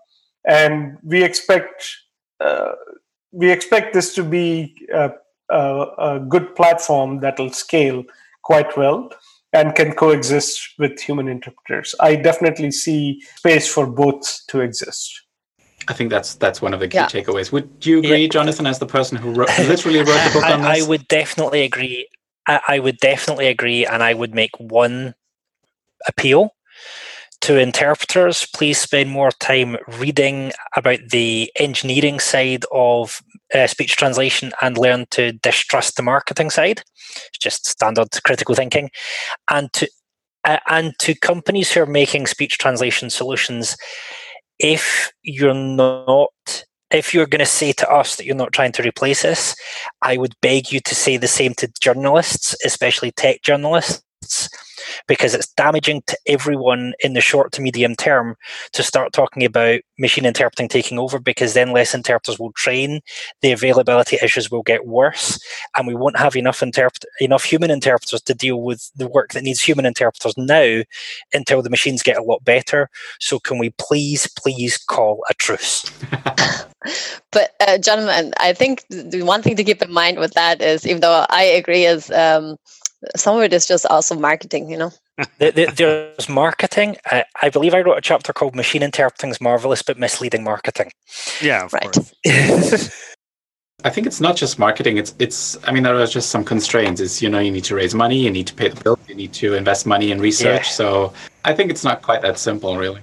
and 0.47 0.99
we 1.03 1.23
expect 1.23 1.97
uh, 2.41 2.73
we 3.33 3.51
expect 3.51 3.95
this 3.95 4.15
to 4.15 4.25
be 4.25 4.75
a, 4.93 5.11
a, 5.51 5.87
a 5.99 6.21
good 6.21 6.55
platform 6.57 7.21
that 7.21 7.39
will 7.39 7.53
scale 7.53 8.03
quite 8.43 8.77
well 8.77 9.11
and 9.53 9.75
can 9.75 9.93
coexist 9.93 10.75
with 10.79 11.01
human 11.01 11.29
interpreters. 11.29 11.95
I 12.01 12.17
definitely 12.17 12.71
see 12.71 13.23
space 13.37 13.73
for 13.73 13.87
both 13.87 14.41
to 14.49 14.61
exist. 14.61 15.23
I 15.89 15.93
think 15.93 16.11
that's 16.11 16.35
that's 16.35 16.63
one 16.63 16.75
of 16.75 16.81
the 16.81 16.89
key 16.89 16.99
yeah. 16.99 17.07
takeaways. 17.07 17.51
Would 17.53 17.85
you 17.85 17.99
agree, 17.99 18.23
yeah. 18.23 18.29
Jonathan, 18.29 18.67
as 18.67 18.79
the 18.79 18.87
person 18.87 19.17
who 19.17 19.33
wrote, 19.33 19.49
literally 19.59 19.99
wrote 19.99 20.25
the 20.25 20.31
book 20.35 20.45
I, 20.45 20.53
on 20.53 20.61
this? 20.61 20.85
I 20.85 20.89
would 20.89 21.09
definitely 21.09 21.63
agree. 21.63 22.07
I, 22.47 22.61
I 22.69 22.79
would 22.79 22.99
definitely 22.99 23.49
agree, 23.49 23.87
and 23.87 24.03
I 24.03 24.15
would 24.15 24.35
make 24.35 24.53
one 24.59 25.15
appeal 26.07 26.55
to 27.43 27.59
interpreters, 27.59 28.47
please 28.55 28.79
spend 28.79 29.11
more 29.11 29.31
time 29.33 29.77
reading 29.99 30.53
about 30.77 31.01
the 31.11 31.51
engineering 31.57 32.21
side 32.21 32.65
of 32.73 33.23
uh, 33.55 33.67
speech 33.67 33.97
translation 33.97 34.53
and 34.61 34.77
learn 34.77 35.07
to 35.11 35.33
distrust 35.33 35.97
the 35.97 36.03
marketing 36.03 36.51
side. 36.51 36.83
It's 37.29 37.39
just 37.39 37.67
standard 37.67 38.09
critical 38.25 38.55
thinking. 38.55 38.91
And 39.49 39.73
to 39.75 39.91
uh, 40.45 40.59
and 40.69 40.95
to 41.01 41.15
companies 41.15 41.73
who 41.73 41.81
are 41.81 41.87
making 41.87 42.27
speech 42.27 42.59
translation 42.59 43.11
solutions, 43.11 43.77
if 44.59 45.13
you're 45.23 45.55
not 45.55 46.65
if 46.91 47.15
you're 47.15 47.27
going 47.27 47.41
to 47.41 47.47
say 47.47 47.73
to 47.73 47.89
us 47.91 48.17
that 48.17 48.27
you're 48.27 48.35
not 48.35 48.53
trying 48.53 48.73
to 48.73 48.83
replace 48.83 49.25
us, 49.25 49.55
I 50.03 50.17
would 50.17 50.35
beg 50.43 50.73
you 50.73 50.81
to 50.81 50.95
say 50.95 51.17
the 51.17 51.29
same 51.29 51.55
to 51.55 51.73
journalists, 51.81 52.57
especially 52.65 53.13
tech 53.13 53.43
journalists 53.43 54.03
because 55.07 55.35
it's 55.35 55.53
damaging 55.55 56.03
to 56.07 56.17
everyone 56.27 56.93
in 57.01 57.15
the 57.15 57.21
short 57.21 57.53
to 57.53 57.63
medium 57.63 57.95
term 57.97 58.37
to 58.73 58.83
start 58.83 59.13
talking 59.13 59.45
about 59.45 59.81
machine 59.99 60.25
interpreting 60.25 60.69
taking 60.69 60.99
over 60.99 61.19
because 61.19 61.55
then 61.55 61.73
less 61.73 61.95
interpreters 61.95 62.39
will 62.39 62.53
train, 62.53 63.01
the 63.43 63.53
availability 63.53 64.17
issues 64.23 64.51
will 64.51 64.63
get 64.63 64.87
worse, 64.87 65.39
and 65.77 65.87
we 65.87 65.95
won't 65.95 66.19
have 66.19 66.37
enough 66.37 66.63
interpret 66.63 67.05
enough 67.21 67.45
human 67.45 67.71
interpreters 67.71 68.23
to 68.23 68.35
deal 68.35 68.63
with 68.63 68.91
the 68.97 69.09
work 69.09 69.33
that 69.33 69.43
needs 69.43 69.63
human 69.63 69.87
interpreters 69.87 70.35
now 70.37 70.83
until 71.33 71.63
the 71.63 71.71
machines 71.71 72.03
get 72.03 72.19
a 72.19 72.23
lot 72.23 72.45
better. 72.45 72.89
So 73.21 73.39
can 73.39 73.59
we 73.59 73.71
please, 73.79 74.27
please 74.37 74.77
call 74.79 75.23
a 75.29 75.35
truce? 75.35 75.85
but 77.33 77.55
uh, 77.61 77.79
gentlemen, 77.79 78.33
I 78.39 78.53
think 78.53 78.85
the 78.89 79.23
one 79.23 79.43
thing 79.43 79.57
to 79.57 79.65
keep 79.65 79.83
in 79.83 79.93
mind 79.93 80.19
with 80.19 80.33
that 80.35 80.63
is, 80.63 80.87
even 80.87 81.01
though 81.01 81.27
I 81.29 81.43
agree, 81.43 81.85
is 81.85 82.11
um, 82.11 82.57
some 83.17 83.37
of 83.37 83.43
it 83.43 83.53
is 83.53 83.67
just 83.67 83.87
also 83.87 84.15
marketing, 84.15 84.71
you 84.71 84.79
know. 84.79 84.93
There's 85.39 86.29
marketing. 86.29 86.97
I, 87.07 87.25
I, 87.43 87.51
believe 87.51 87.75
I 87.75 87.81
wrote 87.81 87.99
a 87.99 88.01
chapter 88.01 88.33
called 88.33 88.55
"Machine 88.55 88.83
Interpreting's 88.83 89.41
Marvelous 89.41 89.83
but 89.83 89.99
Misleading 89.99 90.45
Marketing." 90.45 90.93
Yeah, 91.41 91.69
right. 91.73 91.97
I 93.83 93.89
think 93.89 94.07
it's 94.07 94.21
not 94.21 94.37
just 94.37 94.59
marketing. 94.59 94.99
It's 94.99 95.15
it's. 95.19 95.59
I 95.65 95.73
mean, 95.73 95.83
there 95.83 95.97
are 95.97 96.07
just 96.07 96.31
some 96.31 96.45
constraints. 96.45 97.01
It's 97.01 97.23
you 97.23 97.29
know 97.29 97.39
you 97.39 97.51
need 97.51 97.65
to 97.65 97.75
raise 97.75 97.95
money, 97.95 98.19
you 98.19 98.31
need 98.31 98.47
to 98.47 98.55
pay 98.55 98.69
the 98.69 98.83
bill, 98.83 98.99
you 99.09 99.15
need 99.15 99.33
to 99.35 99.55
invest 99.55 99.87
money 99.87 100.11
in 100.11 100.21
research. 100.21 100.67
Yeah. 100.67 100.73
So 100.73 101.13
I 101.45 101.55
think 101.55 101.71
it's 101.71 101.85
not 101.85 102.03
quite 102.03 102.23
that 102.23 102.39
simple, 102.39 102.77
really. 102.77 103.01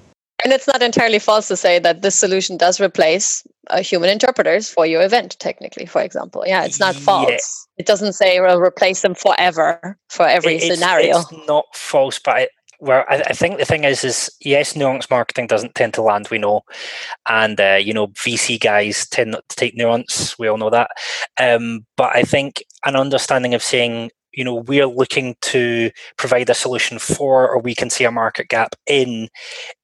And 0.48 0.53
it's 0.53 0.65
not 0.65 0.82
entirely 0.82 1.19
false 1.19 1.49
to 1.49 1.57
say 1.57 1.78
that 1.80 2.03
this 2.03 2.15
solution 2.15 2.56
does 2.56 2.80
replace 2.80 3.45
uh, 3.69 3.82
human 3.82 4.10
interpreters 4.10 4.69
for 4.69 4.86
your 4.86 5.02
event, 5.02 5.38
technically, 5.40 5.86
for 5.86 6.02
example. 6.02 6.45
Yeah, 6.48 6.64
it's 6.64 6.80
not 6.80 6.95
false. 6.95 7.28
Yeah. 7.28 7.80
It 7.80 7.86
doesn't 7.86 8.14
say 8.14 8.40
we'll 8.40 8.61
replace 8.61 9.02
them 9.02 9.14
forever 9.14 9.98
for 10.07 10.26
every 10.26 10.56
it's, 10.56 10.74
scenario. 10.74 11.19
It's 11.19 11.34
not 11.49 11.65
false, 11.74 12.18
but 12.24 12.36
I, 12.38 12.48
well, 12.80 13.03
I, 13.10 13.24
I, 13.28 13.34
think 13.34 13.57
the 13.57 13.65
thing 13.65 13.84
is, 13.84 14.06
is 14.06 14.32
yes, 14.40 14.74
nuance 14.74 15.10
marketing 15.10 15.48
doesn't 15.48 15.76
tend 15.76 15.94
to 15.95 16.02
land. 16.02 16.30
We 16.32 16.38
know, 16.38 16.61
and 17.28 17.60
uh, 17.60 17.80
you 17.84 17.94
know, 17.94 18.07
VC 18.07 18.57
guys 18.57 19.06
tend 19.06 19.32
not 19.32 19.49
to 19.49 19.56
take 19.57 19.76
nuance. 19.76 20.40
We 20.40 20.48
all 20.48 20.57
know 20.57 20.69
that. 20.69 20.91
Um, 21.38 21.86
but 21.98 22.15
I 22.15 22.24
think 22.24 22.64
an 22.86 22.95
understanding 22.95 23.53
of 23.53 23.61
saying 23.61 24.11
you 24.38 24.43
know 24.43 24.55
we're 24.55 24.85
looking 24.85 25.35
to 25.41 25.91
provide 26.15 26.49
a 26.49 26.53
solution 26.53 26.99
for 26.99 27.49
or 27.49 27.59
we 27.59 27.76
can 27.76 27.89
see 27.89 28.05
a 28.05 28.11
market 28.11 28.47
gap 28.47 28.76
in 28.85 29.27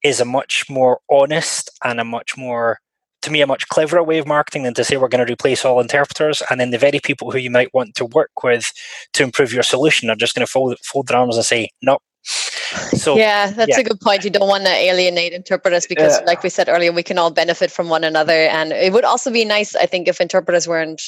is 0.03 0.21
a 0.21 0.25
much 0.25 0.69
more 0.69 0.99
honest 1.09 1.69
and 1.83 1.99
a 1.99 2.05
much 2.05 2.37
more 2.37 2.79
to 3.23 3.31
me 3.31 3.41
a 3.41 3.47
much 3.47 3.67
cleverer 3.69 4.03
way 4.03 4.19
of 4.19 4.27
marketing 4.27 4.63
than 4.63 4.73
to 4.75 4.83
say 4.83 4.95
we're 4.95 5.07
going 5.07 5.25
to 5.25 5.31
replace 5.31 5.65
all 5.65 5.81
interpreters 5.81 6.41
and 6.49 6.59
then 6.59 6.69
the 6.69 6.77
very 6.77 6.99
people 6.99 7.31
who 7.31 7.39
you 7.39 7.49
might 7.49 7.73
want 7.73 7.95
to 7.95 8.05
work 8.05 8.43
with 8.43 8.71
to 9.13 9.23
improve 9.23 9.51
your 9.51 9.63
solution 9.63 10.09
are 10.09 10.15
just 10.15 10.35
going 10.35 10.45
to 10.45 10.51
fold, 10.51 10.77
fold 10.83 11.07
their 11.07 11.17
arms 11.17 11.35
and 11.35 11.45
say 11.45 11.69
no 11.81 11.97
so 12.91 13.17
yeah 13.17 13.51
that's 13.51 13.69
yeah. 13.69 13.79
a 13.79 13.83
good 13.83 13.99
point 13.99 14.23
you 14.23 14.29
don't 14.29 14.47
want 14.47 14.65
to 14.65 14.71
alienate 14.71 15.33
interpreters 15.33 15.87
because 15.87 16.19
yeah. 16.19 16.25
like 16.25 16.43
we 16.43 16.49
said 16.49 16.69
earlier 16.69 16.91
we 16.91 17.03
can 17.03 17.17
all 17.17 17.31
benefit 17.31 17.71
from 17.71 17.89
one 17.89 18.03
another 18.03 18.33
and 18.33 18.71
it 18.71 18.93
would 18.93 19.03
also 19.03 19.31
be 19.31 19.43
nice 19.43 19.75
i 19.75 19.85
think 19.85 20.07
if 20.07 20.21
interpreters 20.21 20.67
weren't 20.67 21.01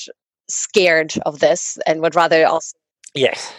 scared 0.49 1.13
of 1.26 1.39
this 1.39 1.77
and 1.85 2.01
would 2.01 2.15
rather 2.15 2.45
also 2.45 2.76
Yes. 3.15 3.53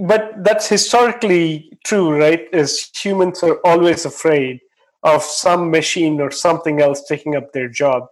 But 0.00 0.42
that's 0.42 0.68
historically 0.68 1.70
true, 1.84 2.18
right? 2.18 2.48
Is 2.52 2.90
humans 2.94 3.42
are 3.42 3.58
always 3.64 4.04
afraid 4.06 4.60
of 5.02 5.22
some 5.22 5.70
machine 5.70 6.20
or 6.20 6.30
something 6.30 6.80
else 6.80 7.04
taking 7.06 7.36
up 7.36 7.52
their 7.52 7.68
job. 7.68 8.06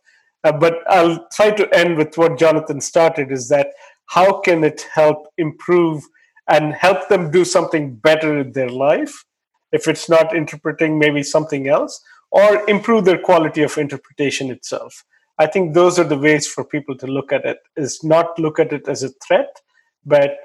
Uh, 0.44 0.52
but 0.52 0.80
I'll 0.88 1.26
try 1.32 1.50
to 1.50 1.74
end 1.74 1.96
with 1.96 2.16
what 2.18 2.38
Jonathan 2.38 2.80
started 2.80 3.32
is 3.32 3.48
that 3.48 3.68
how 4.06 4.40
can 4.40 4.62
it 4.62 4.86
help 4.92 5.26
improve 5.38 6.04
and 6.48 6.74
help 6.74 7.08
them 7.08 7.30
do 7.30 7.44
something 7.44 7.94
better 7.94 8.40
in 8.40 8.52
their 8.52 8.68
life 8.68 9.24
if 9.72 9.88
it's 9.88 10.08
not 10.08 10.36
interpreting 10.36 10.98
maybe 10.98 11.22
something 11.22 11.68
else 11.68 12.00
or 12.30 12.68
improve 12.68 13.04
their 13.04 13.18
quality 13.18 13.62
of 13.62 13.76
interpretation 13.78 14.50
itself 14.50 15.04
i 15.38 15.46
think 15.46 15.72
those 15.72 15.98
are 15.98 16.04
the 16.04 16.18
ways 16.18 16.46
for 16.46 16.64
people 16.64 16.96
to 16.96 17.06
look 17.06 17.32
at 17.32 17.44
it 17.44 17.58
is 17.76 18.04
not 18.04 18.38
look 18.38 18.58
at 18.58 18.72
it 18.72 18.86
as 18.88 19.02
a 19.02 19.10
threat 19.26 19.60
but 20.04 20.36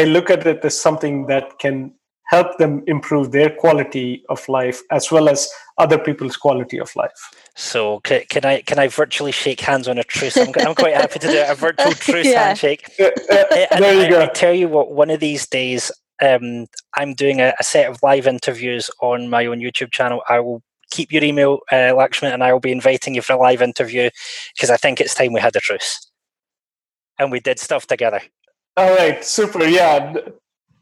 hey, 0.00 0.06
look 0.06 0.30
at 0.30 0.46
it 0.46 0.64
as 0.64 0.78
something 0.78 1.26
that 1.26 1.58
can 1.58 1.92
help 2.28 2.58
them 2.58 2.82
improve 2.86 3.32
their 3.32 3.50
quality 3.50 4.22
of 4.28 4.48
life 4.48 4.80
as 4.90 5.10
well 5.10 5.28
as 5.28 5.48
other 5.78 5.98
people's 5.98 6.36
quality 6.36 6.78
of 6.78 6.94
life. 6.94 7.20
So 7.56 8.00
can, 8.00 8.22
can 8.28 8.44
I 8.44 8.62
can 8.62 8.78
I 8.78 8.86
virtually 8.88 9.32
shake 9.32 9.60
hands 9.60 9.88
on 9.88 9.98
a 9.98 10.04
truce? 10.04 10.36
I'm, 10.36 10.52
I'm 10.58 10.74
quite 10.74 10.94
happy 10.94 11.18
to 11.18 11.26
do 11.26 11.44
a 11.46 11.54
virtual 11.54 11.92
truce 12.08 12.26
yeah. 12.26 12.44
handshake. 12.46 12.88
Uh, 12.98 13.10
uh, 13.30 13.78
there 13.78 13.94
you 13.94 14.06
I, 14.06 14.10
go. 14.10 14.22
I 14.22 14.26
tell 14.28 14.54
you 14.54 14.68
what, 14.68 14.92
one 14.92 15.10
of 15.10 15.20
these 15.20 15.46
days, 15.48 15.90
um, 16.22 16.66
I'm 16.96 17.14
doing 17.14 17.40
a, 17.40 17.52
a, 17.58 17.64
set 17.64 17.90
of 17.90 17.98
live 18.02 18.26
interviews 18.26 18.90
on 19.02 19.28
my 19.28 19.46
own 19.46 19.58
YouTube 19.58 19.90
channel. 19.90 20.22
I 20.28 20.38
will 20.40 20.62
keep 20.90 21.12
your 21.12 21.24
email, 21.24 21.58
uh, 21.72 21.92
Lakshman, 21.98 22.32
and 22.32 22.44
I 22.44 22.52
will 22.52 22.60
be 22.60 22.72
inviting 22.72 23.14
you 23.14 23.22
for 23.22 23.32
a 23.32 23.38
live 23.38 23.62
interview 23.62 24.10
because 24.54 24.70
I 24.70 24.76
think 24.76 25.00
it's 25.00 25.14
time 25.14 25.32
we 25.32 25.40
had 25.40 25.56
a 25.56 25.60
truce 25.60 26.10
and 27.18 27.30
we 27.30 27.40
did 27.40 27.58
stuff 27.58 27.86
together. 27.86 28.20
All 28.76 28.94
right, 28.94 29.24
super. 29.24 29.64
Yeah, 29.64 30.14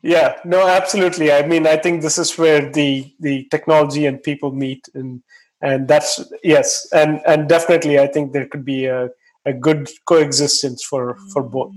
yeah. 0.02 0.36
No, 0.44 0.66
absolutely. 0.68 1.32
I 1.32 1.46
mean, 1.46 1.66
I 1.66 1.76
think 1.76 2.02
this 2.02 2.18
is 2.18 2.36
where 2.38 2.70
the 2.70 3.12
the 3.20 3.46
technology 3.50 4.06
and 4.06 4.22
people 4.22 4.52
meet, 4.52 4.88
and 4.94 5.22
and 5.62 5.88
that's 5.88 6.22
yes, 6.44 6.86
and 6.92 7.20
and 7.26 7.48
definitely, 7.48 7.98
I 7.98 8.06
think 8.06 8.32
there 8.32 8.46
could 8.46 8.64
be 8.64 8.86
a 8.86 9.10
a 9.46 9.52
good 9.52 9.88
coexistence 10.06 10.84
for 10.84 11.16
for 11.32 11.42
both. 11.42 11.74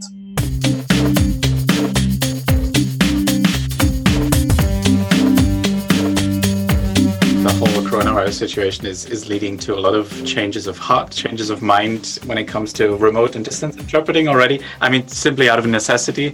Coronavirus 7.91 8.35
situation 8.35 8.85
is, 8.85 9.05
is 9.07 9.27
leading 9.27 9.57
to 9.57 9.76
a 9.76 9.80
lot 9.80 9.93
of 9.93 10.26
changes 10.26 10.65
of 10.65 10.77
heart, 10.77 11.11
changes 11.11 11.49
of 11.49 11.61
mind 11.61 12.19
when 12.26 12.38
it 12.38 12.45
comes 12.45 12.72
to 12.72 12.95
remote 12.95 13.35
and 13.35 13.43
distance 13.43 13.76
interpreting 13.76 14.30
already. 14.30 14.61
I 14.80 14.89
mean, 14.89 15.05
simply 15.09 15.49
out 15.49 15.59
of 15.59 15.65
necessity. 15.65 16.30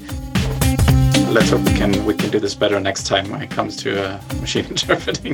Let's 1.32 1.50
hope 1.50 1.62
we 1.62 1.74
can 1.74 2.06
we 2.06 2.14
can 2.14 2.30
do 2.30 2.40
this 2.40 2.54
better 2.54 2.80
next 2.80 3.08
time 3.08 3.32
when 3.32 3.42
it 3.42 3.50
comes 3.50 3.76
to 3.78 3.90
uh, 4.08 4.22
machine 4.40 4.66
interpreting. 4.66 5.34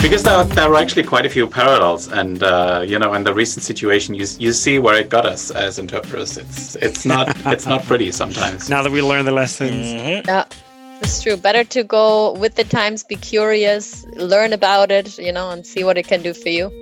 because 0.00 0.22
there, 0.22 0.44
there 0.44 0.70
were 0.70 0.76
actually 0.76 1.02
quite 1.02 1.26
a 1.26 1.28
few 1.28 1.48
parallels, 1.48 2.06
and 2.06 2.44
uh, 2.44 2.84
you 2.86 3.00
know, 3.00 3.12
in 3.14 3.24
the 3.24 3.34
recent 3.34 3.64
situation, 3.64 4.14
you 4.14 4.26
you 4.38 4.52
see 4.52 4.78
where 4.78 4.94
it 4.94 5.08
got 5.08 5.26
us 5.26 5.50
as 5.50 5.80
interpreters. 5.80 6.38
It's 6.38 6.76
it's 6.76 7.04
not 7.04 7.26
it's 7.44 7.66
not 7.66 7.82
pretty 7.86 8.12
sometimes. 8.12 8.70
Now 8.74 8.82
that 8.84 8.92
we 8.92 9.02
learned 9.02 9.26
the 9.26 9.32
lessons. 9.32 9.84
Mm-hmm. 9.84 10.28
Yeah. 10.28 10.44
It's 11.00 11.22
true. 11.22 11.36
Better 11.36 11.64
to 11.64 11.84
go 11.84 12.32
with 12.32 12.56
the 12.56 12.64
times, 12.64 13.04
be 13.04 13.16
curious, 13.16 14.04
learn 14.16 14.52
about 14.52 14.90
it, 14.90 15.18
you 15.18 15.32
know, 15.32 15.50
and 15.50 15.66
see 15.66 15.84
what 15.84 15.96
it 15.96 16.06
can 16.06 16.22
do 16.22 16.34
for 16.34 16.48
you. 16.48 16.72